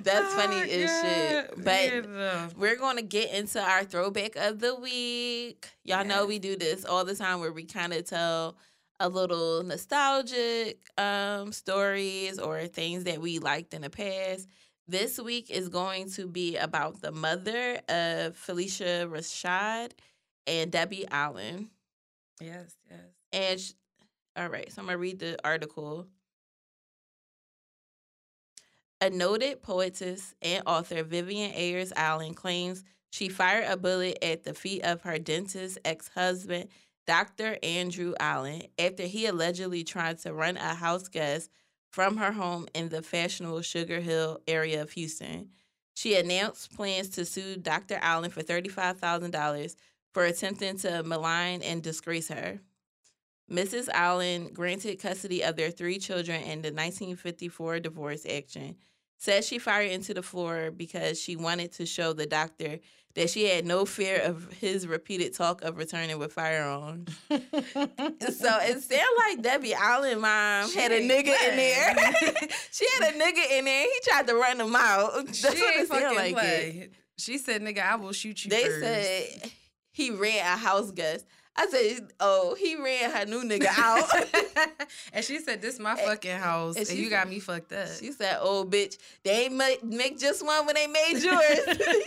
That's 0.04 0.34
funny 0.34 0.56
Oh, 0.56 0.64
as 0.64 0.92
God. 0.92 1.02
shit. 1.04 1.64
But 1.64 2.10
Yeah, 2.18 2.50
we're 2.58 2.78
going 2.78 2.96
to 2.98 3.02
get 3.04 3.32
into 3.34 3.62
our 3.62 3.84
throwback 3.84 4.36
of 4.36 4.60
the 4.60 4.76
week. 4.76 5.70
Y'all 5.84 6.06
know 6.06 6.26
we 6.26 6.40
do 6.40 6.56
this 6.58 6.86
all 6.86 7.06
the 7.06 7.16
time 7.16 7.40
where 7.40 7.52
we 7.52 7.66
kind 7.66 7.94
of 7.94 8.06
tell 8.06 8.56
a 9.02 9.08
little 9.10 9.64
nostalgic 9.64 10.80
um, 10.98 11.52
stories 11.52 12.40
or 12.40 12.68
things 12.68 13.04
that 13.06 13.22
we 13.22 13.40
liked 13.40 13.74
in 13.74 13.82
the 13.82 13.90
past. 13.90 14.48
This 14.88 15.20
week 15.20 15.52
is 15.52 15.70
going 15.70 16.10
to 16.12 16.26
be 16.28 16.58
about 16.58 17.02
the 17.02 17.12
mother 17.12 17.76
of 17.88 18.36
Phylicia 18.36 19.08
Rashad 19.10 19.92
and 20.48 20.72
Debbie 20.72 21.06
Allen. 21.12 21.70
yes, 22.42 22.76
yes. 22.90 23.00
And 23.32 23.74
all 24.36 24.48
right, 24.48 24.72
so 24.72 24.82
I'm 24.82 24.88
gonna 24.88 24.98
read 24.98 25.20
the 25.20 25.38
article. 25.44 26.08
A 29.02 29.10
noted 29.10 29.62
poetess 29.62 30.36
and 30.42 30.62
author, 30.66 31.04
Vivian 31.04 31.52
Ayers 31.54 31.94
Allen, 31.96 32.34
claims 32.34 32.84
she 33.12 33.30
fired 33.30 33.66
a 33.70 33.78
bullet 33.78 34.18
at 34.22 34.44
the 34.44 34.54
feet 34.54 34.84
of 34.84 35.02
her 35.02 35.18
dentist 35.18 35.80
ex 35.86 36.10
husband, 36.10 36.70
Dr. 37.08 37.58
Andrew 37.64 38.14
Allen, 38.20 38.64
after 38.78 39.04
he 39.04 39.26
allegedly 39.26 39.84
tried 39.84 40.20
to 40.20 40.34
run 40.34 40.58
a 40.58 40.76
house 40.76 41.08
guest 41.08 41.50
from 41.92 42.18
her 42.18 42.32
home 42.32 42.68
in 42.76 42.90
the 42.90 43.02
fashionable 43.02 43.62
Sugar 43.62 44.00
Hill 44.00 44.42
area 44.48 44.82
of 44.82 44.92
Houston. 44.92 45.50
She 45.96 46.16
announced 46.16 46.76
plans 46.76 47.10
to 47.10 47.26
sue 47.26 47.58
Dr. 47.58 47.98
Allen 48.02 48.32
for 48.32 48.44
$35,000 48.44 49.76
for 50.14 50.26
attempting 50.26 50.78
to 50.80 51.04
malign 51.04 51.62
and 51.62 51.82
disgrace 51.82 52.28
her. 52.30 52.60
Mrs. 53.50 53.90
Allen, 53.94 54.50
granted 54.54 55.00
custody 55.00 55.44
of 55.44 55.56
their 55.56 55.72
three 55.72 55.98
children 55.98 56.42
in 56.42 56.62
the 56.62 56.70
1954 56.70 57.80
divorce 57.80 58.26
action, 58.26 58.76
says 59.18 59.46
she 59.46 59.60
fired 59.60 59.92
into 59.92 60.14
the 60.14 60.24
floor 60.24 60.72
because 60.72 61.20
she 61.20 61.36
wanted 61.36 61.72
to 61.74 61.86
show 61.86 62.14
the 62.14 62.26
doctor 62.26 62.80
that 63.16 63.30
she 63.30 63.46
had 63.46 63.66
no 63.66 63.86
fear 63.86 64.22
of 64.22 64.52
his 64.54 64.88
repeated 64.88 65.34
talk 65.34 65.62
of 65.64 65.78
returning 65.78 66.20
with 66.20 66.32
firearms. 66.32 67.10
so 67.30 67.38
it 67.40 68.82
sounded 68.82 69.06
like 69.28 69.42
Debbie 69.42 69.74
Allen 69.74 70.22
mom 70.22 70.70
She 70.70 70.80
had 70.80 70.92
a 70.92 71.02
nigga 71.02 71.36
in 71.50 71.56
there. 71.58 71.96
she 72.72 72.86
had 72.98 73.14
a 73.14 73.18
nigga 73.18 73.58
in 73.58 73.66
there. 73.66 73.84
He 73.84 74.00
tried 74.04 74.28
to 74.28 74.36
run 74.36 74.62
him 74.62 74.76
out. 74.76 75.12
That's 75.26 75.40
she 75.40 75.48
what 75.48 75.74
ain't 75.74 75.82
it 75.82 75.88
fucking 75.88 76.36
like. 76.36 76.46
It. 76.46 76.94
She 77.18 77.38
said, 77.38 77.62
"Nigga, 77.62 77.80
I 77.80 77.96
will 77.96 78.14
shoot 78.14 78.46
you." 78.46 78.50
They 78.50 78.64
first. 78.64 78.82
said 78.82 79.52
he 79.92 80.12
ran 80.12 80.46
a 80.46 80.58
house 80.58 80.92
guest. 80.92 81.26
I 81.62 81.68
said, 81.68 82.08
oh, 82.22 82.56
he 82.58 82.78
ran 82.78 83.12
her 83.12 83.26
new 83.26 83.44
nigga 83.44 83.68
out. 83.78 84.10
and 85.14 85.26
she 85.26 85.40
said, 85.40 85.62
"This 85.62 85.78
my 85.78 85.96
fucking 85.96 86.38
house, 86.38 86.78
and 86.78 86.88
and, 86.88 86.98
you 86.98 87.10
got 87.10 87.28
me 87.28 87.40
fucked 87.40 87.74
up." 87.74 87.90
She 88.00 88.14
said, 88.14 88.38
"Oh, 88.40 88.64
bitch, 88.64 88.98
they 89.24 89.46
ain't 89.46 89.56
make, 89.56 89.84
make 89.84 90.18
just 90.18 90.46
one 90.46 90.66
when 90.66 90.76
they 90.76 90.88
made 90.88 91.18
yours." 91.22 91.78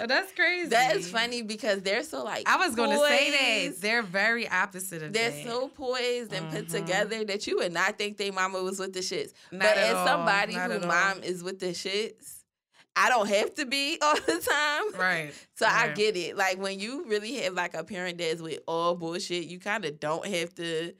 Oh, 0.00 0.06
that's 0.06 0.32
crazy. 0.32 0.68
that 0.68 0.94
is 0.94 1.08
funny 1.10 1.42
because 1.42 1.82
they're 1.82 2.04
so 2.04 2.22
like. 2.22 2.48
I 2.48 2.56
was 2.56 2.74
going 2.76 2.90
to 2.90 2.98
say 2.98 3.30
that 3.68 3.80
they're 3.80 4.02
very 4.02 4.48
opposite 4.48 5.02
of 5.02 5.12
They're 5.12 5.30
that. 5.30 5.44
so 5.44 5.68
poised 5.68 6.32
and 6.32 6.48
put 6.50 6.66
Mhm. 6.68 6.70
together 6.70 7.24
that 7.24 7.46
you 7.46 7.56
would 7.58 7.72
not 7.72 7.98
think 7.98 8.16
their 8.16 8.32
mama 8.32 8.62
was 8.62 8.78
with 8.78 8.92
the 8.92 9.00
shits. 9.00 9.32
Not 9.50 9.62
but 9.62 9.76
as 9.76 9.94
all, 9.96 10.06
somebody 10.06 10.54
not 10.54 10.70
who 10.70 10.76
at 10.76 10.82
all. 10.82 10.88
mom 10.88 11.22
is 11.24 11.42
with 11.42 11.58
the 11.58 11.68
shits, 11.72 12.43
I 12.96 13.08
don't 13.08 13.28
have 13.28 13.54
to 13.56 13.66
be 13.66 13.98
all 14.02 14.14
the 14.14 14.38
time. 14.92 15.00
right. 15.00 15.32
So 15.56 15.66
I 15.66 15.88
get 15.94 16.16
it. 16.16 16.36
Like 16.36 16.58
when 16.60 16.80
you 16.80 17.04
really 17.06 17.34
have 17.42 17.54
like 17.54 17.74
a 17.74 17.84
parent 17.84 18.18
that's 18.18 18.42
with 18.42 18.58
all 18.66 18.94
bullshit, 18.96 19.44
you 19.44 19.58
kind 19.60 19.84
of 19.84 20.00
don't 20.00 20.26
have 20.26 20.52
to 20.56 20.92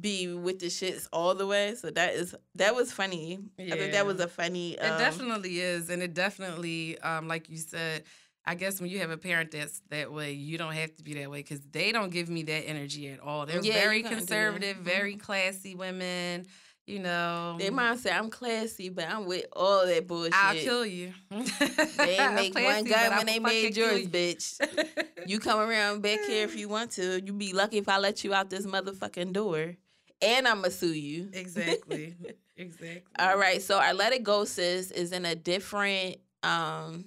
be 0.00 0.28
with 0.32 0.60
the 0.60 0.66
shits 0.66 1.08
all 1.12 1.34
the 1.34 1.46
way. 1.46 1.74
So 1.74 1.90
that 1.90 2.14
is 2.14 2.34
that 2.54 2.74
was 2.74 2.90
funny. 2.92 3.38
I 3.58 3.62
think 3.62 3.80
Yeah. 3.80 3.90
that 3.92 4.06
was 4.06 4.18
a 4.20 4.28
funny. 4.28 4.72
It 4.74 4.80
um, 4.80 4.98
definitely 4.98 5.60
is, 5.60 5.90
and 5.90 6.02
it 6.02 6.14
definitely, 6.14 6.98
um, 7.00 7.28
like 7.28 7.50
you 7.50 7.58
said, 7.58 8.04
I 8.46 8.54
guess 8.54 8.80
when 8.80 8.88
you 8.88 9.00
have 9.00 9.10
a 9.10 9.18
parent 9.18 9.50
that's 9.50 9.82
that 9.90 10.10
way, 10.10 10.32
you 10.32 10.56
don't 10.56 10.72
have 10.72 10.94
to 10.96 11.02
be 11.02 11.14
that 11.14 11.30
way 11.30 11.40
because 11.40 11.60
they 11.70 11.92
don't 11.92 12.10
give 12.10 12.30
me 12.30 12.44
that 12.44 12.66
energy 12.66 13.08
at 13.08 13.20
all. 13.20 13.44
They're 13.44 13.60
Yeah, 13.60 13.74
very 13.74 14.02
couldn't 14.02 14.20
do 14.20 14.24
that. 14.24 14.26
conservative, 14.28 14.76
very 14.78 15.16
classy 15.16 15.74
women. 15.74 16.46
You 16.88 17.00
know, 17.00 17.56
Their 17.58 17.70
mom 17.70 17.98
said, 17.98 18.12
"I'm 18.12 18.30
classy, 18.30 18.88
but 18.88 19.06
I'm 19.06 19.26
with 19.26 19.44
all 19.52 19.86
that 19.86 20.06
bullshit." 20.06 20.32
I'll 20.34 20.54
kill 20.54 20.86
you. 20.86 21.12
They 21.30 22.16
ain't 22.18 22.34
make 22.34 22.54
one 22.54 22.62
Classy, 22.64 22.88
gun 22.88 23.16
when 23.18 23.26
they 23.26 23.38
made 23.38 23.76
yours, 23.76 24.00
you. 24.02 24.08
bitch. 24.08 24.96
You 25.26 25.38
come 25.38 25.60
around 25.60 26.00
back 26.00 26.20
here 26.26 26.44
if 26.44 26.56
you 26.56 26.68
want 26.70 26.92
to. 26.92 27.20
You 27.22 27.34
be 27.34 27.52
lucky 27.52 27.76
if 27.76 27.88
I 27.90 27.98
let 27.98 28.24
you 28.24 28.32
out 28.32 28.48
this 28.48 28.64
motherfucking 28.64 29.34
door, 29.34 29.76
and 30.22 30.48
I'ma 30.48 30.68
sue 30.68 30.94
you. 30.94 31.28
exactly. 31.32 32.16
Exactly. 32.56 33.02
All 33.20 33.36
right, 33.38 33.62
so 33.62 33.78
our 33.78 33.94
let 33.94 34.12
it 34.12 34.24
go 34.24 34.44
sis 34.44 34.90
is 34.90 35.12
in 35.12 35.24
a 35.24 35.36
different 35.36 36.16
um 36.42 37.04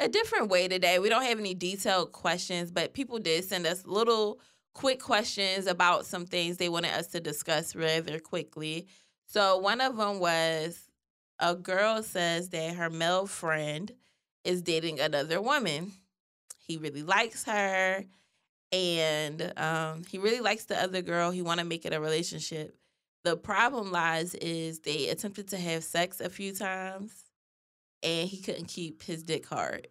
a 0.00 0.08
different 0.08 0.48
way 0.48 0.66
today. 0.68 0.98
We 0.98 1.08
don't 1.08 1.22
have 1.22 1.38
any 1.38 1.54
detailed 1.54 2.10
questions, 2.12 2.72
but 2.72 2.92
people 2.92 3.18
did 3.20 3.44
send 3.44 3.64
us 3.66 3.86
little 3.86 4.40
quick 4.76 5.00
questions 5.00 5.66
about 5.66 6.04
some 6.04 6.26
things 6.26 6.58
they 6.58 6.68
wanted 6.68 6.90
us 6.90 7.06
to 7.06 7.18
discuss 7.18 7.74
rather 7.74 8.18
quickly. 8.18 8.86
So 9.26 9.56
one 9.56 9.80
of 9.80 9.96
them 9.96 10.20
was 10.20 10.78
a 11.38 11.54
girl 11.54 12.02
says 12.02 12.50
that 12.50 12.76
her 12.76 12.90
male 12.90 13.26
friend 13.26 13.90
is 14.44 14.60
dating 14.60 15.00
another 15.00 15.40
woman. 15.40 15.92
He 16.58 16.76
really 16.76 17.02
likes 17.02 17.44
her 17.44 18.04
and 18.70 19.52
um, 19.56 20.04
he 20.10 20.18
really 20.18 20.40
likes 20.40 20.66
the 20.66 20.80
other 20.80 21.00
girl. 21.00 21.30
He 21.30 21.40
want 21.40 21.60
to 21.60 21.64
make 21.66 21.86
it 21.86 21.94
a 21.94 22.00
relationship. 22.00 22.76
The 23.24 23.34
problem 23.34 23.90
lies 23.90 24.34
is 24.34 24.80
they 24.80 25.08
attempted 25.08 25.48
to 25.48 25.56
have 25.56 25.84
sex 25.84 26.20
a 26.20 26.28
few 26.28 26.52
times 26.52 27.24
and 28.02 28.28
he 28.28 28.42
couldn't 28.42 28.68
keep 28.68 29.04
his 29.04 29.22
dick 29.22 29.46
hard. 29.46 29.88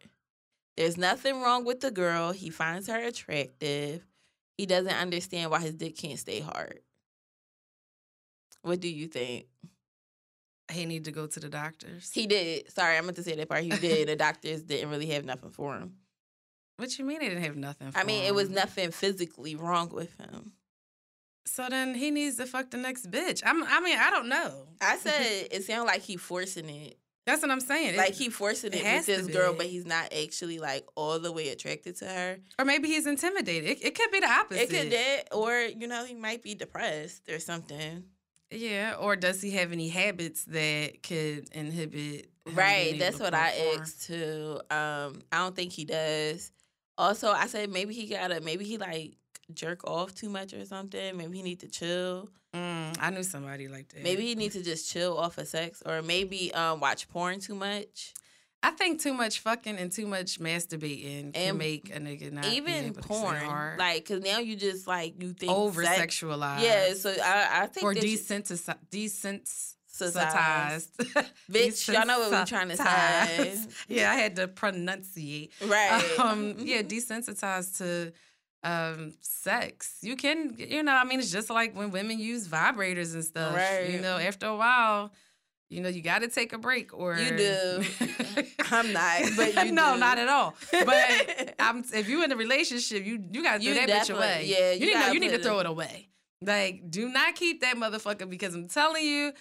There's 0.78 0.96
nothing 0.96 1.42
wrong 1.42 1.66
with 1.66 1.80
the 1.80 1.90
girl. 1.90 2.34
He 2.34 2.52
finds 2.52 2.88
her 2.88 3.00
attractive. 3.00 4.06
He 4.58 4.66
doesn't 4.66 4.94
understand 4.94 5.52
why 5.52 5.60
his 5.60 5.74
dick 5.74 5.98
can't 5.98 6.20
stay 6.20 6.40
hard. 6.40 6.80
What 8.62 8.80
do 8.80 8.88
you 8.88 9.08
think? 9.08 9.48
he 10.72 10.86
need 10.86 11.06
to 11.06 11.12
go 11.12 11.28
to 11.28 11.40
the 11.40 11.50
doctors. 11.50 12.12
He 12.12 12.28
did. 12.28 12.72
Sorry, 12.72 12.98
I 12.98 13.02
meant 13.02 13.18
to 13.18 13.24
say 13.24 13.36
that 13.36 13.50
part. 13.50 13.64
He 13.64 13.70
did. 13.70 14.08
the 14.08 14.16
doctors 14.16 14.64
didn't 14.64 14.90
really 14.90 15.08
have 15.08 15.26
nothing 15.26 15.52
for 15.52 15.76
him. 15.76 15.94
what 16.78 16.98
you 16.98 17.06
mean 17.06 17.20
they 17.20 17.30
didn't 17.30 17.44
have 17.44 17.56
nothing? 17.56 17.92
For 17.92 18.00
him? 18.00 18.04
I 18.04 18.08
mean, 18.08 18.24
it 18.24 18.34
was 18.34 18.50
nothing 18.50 18.92
physically 18.92 19.56
wrong 19.56 19.90
with 19.90 20.18
him. 20.20 20.54
So 21.46 21.68
then 21.70 21.94
he 21.94 22.10
needs 22.10 22.38
to 22.38 22.48
fuck 22.48 22.72
the 22.72 22.78
next 22.78 23.12
bitch. 23.12 23.44
I'm. 23.46 23.64
I 23.64 23.80
mean, 23.80 23.98
I 24.00 24.10
don't 24.10 24.28
know. 24.28 24.68
I 24.82 24.98
said 25.02 25.48
it 25.52 25.64
sounded 25.64 25.86
like 25.86 26.02
he 26.02 26.18
forcing 26.18 26.70
it. 26.70 26.98
That's 27.26 27.42
what 27.42 27.50
I'm 27.50 27.60
saying. 27.60 27.98
Like 27.98 28.14
he 28.14 28.30
forcing 28.30 28.74
it 28.74 28.84
it, 28.84 28.84
with 28.84 29.06
this 29.06 29.28
girl, 29.28 29.54
but 29.54 29.66
he's 29.66 29.86
not 29.86 30.14
actually 30.14 30.60
like 30.60 30.86
all 30.96 31.20
the 31.20 31.32
way 31.32 31.50
attracted 31.50 31.96
to 31.98 32.06
her. 32.06 32.38
or 32.60 32.66
maybe 32.66 32.88
he's 32.88 33.08
intimidated. 33.08 33.70
It, 33.70 33.86
it 33.86 33.96
could 33.96 34.12
be 34.12 34.20
the 34.20 34.30
opposite. 34.30 34.64
It 34.64 34.70
could 34.70 34.92
that, 34.92 35.36
or 35.36 35.60
you 35.62 35.88
know, 35.88 36.06
he 36.06 36.14
might 36.14 36.44
be 36.44 36.54
depressed 36.54 37.28
or 37.30 37.40
something. 37.40 38.04
Yeah. 38.52 38.96
Or 39.00 39.16
does 39.16 39.42
he 39.42 39.52
have 39.52 39.72
any 39.72 39.90
habits 39.90 40.46
that 40.46 41.02
could 41.02 41.50
inhibit? 41.52 42.30
Right, 42.54 42.98
that's 43.00 43.20
what 43.20 43.34
I 43.34 43.52
perform? 43.52 43.82
asked 43.82 44.06
too. 44.06 44.60
Um, 44.70 45.22
I 45.32 45.38
don't 45.38 45.56
think 45.56 45.72
he 45.72 45.84
does. 45.84 46.52
Also, 46.98 47.32
I 47.32 47.48
said 47.48 47.72
maybe 47.72 47.94
he 47.96 48.08
got 48.08 48.32
a 48.32 48.40
maybe 48.40 48.66
he 48.66 48.78
like 48.78 49.18
jerk 49.54 49.88
off 49.88 50.14
too 50.16 50.30
much 50.30 50.54
or 50.54 50.66
something. 50.66 51.16
Maybe 51.18 51.38
he 51.38 51.44
need 51.44 51.60
to 51.62 51.68
chill. 51.68 52.30
Mm, 52.54 52.96
I 53.00 53.10
knew 53.10 53.24
somebody 53.24 53.68
like 53.68 53.90
that. 53.90 54.04
Maybe 54.04 54.26
he 54.28 54.36
need 54.36 54.54
to 54.54 54.64
just 54.64 54.90
chill 54.92 55.18
off 55.18 55.38
of 55.38 55.48
sex, 55.48 55.84
or 55.86 56.02
maybe 56.02 56.54
um 56.54 56.80
watch 56.80 57.08
porn 57.10 57.40
too 57.40 57.56
much. 57.56 58.14
I 58.64 58.72
think 58.72 59.00
too 59.00 59.14
much 59.14 59.42
fucking 59.42 59.78
and 59.78 59.92
too 59.92 60.08
much 60.08 60.40
masturbating 60.40 61.34
can 61.36 61.50
And 61.50 61.58
make 61.60 61.96
a 61.96 62.00
nigga 62.00 62.32
not 62.32 62.46
Even 62.48 62.96
porn, 62.96 63.78
like, 63.78 64.08
cause 64.08 64.22
now 64.22 64.40
you 64.40 64.56
just 64.56 64.88
like 64.88 65.22
you 65.22 65.34
think 65.34 65.52
over 65.52 65.84
sexualized. 65.84 66.64
Yeah, 66.64 66.94
so 66.96 67.14
I, 67.24 67.64
I 67.64 67.66
think 67.68 67.86
or 67.86 67.94
desensitized. 67.94 68.78
Desensitized. 68.90 69.74
Societized. 69.96 70.90
Bitch, 71.50 71.94
y'all 71.94 72.06
know 72.06 72.20
what 72.20 72.32
we're 72.32 72.46
trying 72.46 72.70
to 72.70 72.76
say. 72.76 73.58
Yeah, 73.88 74.12
I 74.12 74.16
had 74.16 74.36
to 74.38 74.48
pronunciate. 74.48 75.52
right? 75.66 76.04
Um, 76.20 76.56
yeah, 76.60 76.82
desensitized 76.82 77.78
to 77.78 78.12
um 78.66 79.14
sex. 79.22 79.98
You 80.02 80.16
can, 80.16 80.56
you 80.58 80.82
know, 80.84 80.94
I 80.94 81.04
mean, 81.06 81.20
it's 81.20 81.32
just 81.32 81.50
like 81.50 81.76
when 81.76 81.92
women 81.92 82.20
use 82.20 82.48
vibrators 82.48 83.14
and 83.14 83.24
stuff. 83.24 83.56
Right. 83.56 83.90
You 83.92 84.02
know, 84.02 84.18
after 84.18 84.48
a 84.48 84.56
while, 84.58 85.12
you 85.70 85.82
know, 85.82 85.90
you 85.90 86.02
got 86.02 86.20
to 86.20 86.28
take 86.28 86.52
a 86.52 86.58
break. 86.58 86.94
Or 86.94 87.16
You 87.16 87.38
do. 87.38 87.84
I'm 88.72 88.92
not, 88.92 89.22
but 89.38 89.54
you 89.66 89.72
no, 89.72 89.94
do. 89.94 90.00
not 90.00 90.18
at 90.18 90.28
all. 90.28 90.56
But 90.72 91.56
I'm 91.60 91.84
if 91.94 92.10
you're 92.10 92.24
in 92.24 92.32
a 92.32 92.36
relationship, 92.36 93.06
you 93.06 93.24
you 93.32 93.44
got 93.44 93.60
to 93.62 93.64
throw 93.64 93.74
You 93.74 93.88
that 93.88 93.90
bitch 93.90 94.16
away. 94.16 94.46
yeah, 94.48 94.72
you, 94.72 94.80
you 94.80 94.86
need 94.88 94.94
to 94.94 95.00
gotta 95.00 95.14
you 95.14 95.20
need 95.20 95.32
to 95.32 95.44
throw 95.44 95.60
it 95.60 95.66
away. 95.68 96.10
Like, 96.42 96.90
do 96.90 97.08
not 97.10 97.36
keep 97.36 97.62
that 97.62 97.76
motherfucker 97.78 98.30
because 98.30 98.56
I'm 98.56 98.68
telling 98.68 99.06
you. 99.06 99.32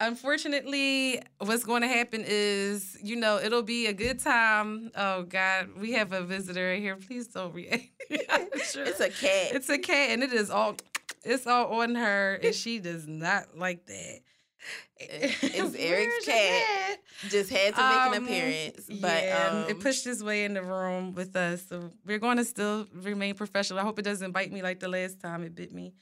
Unfortunately, 0.00 1.20
what's 1.38 1.64
going 1.64 1.82
to 1.82 1.88
happen 1.88 2.24
is, 2.26 2.96
you 3.02 3.16
know, 3.16 3.38
it'll 3.38 3.62
be 3.62 3.86
a 3.86 3.92
good 3.92 4.18
time. 4.18 4.90
Oh 4.96 5.24
God, 5.24 5.68
we 5.78 5.92
have 5.92 6.12
a 6.12 6.22
visitor 6.22 6.74
here. 6.74 6.96
Please 6.96 7.26
don't 7.28 7.54
react. 7.54 7.84
Sure. 8.64 8.84
It's 8.84 9.00
a 9.00 9.08
cat. 9.08 9.54
It's 9.54 9.68
a 9.68 9.78
cat, 9.78 10.10
and 10.10 10.22
it 10.22 10.32
is 10.32 10.50
all 10.50 10.76
it's 11.24 11.46
all 11.46 11.80
on 11.80 11.94
her, 11.94 12.34
and 12.42 12.54
she 12.54 12.78
does 12.78 13.06
not 13.08 13.56
like 13.56 13.86
that. 13.86 14.20
It's 15.00 15.74
Eric's 15.76 16.26
cat. 16.26 16.98
just 17.28 17.50
had 17.50 17.74
to 17.74 17.80
make 17.80 17.98
Um, 17.98 18.12
an 18.12 18.22
appearance, 18.24 18.86
but 19.00 19.22
yeah, 19.24 19.48
um, 19.64 19.70
it 19.70 19.80
pushed 19.80 20.06
its 20.06 20.22
way 20.22 20.44
in 20.44 20.52
the 20.54 20.62
room 20.62 21.14
with 21.14 21.34
us. 21.34 21.62
So 21.68 21.90
we're 22.04 22.18
going 22.18 22.36
to 22.36 22.44
still 22.44 22.86
remain 22.94 23.34
professional. 23.34 23.78
I 23.80 23.82
hope 23.82 23.98
it 23.98 24.02
doesn't 24.04 24.32
bite 24.32 24.52
me 24.52 24.60
like 24.62 24.78
the 24.80 24.88
last 24.88 25.20
time 25.20 25.42
it 25.42 25.54
bit 25.54 25.72
me. 25.72 25.94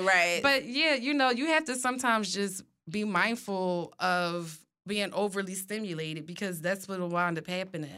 right. 0.00 0.40
But 0.42 0.66
yeah, 0.66 0.94
you 0.96 1.14
know, 1.14 1.30
you 1.30 1.46
have 1.46 1.64
to 1.66 1.74
sometimes 1.74 2.32
just 2.34 2.62
be 2.88 3.04
mindful 3.04 3.92
of 3.98 4.58
being 4.86 5.12
overly 5.12 5.54
stimulated 5.54 6.26
because 6.26 6.60
that's 6.60 6.88
what'll 6.88 7.08
wind 7.08 7.38
up 7.38 7.46
happening. 7.46 7.90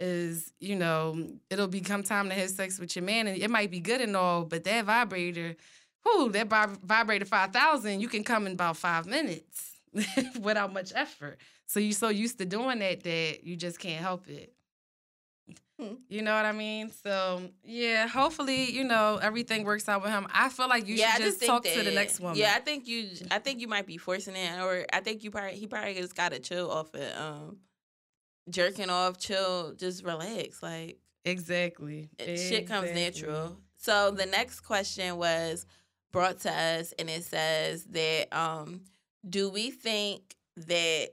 Is 0.00 0.52
you 0.60 0.76
know, 0.76 1.26
it'll 1.50 1.66
become 1.66 2.04
time 2.04 2.28
to 2.28 2.34
have 2.34 2.50
sex 2.50 2.78
with 2.78 2.94
your 2.94 3.04
man, 3.04 3.26
and 3.26 3.36
it 3.36 3.50
might 3.50 3.70
be 3.70 3.80
good 3.80 4.00
and 4.00 4.16
all, 4.16 4.44
but 4.44 4.62
that 4.64 4.84
vibrator, 4.84 5.56
whoo, 6.04 6.30
that 6.30 6.48
vib- 6.48 6.80
vibrator 6.84 7.24
five 7.24 7.52
thousand, 7.52 8.00
you 8.00 8.08
can 8.08 8.22
come 8.22 8.46
in 8.46 8.52
about 8.52 8.76
five 8.76 9.06
minutes 9.06 9.72
without 10.40 10.72
much 10.72 10.92
effort. 10.94 11.38
So 11.66 11.80
you're 11.80 11.92
so 11.92 12.10
used 12.10 12.38
to 12.38 12.44
doing 12.44 12.78
that 12.78 13.02
that 13.02 13.40
you 13.42 13.56
just 13.56 13.80
can't 13.80 14.00
help 14.00 14.28
it. 14.28 14.52
You 16.08 16.22
know 16.22 16.34
what 16.34 16.44
I 16.44 16.50
mean? 16.50 16.90
So 16.90 17.42
yeah, 17.62 18.08
hopefully, 18.08 18.70
you 18.72 18.82
know, 18.82 19.20
everything 19.22 19.64
works 19.64 19.88
out 19.88 20.02
with 20.02 20.10
him. 20.10 20.26
I 20.32 20.48
feel 20.48 20.68
like 20.68 20.88
you 20.88 20.96
yeah, 20.96 21.10
I 21.12 21.16
should 21.16 21.24
just 21.26 21.38
think 21.38 21.50
talk 21.50 21.62
to 21.62 21.82
the 21.84 21.92
next 21.92 22.18
woman. 22.18 22.36
Yeah, 22.36 22.52
I 22.56 22.58
think 22.58 22.88
you. 22.88 23.10
I 23.30 23.38
think 23.38 23.60
you 23.60 23.68
might 23.68 23.86
be 23.86 23.96
forcing 23.96 24.34
it, 24.34 24.60
or 24.60 24.86
I 24.92 24.98
think 25.00 25.22
you 25.22 25.30
probably 25.30 25.54
he 25.54 25.68
probably 25.68 25.94
just 25.94 26.16
got 26.16 26.32
to 26.32 26.40
chill 26.40 26.68
off 26.68 26.94
it. 26.96 27.16
Um, 27.16 27.58
jerking 28.50 28.90
off, 28.90 29.18
chill, 29.18 29.74
just 29.74 30.04
relax. 30.04 30.62
Like 30.62 30.98
exactly. 31.24 32.10
it- 32.18 32.38
shit 32.38 32.66
comes 32.66 32.90
natural. 32.90 33.56
So 33.76 34.10
the 34.10 34.26
next 34.26 34.60
question 34.60 35.16
was 35.16 35.64
brought 36.10 36.40
to 36.40 36.52
us, 36.52 36.92
and 36.98 37.08
it 37.08 37.22
says 37.22 37.84
that 37.90 38.36
um, 38.36 38.80
do 39.28 39.48
we 39.48 39.70
think 39.70 40.34
that 40.56 41.10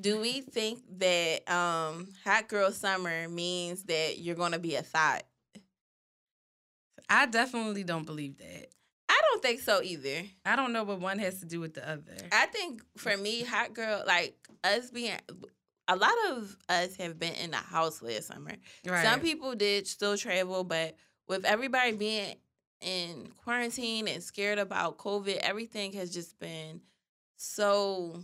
do 0.00 0.20
we 0.20 0.40
think 0.40 0.80
that 0.98 1.48
um, 1.50 2.08
hot 2.24 2.48
girl 2.48 2.70
summer 2.70 3.28
means 3.28 3.84
that 3.84 4.18
you're 4.18 4.36
gonna 4.36 4.58
be 4.58 4.76
a 4.76 4.82
thought? 4.82 5.24
I 7.10 7.26
definitely 7.26 7.84
don't 7.84 8.04
believe 8.04 8.38
that. 8.38 8.66
I 9.08 9.20
don't 9.30 9.42
think 9.42 9.60
so 9.60 9.82
either. 9.82 10.24
I 10.44 10.56
don't 10.56 10.72
know 10.72 10.84
what 10.84 11.00
one 11.00 11.18
has 11.18 11.40
to 11.40 11.46
do 11.46 11.60
with 11.60 11.74
the 11.74 11.88
other. 11.88 12.16
I 12.30 12.46
think 12.46 12.82
for 12.96 13.16
me, 13.16 13.42
hot 13.42 13.72
girl, 13.72 14.04
like 14.06 14.36
us 14.62 14.90
being, 14.90 15.16
a 15.88 15.96
lot 15.96 16.12
of 16.30 16.56
us 16.68 16.96
have 16.96 17.18
been 17.18 17.32
in 17.34 17.50
the 17.50 17.56
house 17.56 18.02
last 18.02 18.26
summer. 18.28 18.52
right. 18.86 19.04
Some 19.04 19.20
people 19.20 19.54
did 19.54 19.86
still 19.86 20.16
travel, 20.18 20.64
but 20.64 20.96
with 21.26 21.46
everybody 21.46 21.92
being 21.92 22.34
in 22.82 23.30
quarantine 23.42 24.06
and 24.08 24.22
scared 24.22 24.58
about 24.58 24.98
COVID, 24.98 25.38
everything 25.38 25.92
has 25.94 26.12
just 26.12 26.38
been 26.38 26.82
so 27.36 28.20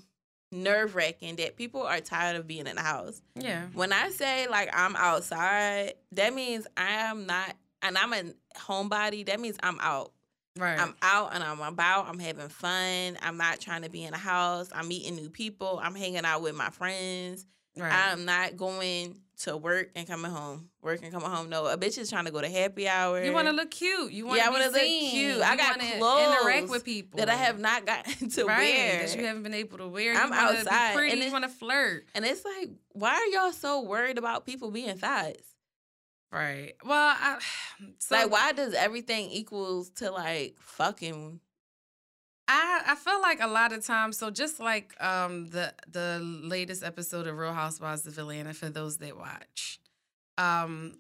nerve 0.55 0.95
wracking 0.95 1.37
that 1.37 1.57
people 1.57 1.83
are 1.83 2.01
tired 2.01 2.37
of 2.37 2.47
being 2.47 2.67
in 2.67 2.77
the 2.77 2.83
house. 2.83 3.21
yeah. 3.35 3.67
When 3.75 3.93
I 3.93 4.11
say 4.11 4.47
like 4.49 4.71
I'm 4.73 4.97
outside, 4.97 5.95
that 6.13 6.33
means 6.35 6.67
I 6.77 6.89
am 7.11 7.27
not, 7.27 7.55
and 7.83 7.99
I'm 7.99 8.13
a 8.13 8.23
homebody. 8.57 9.27
That 9.27 9.41
means 9.41 9.57
I'm 9.63 9.79
out. 9.81 10.13
Right. 10.57 10.79
I'm 10.79 10.95
out 11.03 11.35
and 11.35 11.43
I'm 11.43 11.61
about. 11.61 12.07
I'm 12.09 12.21
having 12.21 12.49
fun. 12.49 13.19
I'm 13.21 13.37
not 13.37 13.59
trying 13.61 13.83
to 13.83 13.91
be 13.91 14.05
in 14.05 14.15
a 14.15 14.19
house. 14.19 14.71
I'm 14.73 14.87
meeting 14.87 15.17
new 15.17 15.29
people. 15.29 15.81
I'm 15.83 15.97
hanging 15.97 16.25
out 16.25 16.43
with 16.43 16.55
my 16.55 16.71
friends. 16.71 17.45
right. 17.77 17.93
I'm 17.93 18.25
not 18.25 18.57
going 18.57 19.17
to 19.39 19.57
work 19.57 19.91
and 19.97 20.07
coming 20.07 20.31
home. 20.31 20.69
Work 20.85 21.01
and 21.03 21.11
coming 21.13 21.31
home. 21.31 21.49
No, 21.49 21.67
a 21.67 21.79
bitch 21.79 21.97
is 21.97 22.11
trying 22.11 22.27
to 22.27 22.31
go 22.31 22.41
to 22.43 22.49
happy 22.49 22.87
hour. 22.87 23.23
you 23.25 23.33
want 23.33 23.49
to 23.49 23.53
look 23.55 23.71
cute. 23.71 24.13
You 24.13 24.27
want 24.27 24.39
Yeah, 24.39 24.51
I 24.51 24.63
to 24.63 24.69
look 24.71 24.81
cute. 24.83 25.41
I 25.43 25.53
You 25.53 25.59
got 25.59 25.81
clothes 25.81 26.37
Interact 26.43 26.69
with 26.69 26.85
people 26.85 27.19
that 27.19 27.31
I 27.31 27.35
have 27.37 27.59
not 27.59 27.87
gotten 27.87 28.29
to 28.37 28.45
right, 28.45 28.59
wear. 28.59 29.07
that 29.07 29.17
you 29.17 29.25
haven't 29.25 29.43
been 29.45 29.55
able 29.55 29.79
to 29.79 29.89
wear. 29.89 30.15
I'm 30.15 30.33
outside, 30.33 30.95
pretty. 30.95 31.13
and 31.15 31.23
you 31.23 31.33
want 31.33 31.45
to 31.45 31.51
flirt. 31.51 32.05
and 32.15 32.25
it's 32.25 32.45
like, 32.45 32.71
why 32.93 33.15
are 33.15 33.27
y'all 33.27 33.53
so 33.53 33.81
worried 33.83 34.19
about 34.19 34.45
people 34.47 34.71
being 34.71 34.97
thighs? 34.99 35.43
Right. 36.31 36.75
Well, 36.85 37.17
I, 37.19 37.39
so 37.99 38.17
like, 38.17 38.31
why 38.31 38.53
does 38.53 38.75
everything 38.75 39.31
equals 39.31 39.89
to 39.97 40.11
like 40.11 40.57
fucking? 40.61 41.41
I 42.47 42.83
I 42.89 42.95
feel 42.97 43.23
like 43.23 43.41
a 43.41 43.47
lot 43.47 43.73
of 43.73 43.87
times, 43.87 44.19
so 44.19 44.31
just 44.31 44.61
like 44.61 44.95
um 45.03 45.47
the 45.49 45.73
the 45.91 46.19
latest 46.23 46.83
episode 46.85 47.27
of 47.27 47.39
Real 47.39 47.55
Housewives 47.55 48.07
of 48.07 48.19
Atlanta 48.19 48.53
for 48.53 48.69
those 48.69 48.99
that 48.99 49.17
watch, 49.17 49.81
um, 50.39 50.95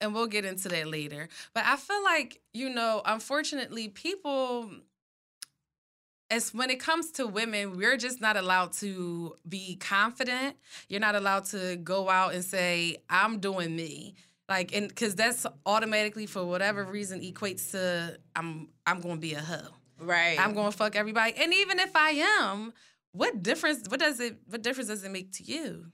and 0.00 0.14
we'll 0.14 0.26
get 0.26 0.44
into 0.44 0.68
that 0.68 0.88
later. 0.88 1.28
But 1.54 1.64
I 1.66 1.76
feel 1.76 2.02
like 2.04 2.40
you 2.52 2.70
know, 2.70 3.02
unfortunately, 3.04 3.88
people. 3.88 4.70
As 6.30 6.52
when 6.52 6.68
it 6.68 6.78
comes 6.78 7.10
to 7.12 7.26
women, 7.26 7.78
we're 7.78 7.96
just 7.96 8.20
not 8.20 8.36
allowed 8.36 8.74
to 8.74 9.36
be 9.48 9.76
confident. 9.76 10.56
You're 10.86 11.00
not 11.00 11.14
allowed 11.14 11.46
to 11.46 11.76
go 11.76 12.10
out 12.10 12.34
and 12.34 12.44
say, 12.44 12.98
"I'm 13.08 13.38
doing 13.38 13.74
me," 13.74 14.14
like, 14.48 14.74
and 14.74 14.88
because 14.88 15.14
that's 15.14 15.46
automatically 15.66 16.26
for 16.26 16.44
whatever 16.44 16.84
reason 16.84 17.20
equates 17.20 17.70
to 17.72 18.18
I'm 18.36 18.68
I'm 18.86 19.00
going 19.00 19.16
to 19.16 19.20
be 19.20 19.34
a 19.34 19.40
hoe. 19.40 19.68
Right. 20.00 20.38
I'm 20.38 20.54
going 20.54 20.70
to 20.70 20.76
fuck 20.76 20.96
everybody. 20.96 21.34
And 21.36 21.52
even 21.52 21.78
if 21.78 21.94
I 21.94 22.10
am, 22.10 22.72
what 23.12 23.42
difference? 23.42 23.88
What 23.88 24.00
does 24.00 24.20
it? 24.20 24.38
What 24.48 24.62
difference 24.62 24.88
does 24.88 25.04
it 25.04 25.10
make 25.10 25.32
to 25.34 25.44
you? 25.44 25.86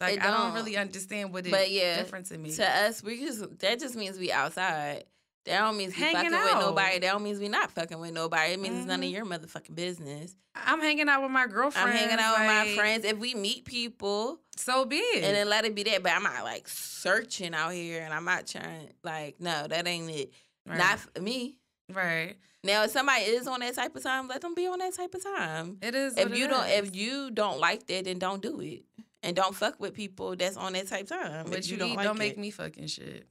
Like 0.00 0.20
I 0.20 0.30
don't 0.30 0.40
don't. 0.48 0.54
really 0.54 0.76
understand 0.76 1.32
what 1.32 1.46
it 1.46 1.50
But 1.50 1.70
yeah, 1.70 1.96
difference 1.96 2.30
it 2.30 2.40
me. 2.40 2.50
To 2.52 2.68
us, 2.68 3.02
we 3.02 3.20
just 3.20 3.58
that 3.60 3.78
just 3.80 3.96
means 3.96 4.18
we 4.18 4.30
outside. 4.32 5.04
That 5.46 5.60
don't 5.60 5.76
mean 5.76 5.88
we 5.90 5.94
Hanging 5.94 6.16
fucking 6.16 6.34
out. 6.34 6.44
with 6.56 6.64
nobody. 6.66 6.98
That 6.98 7.12
don't 7.12 7.22
mean 7.22 7.38
we 7.38 7.48
not 7.48 7.70
fucking 7.70 7.98
with 8.00 8.12
nobody. 8.12 8.54
It 8.54 8.60
means 8.60 8.78
it's 8.78 8.86
none 8.86 9.00
of 9.02 9.08
Mhm. 9.08 9.12
your 9.12 9.24
motherfucking 9.24 9.76
business. 9.76 10.34
I'm 10.56 10.80
hanging 10.80 11.08
out 11.08 11.22
with 11.22 11.30
my 11.30 11.46
girlfriend. 11.46 11.88
I'm 11.88 11.96
hanging 11.96 12.18
out 12.18 12.38
with 12.38 12.46
my 12.48 12.74
friends. 12.74 13.04
If 13.04 13.18
we 13.18 13.34
meet 13.34 13.64
people, 13.64 14.40
So 14.56 14.84
be 14.84 14.96
it. 14.96 15.22
and 15.22 15.36
then 15.36 15.48
let 15.48 15.64
it 15.64 15.74
be 15.76 15.84
that. 15.84 16.02
But 16.02 16.12
I'm 16.12 16.24
not 16.24 16.42
like 16.42 16.66
searching 16.68 17.54
out 17.54 17.72
here, 17.72 18.02
and 18.02 18.12
I'm 18.12 18.24
not 18.24 18.46
trying. 18.48 18.92
Like, 19.04 19.40
no, 19.40 19.66
that 19.68 19.86
ain't 19.86 20.10
it. 20.10 20.32
right. 20.66 20.78
Not 20.78 20.98
for 20.98 21.20
me. 21.20 21.58
right. 21.92 22.34
Now, 22.64 22.82
if 22.82 22.90
somebody 22.90 23.22
is 23.26 23.46
on 23.46 23.60
that 23.60 23.76
type 23.76 23.94
of 23.94 24.02
time, 24.02 24.26
let 24.26 24.40
them 24.40 24.52
be 24.56 24.66
on 24.66 24.80
that 24.80 24.92
type 24.94 25.14
of 25.14 25.22
time. 25.22 25.78
It 25.80 25.94
is. 25.94 26.16
If 26.18 26.36
you 26.36 26.48
don't, 26.48 26.66
is. 26.66 26.88
if 26.88 26.96
you 26.96 27.30
don't 27.30 27.60
like 27.60 27.86
that, 27.86 28.06
then 28.06 28.18
don't 28.18 28.42
do 28.42 28.60
it, 28.60 28.82
and 29.26 29.34
don't 29.36 29.54
fuck 29.54 29.78
with 29.80 29.92
people 29.92 30.36
that's 30.36 30.56
on 30.56 30.72
that 30.74 30.86
type 30.88 31.08
time. 31.08 31.46
But 31.50 31.66
you, 31.66 31.72
you 31.72 31.78
don't 31.78 31.88
eat 31.90 31.96
like 31.96 32.04
don't 32.04 32.16
it. 32.16 32.18
make 32.20 32.38
me 32.38 32.50
fucking 32.50 32.86
shit. 32.86 33.26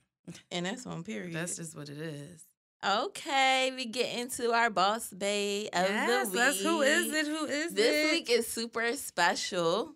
and 0.52 0.66
that's 0.66 0.86
on 0.86 1.04
period. 1.04 1.34
That's 1.34 1.56
just 1.56 1.76
what 1.76 1.90
it 1.90 1.98
is. 1.98 2.44
Okay, 2.86 3.72
we 3.76 3.86
get 3.86 4.16
into 4.20 4.52
our 4.52 4.70
boss 4.70 5.10
bay 5.10 5.68
of 5.74 5.90
yes, 5.90 6.28
the 6.28 6.32
week. 6.32 6.40
that's 6.40 6.62
who 6.62 6.82
is 6.82 7.14
it? 7.14 7.26
Who 7.26 7.46
is 7.46 7.72
This 7.72 7.72
it? 7.72 7.76
This 7.76 8.12
week 8.12 8.30
is 8.30 8.48
super 8.48 8.94
special. 8.96 9.96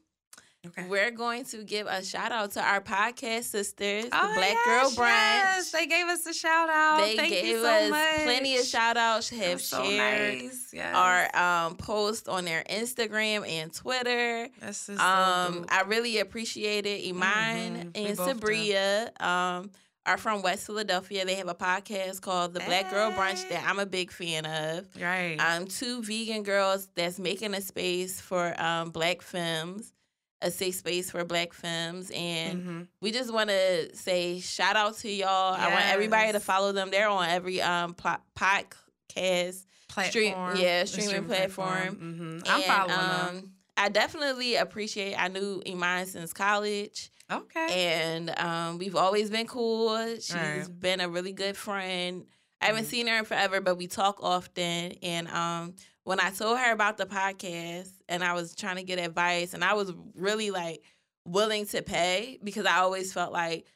Okay. 0.68 0.88
We're 0.90 1.12
going 1.12 1.46
to 1.46 1.64
give 1.64 1.88
a 1.88 2.04
shout 2.04 2.34
out 2.34 2.52
to 2.52 2.62
our 2.62 2.82
podcast 2.82 3.44
sisters, 3.46 4.04
the 4.04 4.10
Oh, 4.12 4.34
Black 4.36 4.52
yes, 4.52 4.66
Girl 4.66 5.06
Brunch. 5.06 5.08
yes. 5.08 5.72
They 5.72 5.86
gave 5.88 6.06
us 6.08 6.26
a 6.26 6.34
shout 6.34 6.70
out. 6.70 6.98
They 7.00 7.16
Thank 7.16 7.30
gave 7.30 7.46
you 7.46 7.62
so 7.62 7.70
us 7.70 7.90
much. 7.90 8.16
plenty 8.24 8.58
of 8.58 8.66
shout 8.66 8.98
outs, 8.98 9.30
have 9.30 9.62
so 9.62 9.82
shared 9.86 10.42
nice. 10.44 10.68
Yes. 10.74 10.94
our 10.94 11.36
um, 11.68 11.76
post 11.78 12.28
on 12.28 12.44
their 12.44 12.64
Instagram 12.70 13.48
and 13.48 13.72
Twitter. 13.74 14.50
That's 14.60 14.80
so 14.80 14.98
Um, 14.98 15.60
dope. 15.62 15.66
I 15.72 15.84
really 15.84 16.20
appreciate 16.20 16.86
it. 16.86 17.08
Iman 17.08 17.92
Mhm. 17.94 18.10
And. 18.10 18.18
Sabria 18.18 19.22
um, 19.24 19.72
are 20.06 20.18
from 20.18 20.42
West 20.42 20.66
Philadelphia. 20.66 21.24
They 21.26 21.36
have 21.36 21.48
a 21.48 21.56
podcast 21.56 22.20
called 22.20 22.54
The 22.54 22.60
Black 22.60 22.92
Girl 22.92 23.12
Brunch 23.12 23.48
that 23.48 23.64
I'm 23.66 23.80
a 23.80 23.86
big 23.86 24.12
fan 24.12 24.46
of. 24.46 24.88
right. 25.02 25.38
Um, 25.40 25.68
two 25.68 26.04
vegan 26.04 26.44
girls 26.44 26.90
that's 26.96 27.18
making 27.18 27.54
a 27.54 27.62
space 27.62 28.20
for 28.20 28.60
um, 28.62 28.90
black 28.90 29.22
femmes, 29.22 29.94
a 30.42 30.50
safe 30.52 30.76
space 30.76 31.12
for 31.12 31.24
black 31.26 31.54
femmes. 31.54 32.12
And 32.12 32.64
Mhm. 32.66 32.88
we 33.02 33.12
just 33.12 33.34
want 33.34 33.50
to 33.50 33.96
say 33.96 34.40
shout 34.40 34.76
out 34.76 34.98
to 35.00 35.10
y'all. 35.10 35.54
I 35.54 35.70
want 35.70 35.86
everybody 35.88 36.32
to 36.32 36.40
follow 36.40 36.72
them. 36.72 36.90
They're 36.92 37.10
on 37.10 37.28
every 37.30 37.62
um, 37.62 37.94
pl- 37.94 38.18
podcast 38.38 39.66
stream- 40.08 40.34
platform. 40.34 40.56
yeah, 40.58 40.82
the 40.84 40.88
streaming 40.88 41.26
platform. 41.26 42.42
Mhm. 42.44 42.50
I'm 42.50 42.56
And, 42.56 42.64
following 42.66 42.88
them. 42.90 43.28
um, 43.46 43.54
I 43.78 43.90
definitely 43.90 44.56
appreciate. 44.56 45.16
I 45.16 45.28
knew 45.30 45.62
Iman 45.68 46.06
since 46.06 46.34
college, 46.34 47.12
Okay. 47.32 47.94
and 48.04 48.30
um, 48.38 48.78
we've 48.78 48.96
always 48.96 49.30
been 49.30 49.48
cool. 49.48 49.98
She's 50.16 50.34
Right. 50.34 50.66
been 50.80 51.00
a 51.02 51.10
really 51.10 51.32
good 51.34 51.56
friend. 51.58 52.26
I 52.62 52.66
haven't 52.68 52.86
Mhm. 52.86 52.90
seen 52.90 53.08
her 53.08 53.18
in 53.20 53.26
forever, 53.26 53.62
but 53.62 53.76
we 53.76 53.88
talk 53.88 54.20
often. 54.22 54.94
And 55.02 55.28
um, 55.30 55.76
when 56.10 56.20
I 56.20 56.32
told 56.32 56.58
her 56.58 56.72
about 56.72 56.98
the 56.98 57.06
podcast, 57.06 57.92
and 58.08 58.24
I 58.24 58.34
was 58.34 58.56
trying 58.56 58.78
to 58.78 58.84
get 58.84 58.98
advice, 58.98 59.54
and 59.54 59.64
I 59.64 59.74
was 59.76 59.94
really 60.16 60.50
like 60.50 60.82
willing 61.24 61.68
to 61.68 61.84
pay 61.84 62.40
because 62.44 62.66
I 62.66 62.78
always 62.80 63.14
felt 63.14 63.32
like 63.32 63.68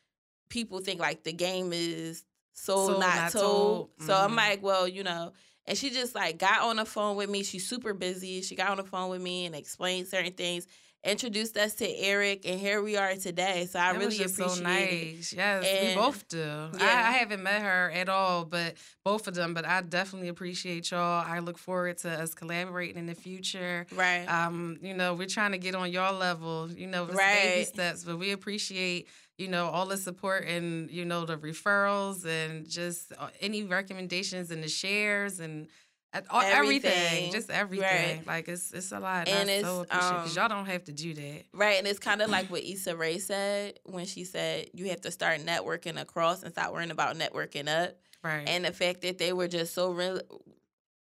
people 0.50 0.80
think 0.80 1.00
like 1.00 1.24
the 1.24 1.32
game 1.32 1.72
is 1.72 2.24
so 2.54 2.88
Sold, 2.88 3.00
not, 3.00 3.16
not 3.16 3.32
told. 3.32 3.90
told. 4.00 4.08
So 4.08 4.16
I'm 4.16 4.32
Mhm. 4.32 4.36
like, 4.38 4.64
well, 4.64 4.88
you 4.88 5.04
know. 5.04 5.34
And 5.68 5.78
she 5.78 5.92
just 5.92 6.16
like 6.16 6.40
got 6.40 6.62
on 6.64 6.78
the 6.78 6.86
phone 6.86 7.16
with 7.18 7.30
me. 7.30 7.44
She's 7.44 7.70
super 7.70 7.94
busy. 7.94 8.42
She 8.42 8.56
got 8.56 8.70
on 8.70 8.78
the 8.78 8.84
phone 8.84 9.12
with 9.12 9.22
me 9.22 9.46
and 9.46 9.54
explained 9.56 10.08
certain 10.08 10.34
things, 10.34 10.66
introduced 11.04 11.58
us 11.58 11.74
to 11.76 11.88
Eric, 12.00 12.48
and 12.48 12.60
here 12.60 12.82
we 12.82 12.96
are 12.96 13.16
today. 13.16 13.66
So 13.70 13.80
I 13.80 13.92
That 13.94 14.00
really 14.00 14.16
appreciate 14.24 14.38
so 14.58 14.64
it. 14.70 15.34
Yes, 15.34 15.66
And- 15.68 15.88
we 15.90 15.96
both 15.96 16.28
do. 16.30 16.42
I, 16.42 16.70
Yeah. 16.80 17.10
I 17.10 17.12
haven't 17.14 17.44
met 17.44 17.62
her 17.62 17.92
at 17.92 18.08
all, 18.10 18.46
but 18.46 18.76
both 19.04 19.28
of 19.28 19.36
them. 19.36 19.54
But 19.54 19.66
I 19.66 19.82
definitely 19.82 20.30
appreciate 20.30 20.92
y'all. 20.92 21.24
I 21.26 21.40
look 21.40 21.58
forward 21.58 21.98
to 22.00 22.10
us 22.10 22.34
collaborating 22.34 22.98
in 22.98 23.06
the 23.08 23.16
future. 23.16 23.86
Right. 23.92 24.26
Um, 24.26 24.78
you 24.82 24.94
know, 24.94 25.14
we're 25.14 25.28
trying 25.28 25.52
to 25.52 25.58
get 25.58 25.76
on 25.76 25.92
your 25.92 26.12
level. 26.12 26.72
You 26.72 26.88
know, 26.88 27.06
it's 27.06 27.16
baby 27.16 27.66
steps, 27.66 28.04
but 28.04 28.18
we 28.18 28.32
appreciate 28.32 29.08
you 29.40 29.48
know 29.48 29.66
all 29.66 29.88
the 29.88 29.98
support 29.98 30.46
and 30.46 30.92
you 30.92 31.04
know 31.06 31.26
the 31.26 31.36
referrals 31.36 32.24
and 32.24 32.70
just 32.70 33.12
uh, 33.18 33.30
any 33.42 33.64
recommendations 33.64 34.52
and 34.52 34.64
the 34.64 34.70
shares 34.70 35.40
and. 35.40 35.68
Everything, 36.14 36.92
Everything. 36.92 37.32
just 37.32 37.50
everything. 37.50 38.18
Right. 38.18 38.28
Like 38.28 38.48
it's 38.48 38.72
it's 38.72 38.92
a 38.92 39.00
lot, 39.00 39.28
And 39.28 39.50
I 39.50 39.54
it's, 39.54 39.68
so 39.68 39.86
um, 39.90 40.30
y'all 40.36 40.48
don't 40.48 40.68
have 40.68 40.84
to 40.86 40.92
do 40.92 41.14
that. 41.14 41.44
Right, 41.54 41.78
and 41.80 41.88
it's 41.88 42.00
kind 42.00 42.22
of 42.22 42.30
like 42.30 42.52
what 42.52 42.64
Issa 42.64 42.96
Rae 42.96 43.18
said 43.18 43.80
when 43.84 44.06
she 44.06 44.24
said 44.24 44.70
you 44.74 44.90
have 44.90 45.02
to 45.02 45.12
start 45.12 45.40
networking 45.42 46.00
across 46.00 46.44
and 46.44 46.52
stop 46.52 46.72
worrying 46.72 46.92
about 46.92 47.18
networking 47.18 47.68
up. 47.68 47.96
Right. 48.24 48.48
And 48.48 48.64
the 48.64 48.72
fact 48.72 49.02
that 49.02 49.18
they 49.18 49.34
were 49.34 49.48
just 49.48 49.74
so 49.74 49.92
real, 49.92 50.22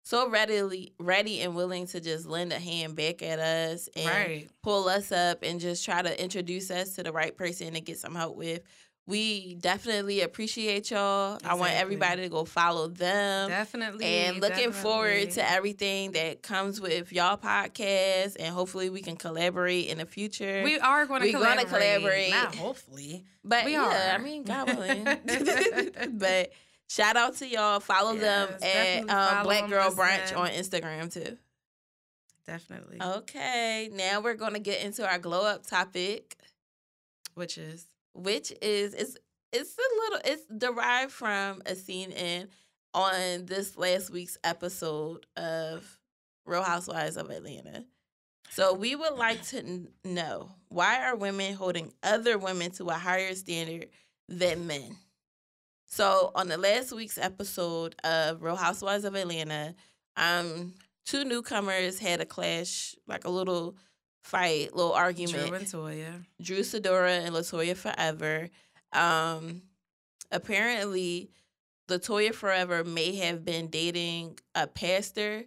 so 0.09 0.31
readily 0.31 0.93
ready 0.99 1.41
and 1.41 1.55
willing 1.55 1.87
to 1.89 2.01
just 2.01 2.27
lend 2.27 2.53
a 2.53 2.59
hand 2.59 2.97
back 2.97 3.23
at 3.23 3.39
us 3.39 3.89
and 3.97 4.07
right. 4.07 4.49
pull 4.63 4.89
us 4.89 5.13
up 5.13 5.41
and 5.43 5.61
just 5.61 5.85
try 5.85 6.01
to 6.01 6.23
introduce 6.23 6.71
us 6.71 6.95
to 6.95 7.03
the 7.03 7.13
right 7.13 7.37
person 7.37 7.75
to 7.75 7.81
get 7.81 7.99
some 7.99 8.15
help 8.15 8.37
with. 8.37 8.63
We 9.09 9.55
definitely 9.55 10.21
appreciate 10.21 10.91
y'all. 10.91 11.39
I 11.43 11.55
want 11.55 11.73
everybody 11.73 12.21
to 12.21 12.29
go 12.29 12.45
follow 12.45 12.89
them. 12.89 13.49
Definitely. 13.49 14.05
And 14.05 14.39
looking 14.39 14.71
forward 14.71 15.31
to 15.31 15.51
everything 15.51 16.13
that 16.13 16.43
comes 16.43 16.79
with 16.79 17.11
y'all 17.11 17.39
podcast, 17.39 18.37
and 18.39 18.55
hopefully 18.55 18.91
we 18.91 19.01
can 19.01 19.17
collaborate 19.17 19.87
in 19.87 19.97
the 19.97 20.05
future. 20.05 20.61
We 20.63 20.79
are 20.79 21.07
going 21.07 21.23
to 21.23 21.27
we 21.27 21.33
gonna 21.33 21.65
collaborate. 21.65 21.69
collaborate. 21.69 22.31
Not 22.33 22.55
hopefully. 22.57 23.25
but 23.43 23.65
we 23.65 23.73
yeah, 23.73 24.13
are. 24.13 24.15
I 24.15 24.19
mean, 24.19 24.43
God 24.45 24.67
willing. 24.77 25.05
but 26.19 26.53
shout 26.91 27.17
out 27.17 27.35
to 27.37 27.49
y'all. 27.49 27.81
Follow 27.81 28.15
them 28.15 28.49
Yes, 28.61 28.63
at 28.63 29.07
definitely 29.07 29.11
um, 29.11 29.43
Black 29.43 29.61
them, 29.63 29.71
Girl 29.71 29.91
Brunch 29.91 30.37
on 30.37 30.51
Instagram 30.51 31.11
too. 31.11 31.39
Definitely. 32.47 32.99
Okay, 33.01 33.89
now 33.91 34.21
we're 34.21 34.35
gonna 34.35 34.59
get 34.59 34.85
into 34.85 35.09
our 35.09 35.19
glow 35.19 35.47
up 35.47 35.67
topic, 35.67 36.37
Which 37.33 37.57
is 37.57 37.87
which 38.19 38.53
is 38.61 38.95
it's 38.95 39.17
it's 39.53 39.77
a 39.79 39.97
little 40.01 40.21
it's 40.25 40.47
derived 40.47 41.13
from 41.13 41.63
a 41.65 41.75
scene 41.75 42.11
in 42.11 42.49
on 42.95 43.47
this 43.47 43.77
last 43.77 44.11
week's 44.11 44.37
episode 44.45 45.27
of 45.37 45.99
Real 46.45 46.63
Housewives 46.63 47.17
of 47.17 47.31
Atlanta. 47.31 47.85
So 48.51 48.75
we 48.75 48.97
would 48.97 49.15
like 49.15 49.43
to 49.49 49.89
know 50.05 50.51
why 50.69 51.05
are 51.05 51.17
women 51.17 51.55
holding 51.55 51.93
other 52.03 52.39
women 52.39 52.71
to 52.73 52.87
a 52.87 52.95
higher 52.95 53.35
standard 53.35 53.89
than 54.29 54.67
men? 54.67 54.97
So 55.87 56.33
on 56.35 56.49
the 56.49 56.59
last 56.59 56.93
week's 56.93 57.19
episode 57.19 57.95
of 58.05 58.43
Real 58.43 58.57
Housewives 58.57 59.05
of 59.05 59.15
Atlanta, 59.15 59.75
um, 60.17 60.75
two 61.07 61.25
newcomers 61.25 61.99
had 61.99 62.21
a 62.21 62.27
clash, 62.27 62.95
like 63.07 63.25
a 63.25 63.31
little 63.31 63.77
fight, 64.23 64.75
little 64.75 64.93
argument. 64.93 65.47
Drew 65.49 65.57
and 65.57 65.67
Toya. 65.67 66.25
Drew 66.41 66.61
Sidora 66.61 67.25
and 67.25 67.35
Latoya 67.35 67.77
Forever. 67.77 68.49
Um, 68.93 69.63
apparently, 70.31 71.31
Latoya 71.89 72.35
Forever 72.35 72.85
may 72.85 73.17
have 73.17 73.45
been 73.45 73.69
dating 73.69 74.39
a 74.55 74.67
pastor. 74.67 75.45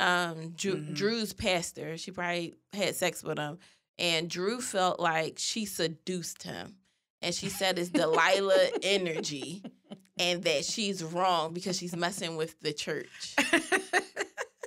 Um, 0.00 0.50
Drew, 0.50 0.76
Mhm. 0.76 0.94
Drew's 0.94 1.32
pastor. 1.32 1.96
She 1.96 2.10
probably 2.10 2.54
had 2.72 2.96
sex 2.96 3.22
with 3.22 3.38
him, 3.38 3.58
and 3.98 4.28
Drew 4.28 4.60
felt 4.60 4.98
like 5.00 5.38
she 5.38 5.64
seduced 5.64 6.42
him, 6.42 6.76
and 7.20 7.34
she 7.34 7.48
said 7.48 7.78
it's 7.78 7.90
Delilah 7.90 8.70
energy, 8.82 9.62
and 10.18 10.42
that 10.44 10.64
she's 10.64 11.04
wrong 11.04 11.52
because 11.54 11.78
she's 11.78 11.94
messing 11.94 12.36
with 12.36 12.58
the 12.60 12.72
church. 12.72 13.34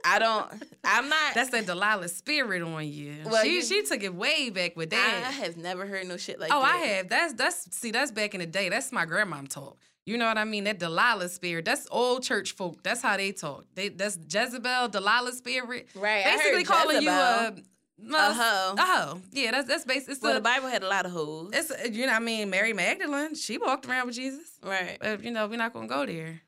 I 0.05 0.19
don't. 0.19 0.63
I'm 0.83 1.09
not. 1.09 1.33
That's 1.33 1.49
that 1.49 1.65
Delilah 1.65 2.07
spirit 2.09 2.61
on 2.61 2.87
you. 2.87 3.15
Well, 3.25 3.43
she 3.43 3.55
you- 3.55 3.63
she 3.63 3.83
took 3.83 4.03
it 4.03 4.13
way 4.13 4.49
back 4.51 4.77
with 4.77 4.91
that. 4.91 5.23
I 5.27 5.31
have 5.31 5.57
never 5.57 5.85
heard 5.85 6.07
no 6.07 6.17
shit 6.17 6.39
like 6.39 6.51
oh, 6.53 6.61
that. 6.61 6.75
oh, 6.75 6.79
that. 6.79 6.83
I 6.83 6.87
have. 6.87 7.09
That's 7.09 7.33
that's 7.33 7.75
see 7.75 7.91
that's 7.91 8.11
back 8.11 8.33
in 8.35 8.39
the 8.39 8.45
day. 8.45 8.69
That's 8.69 8.91
my 8.91 9.05
grandmom 9.05 9.49
talk. 9.49 9.77
You 10.05 10.19
know 10.19 10.27
what 10.27 10.37
I 10.37 10.43
mean? 10.43 10.65
That 10.65 10.77
Delilah 10.77 11.29
spirit. 11.29 11.65
That's 11.65 11.87
old 11.89 12.21
church 12.21 12.51
folk. 12.51 12.83
That's 12.83 13.01
how 13.01 13.17
they 13.17 13.31
talk. 13.31 13.65
They 13.73 13.89
that's 13.89 14.19
Jezebel, 14.29 14.89
Delilah 14.89 15.33
spirit. 15.33 15.87
Right. 15.95 16.23
Basically 16.23 16.63
calling 16.63 17.01
you 17.01 17.09
a 17.09 17.53
Jezebel. 17.97 18.15
a 18.15 18.33
hoe. 18.33 18.75
a 18.77 18.81
hoe. 18.81 19.21
Yeah, 19.31 19.51
that's 19.51 19.67
that's 19.67 19.85
basically 19.85 20.15
well, 20.21 20.33
a, 20.33 20.35
the 20.35 20.41
Bible 20.41 20.67
had 20.67 20.83
a 20.83 20.87
lot 20.87 21.07
of 21.07 21.11
hoes. 21.11 21.49
it's 21.53 21.71
uh, 21.71 21.89
you 21.91 22.05
know 22.05 22.13
I 22.13 22.19
mean 22.19 22.51
Mary 22.51 22.73
Magdalene. 22.73 23.33
She 23.33 23.57
walked 23.57 23.87
around 23.87 24.05
with 24.05 24.15
Jesus. 24.15 24.47
right. 24.61 24.97
But 25.01 25.23
you 25.23 25.31
know 25.31 25.47
we're 25.47 25.57
not 25.57 25.73
gonna 25.73 25.87
go 25.87 26.05
there. 26.05 26.41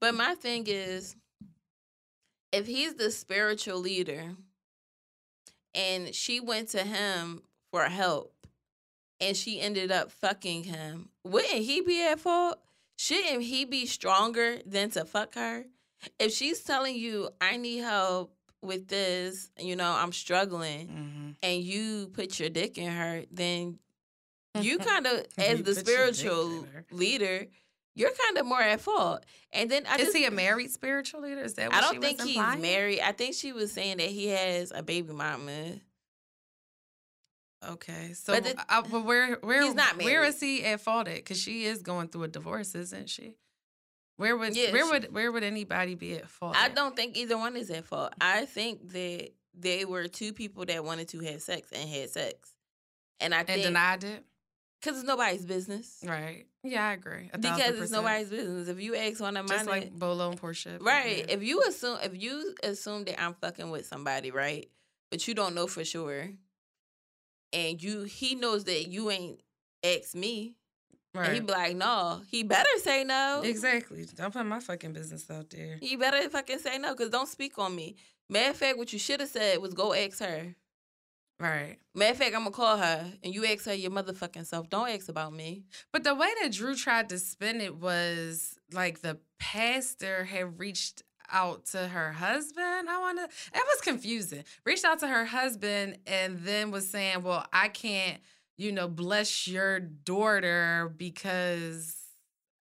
But 0.00 0.14
my 0.14 0.34
thing 0.34 0.64
is, 0.68 1.16
if 2.54 2.66
he's 2.66 2.94
the 2.94 3.10
spiritual 3.10 3.78
leader 3.80 4.32
and 5.74 6.14
she 6.14 6.40
went 6.40 6.68
to 6.70 6.82
him 6.82 7.42
for 7.70 7.84
help 7.84 8.32
and 9.20 9.36
she 9.36 9.60
ended 9.60 9.90
up 9.90 10.10
fucking 10.12 10.64
him, 10.64 11.08
wouldn't 11.24 11.52
he 11.64 11.80
be 11.80 12.02
at 12.06 12.20
fault? 12.20 12.58
Shouldn't 12.96 13.42
he 13.42 13.64
be 13.64 13.86
stronger 13.86 14.58
than 14.66 14.90
to 14.90 15.04
fuck 15.04 15.34
her? 15.34 15.64
If 16.18 16.32
she's 16.32 16.60
telling 16.60 16.96
you, 16.96 17.30
I 17.40 17.56
need 17.56 17.78
help 17.78 18.34
with 18.62 18.88
this, 18.88 19.50
you 19.58 19.76
know, 19.76 19.90
I'm 19.90 20.12
struggling, 20.12 20.88
Mm-hmm. 20.88 21.30
and 21.42 21.62
you 21.62 22.08
put 22.12 22.38
your 22.38 22.50
dick 22.50 22.78
in 22.78 22.90
her, 22.90 23.24
then 23.30 23.78
you 24.60 24.78
kind 24.90 25.06
of, 25.06 25.24
as 25.38 25.58
the 25.62 25.64
put 25.64 25.66
your 25.66 25.74
dick 25.74 25.76
spiritual 26.14 26.66
leader, 26.92 27.46
you're 27.94 28.10
kind 28.10 28.38
of 28.38 28.46
more 28.46 28.60
at 28.60 28.80
fault. 28.80 29.24
And 29.52 29.70
then 29.70 29.84
I 29.86 29.94
Is 29.96 30.06
just, 30.06 30.16
he 30.16 30.24
a 30.24 30.30
married 30.30 30.70
spiritual 30.70 31.20
leader? 31.22 31.42
Is 31.42 31.54
that 31.54 31.70
what 31.70 31.76
I 31.76 31.80
don't 31.92 32.00
think 32.00 32.20
he's 32.22 32.36
implying? 32.36 32.60
married. 32.62 33.00
I 33.00 33.12
think 33.12 33.34
she 33.34 33.52
was 33.52 33.72
saying 33.72 33.98
that 33.98 34.08
he 34.08 34.26
has 34.28 34.72
a 34.74 34.82
baby 34.82 35.12
mama. 35.12 35.74
Okay, 37.66 38.12
so 38.12 38.34
But 38.34 38.44
the- 38.44 38.64
uh, 38.68 38.82
but 38.82 39.04
where 39.04 39.36
where 39.36 39.62
He's 39.62 39.74
not 39.74 39.96
where 39.96 40.22
is 40.24 40.38
he 40.38 40.64
at 40.64 40.80
fault 40.80 41.08
at? 41.08 41.16
Because 41.16 41.40
she 41.40 41.64
is 41.64 41.80
going 41.82 42.08
through 42.08 42.24
a 42.24 42.28
divorce, 42.28 42.74
isn't 42.74 43.08
she? 43.08 43.36
Where 44.16 44.36
would 44.36 44.54
Yeah, 44.54 44.70
where 44.70 44.86
would 44.86 45.12
where 45.14 45.32
would 45.32 45.42
anybody 45.42 45.94
be 45.94 46.14
at 46.16 46.28
fault? 46.28 46.56
I 46.56 46.66
at? 46.66 46.74
don't 46.74 46.94
think 46.94 47.16
either 47.16 47.38
one 47.38 47.56
is 47.56 47.70
at 47.70 47.84
fault. 47.86 48.12
I 48.20 48.44
think 48.44 48.90
that 48.92 49.30
they 49.54 49.84
were 49.86 50.08
two 50.08 50.32
people 50.32 50.66
that 50.66 50.84
wanted 50.84 51.08
to 51.08 51.20
have 51.20 51.40
sex 51.40 51.70
and 51.72 51.88
had 51.88 52.10
sex. 52.10 52.52
And 53.20 53.34
I 53.34 53.38
and 53.38 53.46
think 53.48 53.62
denied 53.62 54.04
it. 54.04 54.24
Because 54.84 54.98
it's 54.98 55.06
nobody's 55.08 55.46
business. 55.46 55.98
Right. 56.06 56.44
Yeah, 56.62 56.86
I 56.88 56.92
agree. 56.92 57.30
Because 57.32 57.80
it's 57.80 57.90
nobody's 57.90 58.28
business. 58.28 58.68
If 58.68 58.80
you 58.80 58.94
ask 58.94 59.18
one 59.18 59.34
of 59.36 59.48
my 59.48 59.54
Just 59.54 59.66
like 59.66 59.92
Bolo 59.92 60.30
and 60.30 60.38
Porsha. 60.40 60.78
right, 60.82 61.18
Yeah. 61.18 61.34
if 61.34 61.42
you 61.42 61.62
assume 61.62 61.98
if 62.02 62.20
you 62.20 62.54
assume 62.62 63.04
that 63.04 63.18
I'm 63.22 63.32
fucking 63.34 63.70
with 63.70 63.86
somebody, 63.86 64.30
right, 64.30 64.68
but 65.10 65.26
you 65.26 65.34
don't 65.34 65.54
know 65.54 65.66
for 65.66 65.84
sure, 65.84 66.28
and 67.52 67.82
you 67.82 68.02
he 68.02 68.34
knows 68.34 68.64
that 68.64 68.88
you 68.88 69.10
ain't 69.10 69.40
asked 69.82 70.14
me, 70.14 70.56
Right. 71.14 71.26
and 71.28 71.34
he 71.34 71.40
be 71.40 71.52
like, 71.52 71.76
no, 71.76 72.20
he 72.30 72.42
better 72.42 72.68
say 72.78 73.04
no. 73.04 73.42
Exactly. 73.44 74.04
Don't 74.16 74.32
put 74.34 74.44
my 74.44 74.60
fucking 74.60 74.92
business 74.92 75.30
out 75.30 75.48
there. 75.50 75.78
He 75.80 75.96
better 75.96 76.28
fucking 76.28 76.58
say 76.58 76.76
no, 76.78 76.94
cause 76.94 77.08
don't 77.10 77.28
speak 77.28 77.58
on 77.58 77.74
me. 77.74 77.96
Matter 78.28 78.50
of 78.50 78.56
fact, 78.56 78.78
what 78.78 78.92
you 78.92 78.98
should 78.98 79.20
have 79.20 79.28
said 79.28 79.58
was 79.62 79.72
go 79.74 79.94
ask 79.94 80.18
her. 80.20 80.54
Right. 81.40 81.78
Matter 81.94 82.12
of 82.12 82.18
fact, 82.18 82.34
I'm 82.34 82.42
gonna 82.42 82.50
call 82.52 82.76
her 82.78 83.12
and 83.22 83.34
you 83.34 83.44
ask 83.44 83.64
her 83.66 83.74
your 83.74 83.90
motherfucking 83.90 84.46
self. 84.46 84.70
Don't 84.70 84.88
ask 84.88 85.08
about 85.08 85.32
me. 85.32 85.64
But 85.92 86.04
the 86.04 86.14
way 86.14 86.28
that 86.42 86.52
Drew 86.52 86.74
tried 86.76 87.08
to 87.08 87.18
spin 87.18 87.60
it 87.60 87.76
was 87.76 88.56
like 88.72 89.00
the 89.00 89.18
pastor 89.38 90.24
had 90.24 90.58
reached 90.58 91.02
out 91.32 91.66
to 91.66 91.88
her 91.88 92.12
husband. 92.12 92.88
I 92.88 92.98
want 93.00 93.18
to, 93.18 93.24
it 93.24 93.62
was 93.66 93.80
confusing. 93.82 94.44
Reached 94.64 94.84
out 94.84 95.00
to 95.00 95.08
her 95.08 95.24
husband 95.24 95.98
and 96.06 96.38
then 96.40 96.70
was 96.70 96.88
saying, 96.88 97.22
Well, 97.22 97.44
I 97.52 97.68
can't, 97.68 98.20
you 98.56 98.70
know, 98.72 98.86
bless 98.86 99.48
your 99.48 99.80
daughter 99.80 100.92
because 100.96 101.96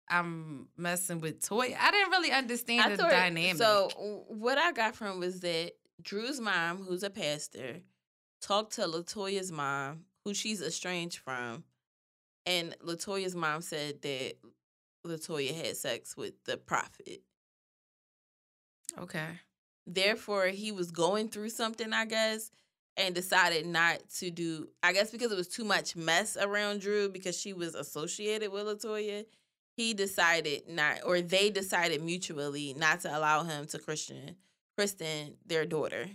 I'm 0.09 0.67
messing 0.78 1.19
with 1.19 1.45
Toy. 1.45 1.76
I 1.80 1.91
didn't 1.91 2.11
really 2.11 2.32
understand 2.32 2.93
the 2.93 2.97
thought- 2.97 3.11
dynamic. 3.11 3.57
So 3.57 3.89
what 4.28 4.57
I 4.57 4.72
got 4.72 4.95
from 4.95 5.19
was 5.19 5.41
that 5.41 5.74
Drew's 6.01 6.39
mom, 6.39 6.78
who's 6.84 7.03
a 7.03 7.09
pastor, 7.09 7.82
talked 8.41 8.73
to 8.73 8.81
Latoya's 8.81 9.51
mom, 9.51 10.05
who 10.25 10.33
she's 10.33 10.61
estranged 10.61 11.19
from, 11.19 11.63
and 12.45 12.75
Latoya's 12.83 13.35
mom 13.35 13.61
said 13.61 14.01
that 14.01 14.33
Latoya 15.05 15.53
had 15.53 15.77
sex 15.77 16.17
with 16.17 16.33
the 16.45 16.57
prophet. 16.57 17.21
okay. 18.99 19.39
Therefore, 19.87 20.47
he 20.47 20.71
was 20.71 20.91
going 20.91 21.29
through 21.29 21.49
something, 21.49 21.91
I 21.91 22.05
guess, 22.05 22.51
and 22.97 23.15
decided 23.15 23.65
not 23.65 23.99
to 24.17 24.29
do. 24.29 24.67
I 24.83 24.93
guess 24.93 25.11
because 25.11 25.31
it 25.31 25.37
was 25.37 25.47
too 25.47 25.63
much 25.63 25.95
mess 25.95 26.37
around 26.37 26.81
Drew 26.81 27.09
because 27.09 27.37
she 27.39 27.53
was 27.53 27.73
associated 27.73 28.51
with 28.51 28.65
Latoya. 28.65 29.25
He 29.77 29.93
decided 29.93 30.69
not, 30.69 30.99
or 31.05 31.21
they 31.21 31.49
decided 31.49 32.03
mutually 32.03 32.75
not 32.77 33.01
to 33.01 33.17
allow 33.17 33.43
him 33.43 33.65
to 33.67 33.79
Christian, 33.79 34.35
Kristen, 34.77 35.37
their 35.45 35.65
daughter. 35.65 36.07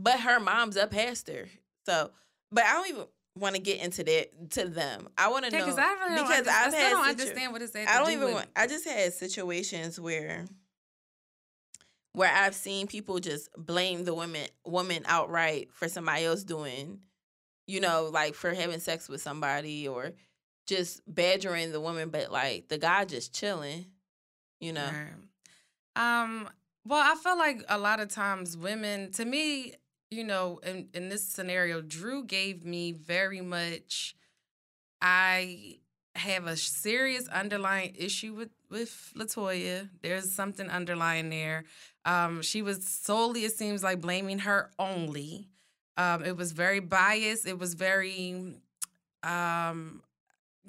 But 0.00 0.20
her 0.20 0.38
mom's 0.40 0.76
a 0.76 0.86
pastor, 0.86 1.48
so. 1.86 2.10
But 2.50 2.64
I 2.64 2.72
don't 2.74 2.88
even 2.88 3.04
want 3.36 3.54
to 3.56 3.60
get 3.60 3.80
into 3.80 4.02
that 4.04 4.50
to 4.52 4.68
them. 4.68 5.08
I 5.18 5.28
want 5.28 5.44
to 5.44 5.50
Yeah, 5.52 5.58
know 5.58 5.64
because 5.66 5.78
I 5.78 5.92
really 5.94 6.16
don't, 6.16 6.28
because 6.28 6.48
I 6.48 6.64
I've 6.66 6.72
still 6.72 6.90
don't 6.90 7.04
situ- 7.04 7.20
understand 7.20 7.52
what 7.52 7.62
is 7.62 7.70
that. 7.72 7.88
I 7.88 7.98
don't 7.98 8.06
do 8.08 8.12
even 8.14 8.32
want. 8.32 8.46
I 8.56 8.66
just 8.66 8.84
had 8.86 9.12
situations 9.12 10.00
where 10.00 10.44
where 12.12 12.32
I've 12.32 12.54
seen 12.54 12.86
people 12.86 13.18
just 13.20 13.48
blame 13.56 14.04
the 14.04 14.14
woman 14.14 14.46
woman 14.64 15.02
outright 15.06 15.68
for 15.72 15.88
somebody 15.88 16.24
else 16.24 16.42
doing, 16.42 17.00
you 17.66 17.80
know, 17.80 18.10
like 18.12 18.34
for 18.34 18.52
having 18.54 18.80
sex 18.80 19.08
with 19.08 19.20
somebody 19.20 19.86
or 19.86 20.12
just 20.66 21.00
badgering 21.06 21.70
the 21.72 21.80
woman, 21.80 22.08
but 22.10 22.30
like 22.32 22.68
the 22.68 22.78
guy 22.78 23.04
just 23.04 23.34
chilling, 23.34 23.86
you 24.60 24.72
know. 24.72 24.90
Right. 25.96 26.22
Um. 26.22 26.48
Well, 26.84 27.02
I 27.04 27.16
feel 27.22 27.36
like 27.36 27.62
a 27.68 27.76
lot 27.76 28.00
of 28.00 28.08
times 28.08 28.56
women, 28.56 29.12
to 29.12 29.24
me, 29.26 29.74
you 30.10 30.24
know, 30.24 30.60
in 30.64 30.88
in 30.94 31.08
this 31.08 31.24
scenario, 31.24 31.80
Drew 31.80 32.24
gave 32.24 32.64
me 32.64 32.92
very 32.92 33.40
much. 33.40 34.14
I 35.00 35.78
have 36.16 36.46
a 36.46 36.56
serious 36.56 37.28
underlying 37.28 37.94
issue 37.96 38.34
with 38.34 38.50
with 38.70 39.12
Latoya. 39.16 39.88
There's 40.02 40.32
something 40.32 40.68
underlying 40.70 41.30
there. 41.30 41.64
Um, 42.04 42.42
she 42.42 42.62
was 42.62 42.86
solely, 42.86 43.44
it 43.44 43.52
seems 43.52 43.82
like, 43.82 44.00
blaming 44.00 44.40
her 44.40 44.70
only. 44.78 45.48
Um, 45.96 46.24
it 46.24 46.36
was 46.36 46.52
very 46.52 46.80
biased. 46.80 47.46
It 47.46 47.58
was 47.58 47.74
very, 47.74 48.54
um, 49.22 50.02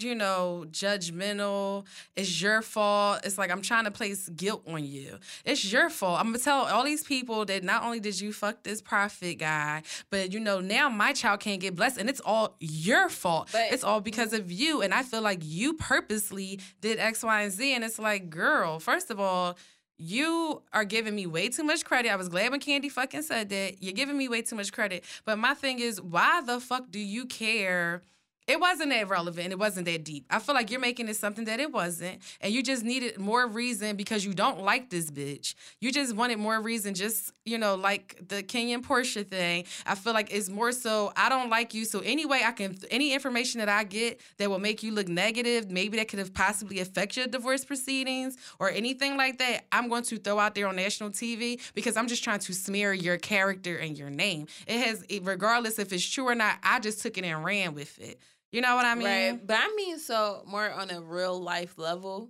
you 0.04 0.16
know, 0.16 0.66
judgmental. 0.72 1.86
It's 2.16 2.42
your 2.42 2.62
fault. 2.62 3.22
It's 3.24 3.38
like 3.38 3.52
I'm 3.52 3.62
trying 3.62 3.86
to 3.86 3.92
place 3.92 4.30
guilt 4.30 4.64
on 4.68 4.86
you. 4.86 5.18
It's 5.46 5.72
your 5.72 5.90
fault. 5.90 6.20
I'm 6.20 6.28
gonna 6.28 6.40
tell 6.40 6.66
all 6.66 6.84
these 6.84 7.04
people 7.04 7.46
that 7.46 7.64
not 7.64 7.84
only 7.84 8.00
did 8.00 8.20
you 8.20 8.34
fuck 8.34 8.64
this 8.64 8.82
prophet 8.82 9.36
guy, 9.40 9.84
but 10.10 10.34
you 10.34 10.40
know 10.40 10.60
now 10.60 10.90
my 10.90 11.14
child 11.14 11.40
can't 11.40 11.62
get 11.62 11.76
blessed, 11.76 11.98
and 11.98 12.10
it's 12.10 12.22
all 12.22 12.56
your 12.60 13.10
fault. 13.10 13.50
But- 13.52 13.72
it's 13.72 13.84
all 13.84 14.02
because 14.02 14.34
of 14.34 14.52
you. 14.52 14.82
And 14.82 14.94
I 14.94 15.04
feel 15.04 15.22
like 15.22 15.40
you 15.44 15.74
purposely 15.74 16.60
did 16.82 17.00
X, 17.00 17.24
Y, 17.24 17.42
and 17.42 17.52
Z. 17.52 17.74
And 17.76 17.84
it's 17.84 18.00
like, 18.00 18.30
girl, 18.30 18.80
first 18.80 19.12
of 19.12 19.20
all. 19.20 19.58
You 20.02 20.62
are 20.72 20.86
giving 20.86 21.14
me 21.14 21.26
way 21.28 21.50
too 21.50 21.64
much 21.66 21.84
credit. 21.84 22.10
I 22.10 22.16
was 22.16 22.30
glad 22.30 22.52
when 22.52 22.62
Kandi 22.62 22.90
fucking 22.90 23.24
said 23.24 23.50
that. 23.50 23.84
You're 23.84 23.92
giving 23.92 24.18
me 24.18 24.30
way 24.30 24.42
too 24.42 24.56
much 24.56 24.72
credit. 24.72 25.04
But 25.26 25.38
my 25.38 25.54
thing 25.54 25.80
is, 25.80 26.02
why 26.02 26.40
the 26.40 26.62
fuck 26.62 26.90
do 26.90 27.00
you 27.00 27.26
care 27.26 28.02
it 28.50 28.60
wasn't 28.60 28.90
that 28.90 29.08
relevant. 29.08 29.52
It 29.52 29.60
wasn't 29.60 29.86
that 29.86 30.04
deep. 30.04 30.26
I 30.30 30.40
feel 30.40 30.56
like 30.56 30.72
you're 30.72 30.80
making 30.80 31.08
it 31.08 31.16
something 31.16 31.46
that 31.46 31.60
it 31.60 31.72
wasn't, 31.72 32.22
and 32.42 32.52
you 32.52 32.64
just 32.64 32.84
needed 32.84 33.20
more 33.20 33.48
reason 33.48 33.96
because 33.96 34.26
you 34.26 34.34
don't 34.34 34.64
like 34.64 34.90
this 34.90 35.12
bitch. 35.12 35.54
You 35.80 35.92
just 35.92 36.16
wanted 36.16 36.40
more 36.40 36.60
reason, 36.60 36.96
just 36.96 37.32
you 37.46 37.60
know, 37.60 37.76
like 37.76 38.20
the 38.28 38.42
Kenyan 38.42 38.84
Porsha 38.84 39.28
thing. 39.28 39.66
I 39.86 39.94
feel 39.94 40.14
like 40.14 40.34
it's 40.34 40.50
more 40.50 40.72
so 40.72 41.14
I 41.16 41.30
don't 41.30 41.52
like 41.52 41.76
you. 41.76 41.86
So 41.86 42.00
anyway, 42.00 42.42
I 42.44 42.52
can 42.52 42.76
any 42.90 43.14
information 43.14 43.60
that 43.60 43.70
I 43.70 43.84
get 43.84 44.20
that 44.38 44.50
will 44.50 44.60
make 44.60 44.82
you 44.82 44.94
look 44.94 45.08
negative, 45.08 45.70
maybe 45.70 45.98
that 45.98 46.08
could 46.08 46.20
have 46.20 46.34
possibly 46.34 46.80
affect 46.80 47.18
your 47.18 47.28
divorce 47.28 47.64
proceedings 47.64 48.36
or 48.60 48.72
anything 48.72 49.16
like 49.16 49.38
that. 49.38 49.66
I'm 49.72 49.90
going 49.90 50.04
to 50.04 50.18
throw 50.18 50.40
out 50.40 50.56
there 50.56 50.68
on 50.68 50.76
national 50.76 51.12
TV 51.12 51.62
because 51.76 51.96
I'm 51.96 52.08
just 52.08 52.24
trying 52.24 52.40
to 52.40 52.54
smear 52.54 52.94
your 52.94 53.18
character 53.18 53.78
and 53.78 53.96
your 53.96 54.10
name. 54.10 54.48
It 54.66 54.80
has, 54.86 55.06
regardless 55.22 55.78
if 55.78 55.94
it's 55.94 56.04
true 56.08 56.28
or 56.28 56.36
not. 56.36 56.58
I 56.64 56.80
just 56.80 57.02
took 57.02 57.18
it 57.18 57.24
and 57.24 57.44
ran 57.44 57.76
with 57.76 58.00
it. 58.00 58.20
You 58.52 58.62
know 58.62 58.76
what 58.76 58.86
I 58.86 58.96
mean? 58.96 59.06
Right. 59.08 59.40
But 59.48 59.58
I 59.60 59.74
mean 59.76 60.00
so 60.00 60.44
more 60.48 60.70
on 60.72 60.90
a 60.90 61.02
real 61.02 61.40
life 61.42 61.78
level. 61.78 62.30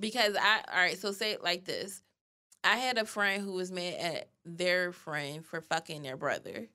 Because 0.00 0.36
I 0.40 0.60
all 0.68 0.78
right, 0.80 0.98
so 0.98 1.12
say 1.12 1.32
it 1.32 1.42
like 1.42 1.64
this. 1.64 2.02
I 2.64 2.76
had 2.76 2.98
a 2.98 3.04
friend 3.04 3.42
who 3.42 3.52
was 3.52 3.72
mad 3.72 3.94
at 3.94 4.30
their 4.44 4.92
friend 4.92 5.44
for 5.44 5.60
fucking 5.60 6.02
their 6.02 6.16
brother. 6.16 6.68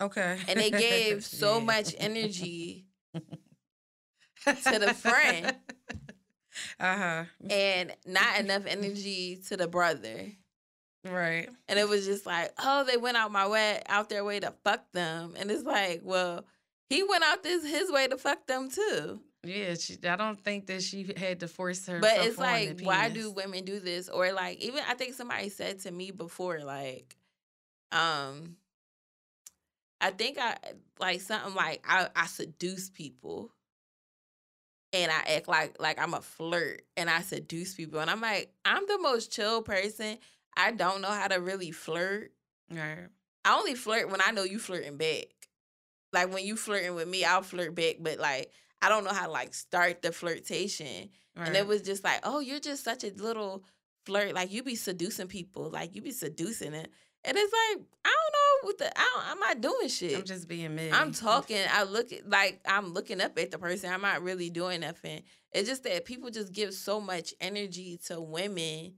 Okay. 0.00 0.38
And 0.48 0.58
they 0.58 0.70
gave 0.70 1.24
so 1.24 1.58
Yeah. 1.58 1.64
much 1.64 1.94
energy 1.98 2.86
to 3.14 4.78
the 4.78 4.94
friend. 4.94 5.54
Uh 6.78 6.96
huh. 6.96 7.24
and 7.50 7.92
not 8.06 8.38
enough 8.38 8.62
energy 8.66 9.40
to 9.48 9.56
the 9.56 9.66
brother. 9.66 10.30
Right. 11.04 11.48
And 11.66 11.80
it 11.80 11.88
was 11.88 12.06
just 12.06 12.26
like, 12.26 12.52
oh, 12.60 12.84
they 12.84 12.96
went 12.96 13.16
out 13.16 13.32
my 13.32 13.48
way 13.48 13.82
out 13.88 14.08
their 14.08 14.24
way 14.24 14.38
to 14.38 14.52
fuck 14.62 14.84
them. 14.92 15.34
And 15.36 15.50
it's 15.50 15.64
like, 15.64 16.02
well, 16.04 16.44
he 16.88 17.02
went 17.02 17.24
out 17.24 17.42
this 17.42 17.66
his 17.66 17.90
way 17.90 18.06
to 18.08 18.16
fuck 18.16 18.46
them 18.46 18.70
too. 18.70 19.20
Yeah. 19.42 19.74
She, 19.74 19.98
I 20.06 20.16
don't 20.16 20.42
think 20.42 20.66
that 20.66 20.82
she 20.82 21.12
had 21.16 21.40
to 21.40 21.48
force 21.48 21.86
her. 21.86 22.00
But 22.00 22.12
it's 22.18 22.38
like, 22.38 22.80
why 22.80 23.08
do 23.08 23.30
women 23.30 23.64
do 23.64 23.80
this? 23.80 24.08
Or 24.08 24.32
like 24.32 24.60
even 24.60 24.82
I 24.88 24.94
think 24.94 25.14
somebody 25.14 25.48
said 25.48 25.80
to 25.80 25.90
me 25.90 26.10
before, 26.10 26.60
like, 26.60 27.16
um, 27.92 28.56
I 30.00 30.10
think 30.10 30.38
I 30.38 30.56
like 30.98 31.20
something 31.20 31.54
like 31.54 31.84
I, 31.88 32.08
I 32.14 32.26
seduce 32.26 32.90
people. 32.90 33.50
And 34.92 35.10
I 35.10 35.34
act 35.36 35.48
like 35.48 35.76
like 35.80 36.00
I'm 36.00 36.14
a 36.14 36.20
flirt 36.20 36.82
and 36.96 37.10
I 37.10 37.22
seduce 37.22 37.74
people. 37.74 37.98
And 37.98 38.10
I'm 38.10 38.20
like, 38.20 38.52
I'm 38.64 38.86
the 38.86 38.98
most 38.98 39.32
chill 39.32 39.60
person. 39.60 40.18
I 40.56 40.70
don't 40.70 41.00
know 41.00 41.08
how 41.08 41.26
to 41.26 41.40
really 41.40 41.72
flirt. 41.72 42.32
Right. 42.70 43.08
I 43.44 43.56
only 43.56 43.74
flirt 43.74 44.08
when 44.08 44.20
I 44.24 44.30
know 44.30 44.44
you 44.44 44.58
flirting 44.58 44.96
back. 44.96 45.26
Like 46.14 46.32
when 46.32 46.44
you 46.44 46.56
flirting 46.56 46.94
with 46.94 47.08
me, 47.08 47.24
I'll 47.24 47.42
flirt 47.42 47.74
back, 47.74 47.96
but 48.00 48.18
like 48.18 48.50
I 48.80 48.88
don't 48.88 49.04
know 49.04 49.12
how 49.12 49.26
to 49.26 49.32
like 49.32 49.54
start 49.54 50.02
the 50.02 50.12
flirtation. 50.12 51.10
Right. 51.36 51.48
And 51.48 51.56
it 51.56 51.66
was 51.66 51.82
just 51.82 52.04
like, 52.04 52.20
oh, 52.22 52.40
you're 52.40 52.60
just 52.60 52.84
such 52.84 53.02
a 53.04 53.10
little 53.10 53.64
flirt. 54.06 54.34
Like 54.34 54.52
you 54.52 54.62
be 54.62 54.76
seducing 54.76 55.26
people. 55.26 55.70
Like 55.70 55.94
you 55.94 56.02
be 56.02 56.12
seducing 56.12 56.74
it. 56.74 56.90
And 57.26 57.36
it's 57.38 57.52
like, 57.52 57.86
I 58.04 58.08
don't 58.08 58.32
know 58.32 58.68
what 58.68 58.78
the 58.78 58.98
I 58.98 59.10
don't, 59.14 59.30
I'm 59.30 59.38
not 59.40 59.60
doing 59.60 59.88
shit. 59.88 60.18
I'm 60.18 60.24
just 60.24 60.46
being 60.46 60.74
mid. 60.74 60.92
I'm 60.92 61.12
talking. 61.12 61.60
I 61.72 61.84
look 61.84 62.12
at 62.12 62.28
like 62.28 62.60
I'm 62.66 62.92
looking 62.92 63.20
up 63.20 63.38
at 63.38 63.50
the 63.50 63.58
person. 63.58 63.90
I'm 63.90 64.02
not 64.02 64.22
really 64.22 64.50
doing 64.50 64.80
nothing. 64.80 65.22
It's 65.52 65.68
just 65.68 65.84
that 65.84 66.04
people 66.04 66.30
just 66.30 66.52
give 66.52 66.74
so 66.74 67.00
much 67.00 67.32
energy 67.40 67.98
to 68.06 68.20
women, 68.20 68.94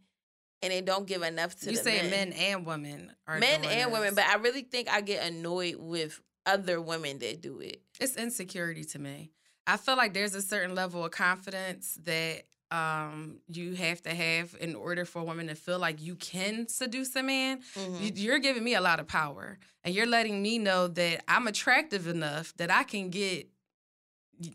and 0.63 0.73
they 0.73 0.81
don't 0.81 1.07
give 1.07 1.23
enough 1.23 1.55
to 1.61 1.71
You 1.71 1.77
say 1.77 2.03
men, 2.03 2.11
men 2.11 2.33
and 2.33 2.67
women 2.67 3.13
are 3.29 3.39
men 3.39 3.65
and 3.65 3.93
women. 3.93 4.15
But 4.15 4.25
I 4.25 4.37
really 4.37 4.63
think 4.63 4.89
I 4.91 5.03
get 5.03 5.25
annoyed 5.25 5.77
with 5.79 6.21
other 6.47 6.81
women 6.81 7.19
that 7.19 7.41
do 7.41 7.61
it. 7.61 7.83
it's 8.01 8.17
insecurity 8.17 8.85
to 8.85 8.99
me. 8.99 9.31
I 9.67 9.77
feel 9.77 9.97
like 9.97 10.15
there's 10.15 10.35
a 10.35 10.43
certain 10.43 10.75
level 10.75 11.05
of 11.05 11.11
confidence 11.11 11.99
that 12.05 12.45
um 12.73 13.39
you 13.49 13.75
have 13.75 14.03
to 14.03 14.11
have 14.15 14.57
in 14.61 14.75
order 14.75 15.05
for 15.05 15.21
a 15.21 15.25
woman 15.25 15.47
to 15.47 15.55
feel 15.55 15.79
like 15.79 16.03
you 16.03 16.17
can 16.17 16.67
seduce 16.69 17.15
a 17.17 17.23
man. 17.23 17.61
Mhm. 17.77 18.13
You're 18.17 18.41
giving 18.41 18.65
me 18.65 18.75
a 18.75 18.81
lot 18.81 18.99
of 19.01 19.07
power, 19.07 19.59
and 19.85 19.95
you're 19.95 20.07
letting 20.07 20.43
me 20.43 20.59
know 20.59 20.89
that 20.89 21.25
I'm 21.29 21.47
attractive 21.47 22.09
enough 22.09 22.57
that 22.57 22.71
I 22.71 22.83
can 22.83 23.11
get 23.11 23.49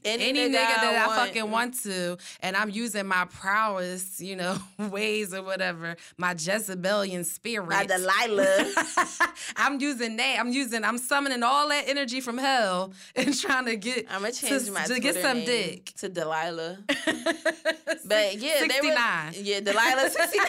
any, 0.05 0.29
any 0.29 0.39
nigga, 0.49 0.51
that 0.51 1.07
I, 1.07 1.11
I 1.11 1.25
fucking 1.25 1.49
want 1.49 1.81
to, 1.83 2.17
and 2.41 2.55
I'm 2.55 2.69
using 2.69 3.07
my 3.07 3.25
prowess, 3.25 4.21
you 4.21 4.35
know, 4.35 4.57
ways 4.79 5.33
or 5.33 5.41
whatever, 5.43 5.95
my 6.17 6.33
Jezebelian 6.33 7.25
spirit, 7.25 7.69
my 7.69 7.85
Delilah. 7.85 8.71
I'm 9.55 9.79
using 9.79 10.17
that. 10.17 10.37
I'm 10.39 10.51
using. 10.51 10.83
I'm 10.83 10.97
summoning 10.97 11.43
all 11.43 11.69
that 11.69 11.85
energy 11.87 12.21
from 12.21 12.37
hell 12.37 12.93
and 13.15 13.37
trying 13.37 13.65
to 13.65 13.75
get. 13.75 14.05
I'm 14.09 14.21
gonna 14.21 14.33
change 14.33 14.65
to, 14.65 14.71
my 14.71 14.83
to 14.83 14.99
get 14.99 15.15
some 15.15 15.43
dick 15.43 15.93
to 15.97 16.09
Delilah. 16.09 16.77
but 16.85 18.37
yeah, 18.37 18.59
69. 18.59 18.71
they 18.71 18.81
were, 18.81 19.43
yeah, 19.43 19.59
Delilah 19.61 20.09
sixty 20.09 20.37
nine. 20.37 20.47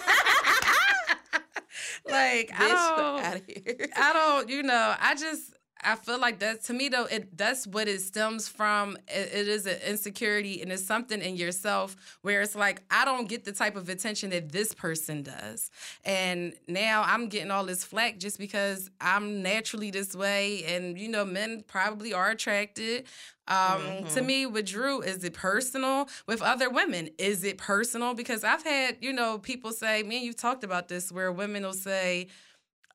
like 2.06 2.50
Bitch, 2.50 2.60
I 2.60 2.94
don't, 2.96 3.24
out 3.24 3.36
of 3.36 3.42
here. 3.46 3.88
I 3.96 4.12
don't, 4.12 4.48
you 4.48 4.62
know, 4.62 4.94
I 5.00 5.14
just 5.14 5.54
I 5.84 5.96
feel 5.96 6.18
like 6.18 6.38
that 6.40 6.62
to 6.64 6.72
me 6.72 6.88
though 6.88 7.04
it 7.04 7.36
that's 7.36 7.66
what 7.66 7.88
it 7.88 8.00
stems 8.00 8.48
from. 8.48 8.96
It, 9.08 9.30
it 9.34 9.48
is 9.48 9.66
an 9.66 9.78
insecurity 9.86 10.62
and 10.62 10.70
it's 10.72 10.84
something 10.84 11.20
in 11.20 11.36
yourself 11.36 11.96
where 12.22 12.40
it's 12.42 12.54
like 12.54 12.82
I 12.90 13.04
don't 13.04 13.28
get 13.28 13.44
the 13.44 13.52
type 13.52 13.76
of 13.76 13.88
attention 13.88 14.30
that 14.30 14.52
this 14.52 14.74
person 14.74 15.22
does, 15.22 15.70
and 16.04 16.54
now 16.68 17.02
I'm 17.06 17.28
getting 17.28 17.50
all 17.50 17.64
this 17.64 17.84
flack 17.84 18.18
just 18.18 18.38
because 18.38 18.90
I'm 19.00 19.42
naturally 19.42 19.90
this 19.90 20.14
way, 20.14 20.64
and 20.64 20.98
you 20.98 21.08
know 21.08 21.24
men 21.24 21.64
probably 21.66 22.12
are 22.12 22.30
attracted. 22.30 23.04
Um, 23.48 23.56
Mm-hmm. 23.82 24.06
To 24.14 24.22
me, 24.22 24.46
with 24.46 24.66
Drew, 24.66 25.02
is 25.02 25.24
it 25.24 25.34
personal? 25.34 26.08
With 26.26 26.42
other 26.42 26.70
women, 26.70 27.10
is 27.18 27.42
it 27.44 27.58
personal? 27.58 28.14
Because 28.14 28.44
I've 28.44 28.62
had 28.62 28.98
you 29.00 29.12
know 29.12 29.38
people 29.38 29.72
say, 29.72 30.02
me 30.04 30.18
and 30.18 30.24
you 30.26 30.32
talked 30.32 30.62
about 30.64 30.88
this, 30.88 31.10
where 31.10 31.32
women 31.32 31.64
will 31.64 31.72
say 31.72 32.28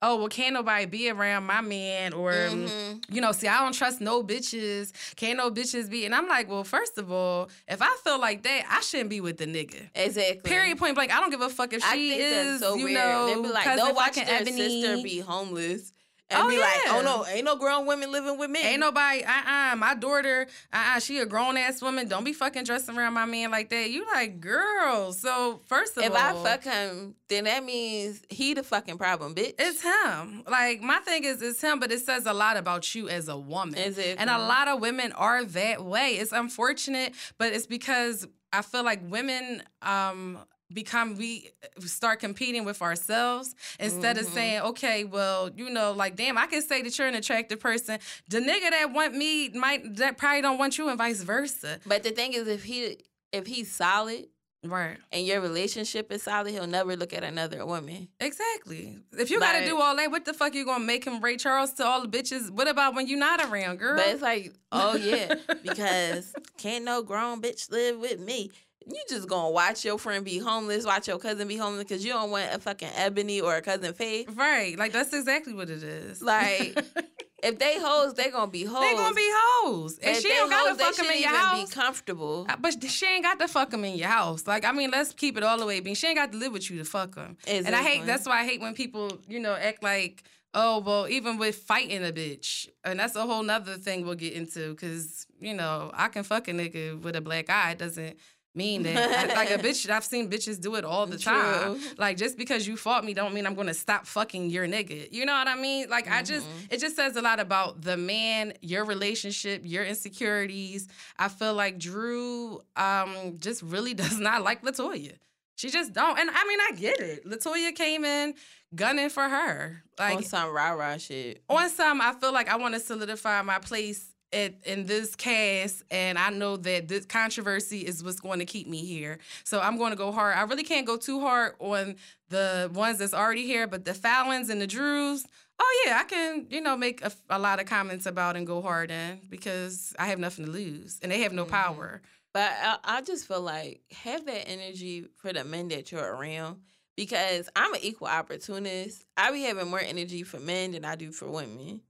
oh 0.02 0.18
well 0.18 0.28
can't 0.28 0.54
nobody 0.54 0.86
be 0.86 1.10
around 1.10 1.43
my 1.45 1.62
man 1.62 2.14
or 2.14 2.32
Mhm. 2.32 3.04
you 3.10 3.20
know 3.22 3.32
see 3.32 3.48
i 3.48 3.60
don't 3.64 3.74
trust 3.74 4.00
no 4.02 4.24
bitches 4.24 4.91
can't 5.16 5.38
no 5.38 5.50
bitches 5.52 5.89
be 5.89 6.06
and 6.06 6.14
i'm 6.14 6.28
like 6.28 6.50
well 6.50 6.64
first 6.64 6.98
of 6.98 7.12
all 7.12 7.50
if 7.68 7.82
i 7.82 7.95
feel 8.04 8.20
like 8.20 8.43
that 8.43 8.64
i 8.70 8.80
shouldn't 8.82 9.10
be 9.10 9.22
with 9.22 9.38
the 9.38 9.45
nigga 9.45 9.89
Exactly. 9.95 10.41
period 10.50 10.78
point 10.78 10.95
blank 10.95 11.12
i 11.16 11.20
don't 11.20 11.32
give 11.32 11.41
a 11.41 11.50
fuck 11.50 11.74
if 11.74 11.82
she 11.82 11.88
I 11.88 11.91
think 12.18 12.22
is 12.22 12.60
that's 12.60 12.72
so 12.72 12.76
you 12.78 12.86
weird. 12.86 12.95
know 12.95 13.26
They'd 13.28 13.41
be 13.43 13.50
like, 13.54 13.66
they'll 13.76 13.95
watch 13.95 14.16
their 14.16 14.26
Ebony. 14.28 14.52
sister 14.58 15.04
be 15.04 15.20
homeless 15.20 15.91
and 16.30 16.43
Oh, 16.43 16.49
be 16.49 16.57
like, 16.59 16.80
yeah. 16.86 16.95
oh 16.97 17.01
no, 17.01 17.25
ain't 17.25 17.45
no 17.45 17.55
grown 17.55 17.86
women 17.86 18.11
living 18.11 18.38
with 18.38 18.49
me. 18.49 18.61
Ain't 18.61 18.80
nobody, 18.82 19.23
uh 19.23 19.71
uh 19.71 19.75
my 19.78 19.95
daughter, 19.95 20.47
uh 20.73 20.93
uh 20.95 20.99
she 20.99 21.19
a 21.19 21.25
grown 21.25 21.55
ass 21.57 21.82
woman. 21.82 22.07
Don't 22.07 22.23
be 22.23 22.34
fucking 22.34 22.63
dressing 22.65 22.97
around 22.97 23.13
my 23.13 23.25
man 23.25 23.49
like 23.51 23.69
that. 23.69 23.89
You 23.89 24.05
like, 24.13 24.39
girl. 24.39 25.13
So, 25.13 25.61
first 25.67 25.97
of 25.97 26.03
if 26.03 26.11
all, 26.11 26.17
If 26.17 26.45
I 26.45 26.49
fuck 26.57 26.63
him, 26.63 27.15
then 27.30 27.45
that 27.45 27.63
means 27.63 28.21
he 28.30 28.53
the 28.53 28.63
fucking 28.63 28.97
problem, 28.97 29.36
bitch. 29.36 29.53
It's 29.57 29.82
him. 29.82 30.43
Like 30.49 30.82
my 30.82 30.97
thing 30.99 31.23
is, 31.23 31.41
it's 31.41 31.61
him, 31.61 31.80
but 31.80 31.91
it 31.91 31.99
says 31.99 32.25
a 32.25 32.34
lot 32.34 32.57
about 32.57 32.93
you 32.93 33.07
as 33.09 33.28
a 33.30 33.38
woman. 33.38 33.80
Exactly. 33.80 34.17
And 34.17 34.30
a 34.30 34.38
lot 34.38 34.67
of 34.67 34.82
women 34.82 35.11
are 35.13 35.43
that 35.45 35.84
way. 35.86 36.11
It's 36.17 36.32
unfortunate, 36.34 37.13
but 37.38 37.53
it's 37.53 37.67
because 37.67 38.28
I 38.51 38.61
feel 38.61 38.84
like 38.84 38.99
women 39.03 39.63
um 39.82 40.39
become 40.74 41.15
we 41.15 41.49
start 41.80 42.20
competing 42.20 42.65
with 42.65 42.82
ourselves 42.82 43.55
instead 43.80 44.18
of 44.18 44.26
Mhm. 44.26 44.34
saying 44.34 44.61
okay 44.61 45.03
well 45.05 45.49
you 45.55 45.70
know 45.70 45.93
like 45.93 46.15
damn 46.18 46.38
i 46.38 46.45
can 46.45 46.61
say 46.61 46.82
that 46.82 46.97
you're 46.97 47.07
an 47.07 47.15
attractive 47.15 47.59
person 47.59 47.99
the 48.28 48.39
nigga 48.39 48.70
that 48.72 48.91
want 48.91 49.15
me 49.15 49.49
might 49.49 49.95
that 49.95 50.18
probably 50.18 50.41
don't 50.41 50.57
want 50.57 50.78
you 50.78 50.89
and 50.89 50.97
vice 50.97 51.22
versa 51.22 51.80
But 51.86 52.03
the 52.03 52.11
thing 52.11 52.34
is, 52.34 52.47
if 52.47 52.63
he 52.65 52.97
if 53.32 53.47
he's 53.47 53.72
solid 53.72 54.26
right 54.63 54.97
and 55.13 55.26
your 55.26 55.39
relationship 55.39 56.11
is 56.11 56.24
solid, 56.24 56.51
he'll 56.51 56.68
never 56.68 56.97
look 56.97 57.13
at 57.13 57.24
another 57.24 57.65
woman. 57.65 58.09
exactly 58.20 58.97
if 59.18 59.30
you 59.30 59.39
gotta 59.39 59.65
do 59.65 59.80
all 59.80 59.95
that 59.95 60.11
what 60.11 60.26
the 60.26 60.34
fuck 60.34 60.53
you 60.53 60.65
gonna 60.65 60.84
make 60.84 61.05
him 61.05 61.22
ray 61.22 61.38
charles 61.38 61.72
to 61.74 61.86
all 61.86 62.01
the 62.05 62.07
bitches 62.09 62.49
what 62.49 62.68
about 62.68 62.93
when 62.93 63.07
you're 63.07 63.20
not 63.20 63.39
around 63.45 63.78
girl 63.78 63.95
But 63.95 64.07
it's 64.07 64.22
like, 64.22 64.53
oh 64.74 64.95
yeah, 64.97 65.34
because 65.63 66.34
can't 66.57 66.84
no 66.84 67.03
grown 67.03 67.41
bitch 67.41 67.72
live 67.72 67.99
with 67.99 68.20
me. 68.20 68.51
You 68.89 69.01
just 69.09 69.27
gonna 69.27 69.49
watch 69.51 69.83
your 69.83 69.97
friend 69.97 70.23
be 70.23 70.38
homeless, 70.38 70.85
watch 70.85 71.07
your 71.07 71.19
cousin 71.19 71.47
be 71.47 71.57
homeless 71.57 71.83
because 71.83 72.05
you 72.05 72.13
don't 72.13 72.31
want 72.31 72.53
a 72.53 72.59
fucking 72.59 72.89
Ebony 72.95 73.41
or 73.41 73.55
a 73.55 73.61
cousin 73.61 73.93
Faith. 73.93 74.29
Right, 74.35 74.77
like 74.77 74.93
that's 74.93 75.13
exactly 75.13 75.53
what 75.53 75.69
it 75.69 75.83
is. 75.83 76.21
Like, 76.21 76.79
If 77.43 77.59
they 77.59 77.79
hoes, 77.79 78.15
they 78.15 78.31
gonna 78.31 78.49
be 78.49 78.63
hoes. 78.63 78.81
they 78.81 78.95
gonna 78.95 79.13
be 79.13 79.29
hoes, 79.31 79.99
and 79.99 80.15
If 80.15 80.23
she 80.23 80.29
don't 80.29 80.49
gotta 80.49 80.73
fuck 80.73 80.95
them 80.95 81.05
in 81.05 81.21
your 81.21 81.35
house. 81.35 81.69
Be 81.69 81.71
comfortable. 81.71 82.47
Uh, 82.49 82.55
But 82.59 82.83
she 82.83 83.05
ain't 83.05 83.23
got 83.23 83.39
to 83.39 83.47
fuck 83.47 83.69
them 83.69 83.85
in 83.85 83.95
your 83.95 84.07
house. 84.07 84.47
Like, 84.47 84.65
I 84.65 84.71
mean, 84.71 84.89
let's 84.89 85.13
keep 85.13 85.38
it 85.38 85.43
all 85.43 85.59
the 85.59 85.65
way. 85.65 85.79
Being 85.79 85.95
she 85.95 86.07
ain't 86.07 86.17
got 86.17 86.31
to 86.31 86.38
live 86.38 86.51
with 86.51 86.69
you 86.69 86.79
to 86.79 86.85
fuck 86.85 87.13
them. 87.13 87.38
And 87.47 87.67
I 87.67 87.83
hate. 87.83 88.05
That's 88.05 88.25
why 88.25 88.41
I 88.41 88.45
hate 88.45 88.59
when 88.59 88.73
people, 88.73 89.19
you 89.27 89.39
know, 89.39 89.53
act 89.53 89.83
like, 89.83 90.23
oh, 90.55 90.79
well, 90.79 91.07
even 91.07 91.38
with 91.38 91.57
fighting 91.57 92.03
a 92.03 92.11
bitch, 92.11 92.69
and 92.83 92.99
that's 92.99 93.15
a 93.15 93.21
whole 93.21 93.43
nother 93.43 93.75
thing 93.75 94.03
we'll 94.03 94.15
get 94.15 94.33
into. 94.33 94.71
Because 94.71 95.27
you 95.39 95.53
know, 95.53 95.91
I 95.93 96.07
can 96.07 96.23
fuck 96.23 96.47
a 96.47 96.51
nigga 96.51 96.99
with 96.99 97.15
a 97.15 97.21
black 97.21 97.51
eye. 97.51 97.71
It 97.71 97.77
doesn't 97.77 98.17
mean 98.58 98.84
that. 98.84 98.97
I- 99.32 99.34
like 99.41 99.51
a 99.51 99.58
bitch, 99.60 99.89
I've 99.89 100.03
seen 100.03 100.30
bitches 100.30 100.60
do 100.60 100.76
it 100.76 100.84
all 100.84 101.05
the 101.05 101.18
time. 101.18 101.80
Like 101.97 102.18
just 102.18 102.38
because 102.38 102.68
you 102.68 102.76
fought 102.76 103.05
me, 103.05 103.14
don't 103.14 103.34
mean 103.34 103.45
I'm 103.47 103.55
gonna 103.55 103.74
stop 103.74 104.05
fucking 104.05 104.49
your 104.49 104.68
nigga. 104.68 105.08
You 105.12 105.26
know 105.26 105.34
what 105.34 105.47
I 105.47 105.55
mean? 105.55 105.89
Like 105.89 106.10
I 106.10 106.24
just, 106.24 106.45
Mm-hmm. 106.47 106.74
it 106.74 106.80
just 106.80 106.95
says 106.95 107.16
a 107.16 107.22
lot 107.22 107.39
about 107.39 107.82
the 107.82 107.95
man, 107.95 108.53
your 108.62 108.84
relationship, 108.86 109.62
your 109.64 109.86
insecurities. 109.86 110.88
I 111.18 111.30
feel 111.30 111.53
like 111.53 111.78
Drew 111.80 112.60
um 112.76 113.38
just 113.39 113.62
really 113.62 113.93
does 114.03 114.20
not 114.20 114.43
like 114.43 114.62
Latoya. 114.64 115.14
She 115.55 115.70
just 115.72 115.91
don't. 115.93 116.20
And 116.20 116.30
I 116.30 116.45
mean, 116.47 116.60
I 116.62 116.72
get 116.76 116.99
it. 116.99 117.26
Latoya 117.26 117.74
came 117.76 118.05
in 118.05 118.36
gunning 118.76 119.10
for 119.10 119.24
her. 119.28 119.82
Like 119.97 120.18
on 120.18 120.24
some 120.24 120.53
rah 120.53 120.72
rah 120.72 120.97
shit. 120.97 121.41
on 121.49 121.70
some, 121.70 121.99
I 122.01 122.14
feel 122.14 122.32
like 122.32 122.47
I 122.49 122.58
want 122.58 122.74
to 122.76 122.80
solidify 122.80 123.41
my 123.41 123.58
place 123.60 124.14
at, 124.34 124.55
in 124.65 124.86
this 124.86 125.15
cast, 125.15 125.84
and 125.89 126.17
I 126.19 126.30
know 126.30 126.57
that 126.57 126.88
this 126.88 127.05
controversy 127.05 127.80
is 127.80 128.03
what's 128.03 128.19
going 128.19 128.39
to 128.39 128.45
keep 128.45 128.67
me 128.67 128.86
here. 128.86 129.19
So 129.43 129.59
I'm 129.59 129.78
going 129.78 129.91
to 129.91 129.97
go 129.97 130.11
hard. 130.11 130.36
I 130.38 130.41
really 130.43 130.63
can't 130.63 130.86
go 130.86 130.97
too 130.97 131.19
hard 131.21 131.53
on 131.59 131.95
the 132.30 132.69
ones 132.73 132.99
that's 132.99 133.13
already 133.13 133.45
here, 133.45 133.67
but 133.67 133.86
the 133.86 133.93
Falynns 133.93 134.49
and 134.49 134.61
the 134.61 134.67
Drews. 134.67 135.25
Oh 135.59 135.84
yeah, 135.86 135.99
I 135.99 136.03
can 136.03 136.45
you 136.51 136.61
know 136.61 136.78
make 136.78 137.03
a, 137.03 137.11
a 137.30 137.39
lot 137.39 137.59
of 137.59 137.65
comments 137.65 138.05
about 138.05 138.36
and 138.36 138.45
go 138.45 138.61
hard 138.61 138.91
in 138.91 139.21
because 139.30 139.95
I 139.97 140.07
have 140.07 140.19
nothing 140.19 140.45
to 140.45 140.51
lose 140.51 140.99
and 141.01 141.11
they 141.11 141.21
have 141.21 141.34
no 141.34 141.45
Mhm. 141.45 141.49
power. 141.49 142.01
But 142.34 142.51
I, 142.61 142.78
I 142.84 143.01
just 143.01 143.28
feel 143.28 143.41
like 143.41 143.82
have 143.91 144.25
that 144.28 144.47
energy 144.47 145.07
for 145.15 145.34
the 145.34 145.43
men 145.43 145.69
that 145.69 145.91
you're 145.91 146.13
around 146.15 146.57
because 146.95 147.49
I'm 147.55 147.73
an 147.73 147.80
equal 147.82 148.07
opportunist. 148.07 149.03
I 149.15 149.32
be 149.32 149.41
having 149.43 149.69
more 149.69 149.80
energy 149.80 150.21
for 150.21 150.39
men 150.39 150.73
than 150.73 150.86
I 150.86 150.95
do 150.95 151.11
for 151.11 151.28
women. 151.28 151.82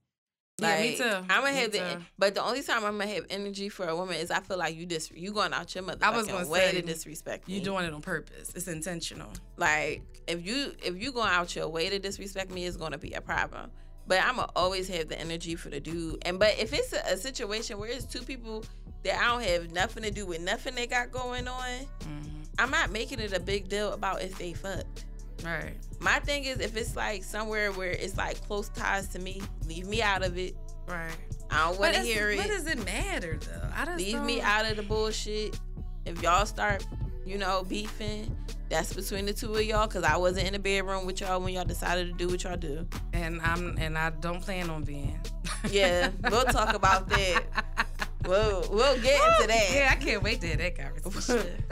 Yeah, 0.60 0.80
me 0.80 0.96
too. 0.96 1.04
I'm 1.04 1.42
gonna 1.42 1.52
Me 1.52 1.58
have 1.60 1.72
the, 1.72 2.00
but 2.18 2.34
the 2.34 2.42
only 2.44 2.62
time 2.62 2.84
I'm 2.84 2.98
gonna 2.98 3.06
have 3.06 3.26
energy 3.30 3.68
for 3.68 3.86
a 3.86 3.94
woman 3.94 4.16
is 4.16 4.30
I 4.30 4.40
feel 4.40 4.58
like 4.58 4.74
you 4.76 4.86
dis 4.86 5.10
you 5.14 5.32
going 5.32 5.52
out 5.52 5.72
your 5.74 5.84
mother. 5.84 6.04
I 6.04 6.10
was 6.10 6.26
gonna 6.26 6.48
way 6.48 6.70
say, 6.70 6.80
to 6.80 6.82
disrespect 6.82 7.48
You 7.48 7.58
me. 7.58 7.64
doing 7.64 7.84
it 7.84 7.92
on 7.94 8.02
purpose. 8.02 8.52
It's 8.54 8.66
intentional. 8.66 9.30
like 9.56 10.02
if 10.26 10.44
you 10.44 10.72
if 10.84 11.00
you 11.00 11.12
going 11.12 11.28
out 11.30 11.54
your 11.54 11.68
way 11.68 11.88
to 11.90 11.98
disrespect 11.98 12.50
me, 12.50 12.64
it's 12.66 12.76
gonna 12.76 12.98
be 12.98 13.12
a 13.12 13.20
problem. 13.20 13.70
But 14.08 14.20
I'm 14.22 14.36
gonna 14.36 14.50
always 14.56 14.88
have 14.88 15.08
the 15.08 15.20
energy 15.20 15.54
for 15.54 15.68
the 15.68 15.78
dude. 15.80 16.18
And 16.26 16.38
but 16.40 16.58
if 16.58 16.72
it's 16.72 16.92
a, 16.92 17.02
a 17.12 17.16
situation 17.16 17.78
where 17.78 17.90
it's 17.90 18.04
two 18.04 18.22
people 18.22 18.64
that 19.04 19.20
I 19.22 19.26
don't 19.26 19.44
have 19.44 19.70
nothing 19.70 20.02
to 20.02 20.10
do 20.10 20.26
with 20.26 20.40
nothing 20.40 20.74
they 20.74 20.86
got 20.88 21.12
going 21.12 21.46
on, 21.46 21.70
hmm 22.02 22.18
I'm 22.58 22.72
not 22.72 22.90
making 22.90 23.20
it 23.20 23.32
a 23.32 23.38
big 23.38 23.68
deal 23.68 23.92
about 23.92 24.20
if 24.22 24.36
they 24.38 24.52
fucked. 24.54 25.04
Right. 25.44 25.74
My 26.00 26.18
thing 26.20 26.44
is 26.44 26.58
if 26.60 26.76
it's 26.76 26.96
like 26.96 27.22
somewhere 27.24 27.72
where 27.72 27.90
it's 27.90 28.16
like 28.16 28.40
close 28.46 28.68
ties 28.70 29.08
to 29.08 29.18
me, 29.18 29.40
leave 29.66 29.86
me 29.86 30.02
out 30.02 30.24
of 30.24 30.36
it. 30.38 30.56
Right. 30.86 31.10
I 31.50 31.68
don't 31.68 31.78
want 31.80 31.94
to 31.94 32.02
hear 32.02 32.34
What 32.36 32.46
it. 32.46 32.48
does 32.48 32.66
it 32.66 32.84
matter 32.84 33.38
though? 33.40 33.68
I 33.74 33.84
just 33.86 33.98
Leave 33.98 34.22
me 34.22 34.36
don't- 34.36 34.44
out 34.46 34.70
of 34.70 34.76
the 34.76 34.82
bullshit. 34.82 35.58
If 36.06 36.22
y'all 36.22 36.46
start, 36.46 36.86
you 37.26 37.36
know, 37.38 37.64
beefing, 37.68 38.34
that's 38.70 38.92
between 38.92 39.26
the 39.26 39.32
two 39.32 39.54
of 39.54 39.62
y'all. 39.62 39.86
Cause 39.88 40.04
I 40.04 40.16
wasn't 40.16 40.46
in 40.46 40.52
the 40.54 40.58
bedroom 40.58 41.06
with 41.06 41.20
y'all 41.20 41.40
when 41.40 41.52
y'all 41.54 41.64
decided 41.64 42.08
to 42.08 42.12
do 42.14 42.28
what 42.28 42.42
y'all 42.44 42.56
do. 42.56 42.86
and 43.12 43.40
I'm 43.42 43.76
and 43.78 43.96
I 43.98 44.10
don't 44.10 44.40
plan 44.40 44.70
on 44.70 44.82
being. 44.84 45.18
Yeah, 45.70 46.10
we'll 46.30 46.44
talk 46.44 46.74
about 46.74 47.08
that. 47.10 47.42
We'll 48.26 48.66
we'll 48.70 48.98
get 49.00 49.14
into 49.14 49.46
that. 49.48 49.70
Yeah, 49.72 49.88
I 49.92 49.94
can't 49.96 50.22
wait 50.22 50.40
to 50.40 50.48
hear 50.48 50.56
that 50.56 50.76
conversation. 50.76 51.62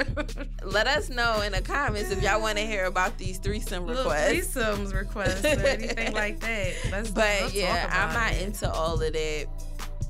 Let 0.64 0.86
us 0.86 1.08
know 1.10 1.40
in 1.42 1.52
the 1.52 1.60
comments 1.60 2.10
if 2.10 2.22
y'all 2.22 2.40
want 2.40 2.56
to 2.58 2.64
hear 2.64 2.84
about 2.86 3.18
these 3.18 3.38
threesome 3.38 3.86
Little 3.86 4.04
requests. 4.04 4.54
threesomes 4.54 4.94
requests 4.94 5.44
or 5.44 5.66
anything 5.66 6.12
like 6.14 6.40
that. 6.40 6.74
Let's, 6.92 7.10
But 7.16 7.24
let's 7.42 7.54
yeah, 7.54 7.88
I'm 7.92 8.14
not 8.14 8.32
it. 8.32 8.42
into 8.42 8.70
all 8.72 8.94
of 8.94 9.12
that 9.12 9.46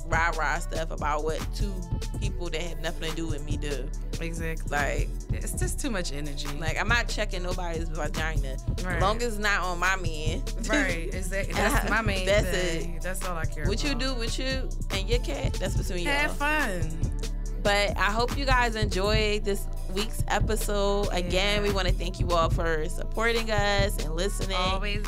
rah 0.08 0.30
rah 0.38 0.58
stuff 0.58 0.90
about 0.90 1.24
what 1.24 1.40
two 1.54 1.72
people 2.20 2.48
that 2.50 2.60
have 2.62 2.80
nothing 2.80 3.10
to 3.10 3.16
do 3.16 3.26
with 3.26 3.44
me 3.44 3.56
do. 3.56 3.88
exactly. 4.20 4.70
Like, 4.70 5.08
It's 5.32 5.52
just 5.52 5.78
too 5.80 5.90
much 5.90 6.12
energy. 6.12 6.48
like 6.58 6.80
I'm 6.80 6.88
not 6.88 7.08
checking 7.08 7.42
nobody's 7.42 7.88
vagina. 7.88 8.56
right. 8.84 9.00
Long 9.00 9.16
as 9.22 9.34
it's 9.34 9.38
not 9.38 9.62
on 9.62 9.78
my 9.78 9.96
man. 9.96 10.42
right. 10.68 11.10
Exactly. 11.12 11.54
That's 11.54 11.90
my 11.90 12.00
main 12.02 12.26
That's 12.26 12.46
thing. 12.46 12.98
That's 13.02 13.24
all 13.26 13.36
I 13.36 13.44
care 13.44 13.66
What 13.66 13.82
you 13.84 13.94
do 13.94 14.14
with 14.14 14.38
you 14.38 14.68
and 14.92 15.08
your 15.08 15.18
cat, 15.20 15.54
that's 15.54 15.76
between 15.76 16.04
y'all. 16.04 16.12
Have 16.14 16.32
fun. 16.36 16.80
But 17.62 17.96
I 17.96 18.12
hope 18.12 18.38
you 18.38 18.44
guys 18.44 18.76
enjoyed 18.76 19.44
this 19.44 19.66
week's 19.92 20.22
episode. 20.28 21.08
Again, 21.12 21.62
Yeah. 21.62 21.68
we 21.68 21.74
want 21.74 21.88
to 21.88 21.92
thank 21.94 22.20
you 22.20 22.28
all 22.30 22.48
for 22.48 22.88
supporting 22.88 23.50
us 23.50 23.96
and 24.04 24.14
listening. 24.14 24.56
Always. 24.56 25.04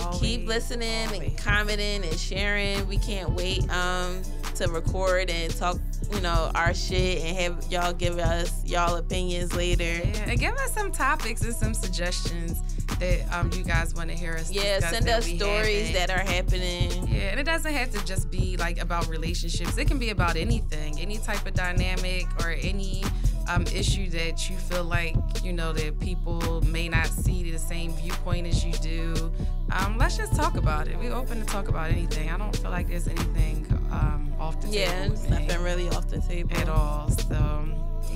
Always. 0.00 0.20
Keep 0.20 0.46
listening 0.46 1.06
always. 1.06 1.20
and 1.20 1.38
commenting 1.38 2.04
and 2.04 2.18
sharing. 2.18 2.86
We 2.88 2.98
can't 2.98 3.30
wait 3.30 3.68
um 3.70 4.22
to 4.56 4.68
record 4.68 5.30
and 5.30 5.54
talk 5.54 5.78
you 6.12 6.20
know, 6.20 6.50
our 6.54 6.74
shit 6.74 7.22
and 7.22 7.36
have 7.36 7.66
y'all 7.70 7.92
give 7.92 8.18
us 8.18 8.64
y'all 8.64 8.96
opinions 8.96 9.54
later. 9.54 9.84
Yeah, 9.84 10.30
and 10.30 10.38
give 10.38 10.54
us 10.54 10.72
some 10.72 10.90
topics 10.90 11.42
and 11.42 11.54
some 11.54 11.74
suggestions 11.74 12.62
that 12.98 13.20
um, 13.32 13.50
you 13.52 13.62
guys 13.62 13.94
want 13.94 14.10
to 14.10 14.16
hear 14.16 14.34
us. 14.34 14.50
Yeah, 14.50 14.80
send 14.80 15.08
us 15.08 15.26
stories 15.26 15.92
that 15.92 16.10
are 16.10 16.18
happening. 16.18 16.90
Yeah, 17.08 17.30
and 17.30 17.40
it 17.40 17.44
doesn't 17.44 17.72
have 17.72 17.90
to 17.92 18.04
just 18.04 18.30
be 18.30 18.56
like 18.56 18.80
about 18.80 19.08
relationships. 19.08 19.76
It 19.76 19.86
can 19.86 19.98
be 19.98 20.10
about 20.10 20.36
anything, 20.36 20.98
any 20.98 21.18
type 21.18 21.46
of 21.46 21.54
dynamic 21.54 22.26
or 22.40 22.50
any 22.50 23.04
um, 23.48 23.64
issue 23.74 24.08
that 24.10 24.48
you 24.48 24.56
feel 24.56 24.84
like 24.84 25.16
you 25.42 25.52
know 25.52 25.72
that 25.72 25.98
people 26.00 26.60
may 26.62 26.88
not 26.88 27.06
see 27.06 27.50
the 27.50 27.58
same 27.58 27.92
viewpoint 27.94 28.46
as 28.46 28.64
you 28.64 28.72
do. 28.74 29.32
Um, 29.72 29.98
let's 29.98 30.16
just 30.16 30.34
talk 30.34 30.56
about 30.56 30.88
it. 30.88 30.98
We're 30.98 31.14
open 31.14 31.40
to 31.40 31.46
talk 31.46 31.68
about 31.68 31.90
anything. 31.90 32.30
I 32.30 32.38
don't 32.38 32.56
feel 32.56 32.70
like 32.70 32.88
there's 32.88 33.08
anything 33.08 33.66
um, 33.90 34.34
off 34.38 34.60
the 34.60 34.68
yeah, 34.68 35.02
table. 35.02 35.16
Yeah, 35.24 35.30
nothing 35.30 35.62
really 35.62 35.88
off 35.90 36.08
the 36.08 36.20
table 36.20 36.56
at 36.56 36.68
all. 36.68 37.10
So 37.10 37.68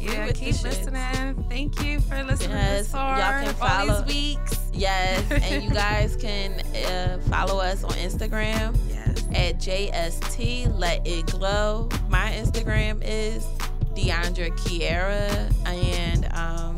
yeah, 0.02 0.32
keep 0.32 0.62
listening. 0.62 1.44
Thank 1.48 1.82
you 1.82 2.00
for 2.00 2.22
listening 2.24 2.56
yes, 2.56 2.78
this 2.80 2.92
far. 2.92 3.18
Y'all 3.18 3.44
can 3.44 3.54
follow 3.54 3.92
all 3.92 4.02
these 4.02 4.36
weeks. 4.36 4.58
Yes, 4.72 5.30
and 5.30 5.62
you 5.62 5.70
guys 5.70 6.16
can 6.16 6.60
uh, 6.86 7.18
follow 7.30 7.60
us 7.60 7.84
on 7.84 7.92
Instagram. 7.92 8.76
Yes. 8.92 9.26
At 9.34 9.58
JST 9.58 10.78
Let 10.78 11.06
It 11.06 11.26
Glow. 11.26 11.88
My 12.08 12.30
Instagram 12.30 13.02
is 13.02 13.46
Deandra 13.94 14.50
Kiera, 14.58 15.52
and 15.66 16.32
um, 16.34 16.76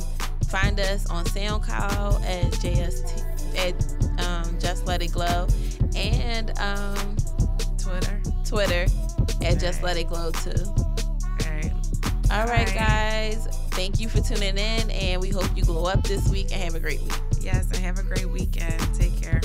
find 0.48 0.78
us 0.80 1.06
on 1.06 1.24
SoundCloud 1.26 2.22
at 2.24 2.52
JST 2.54 3.34
at 3.56 4.24
um, 4.24 4.58
Just 4.58 4.86
Let 4.86 5.02
It 5.02 5.12
Glow, 5.12 5.46
and 5.96 6.56
um, 6.58 7.16
Twitter. 7.78 8.20
Twitter 8.44 8.86
at 9.42 9.58
Just 9.58 9.82
Let 9.82 9.96
It 9.96 10.08
Glow 10.08 10.30
too. 10.30 10.52
All 10.66 11.50
right. 11.50 11.72
All 12.30 12.46
right, 12.46 12.72
guys. 12.74 13.46
Thank 13.72 14.00
you 14.00 14.08
for 14.08 14.20
tuning 14.20 14.56
in, 14.56 14.90
and 14.90 15.20
we 15.20 15.30
hope 15.30 15.48
you 15.56 15.64
glow 15.64 15.86
up 15.86 16.04
this 16.04 16.28
week 16.28 16.52
and 16.52 16.62
have 16.62 16.74
a 16.74 16.80
great 16.80 17.00
week. 17.02 17.12
Yes, 17.40 17.66
and 17.66 17.76
have 17.76 17.98
a 17.98 18.02
great 18.02 18.28
weekend. 18.28 18.80
Take 18.94 19.20
care. 19.20 19.40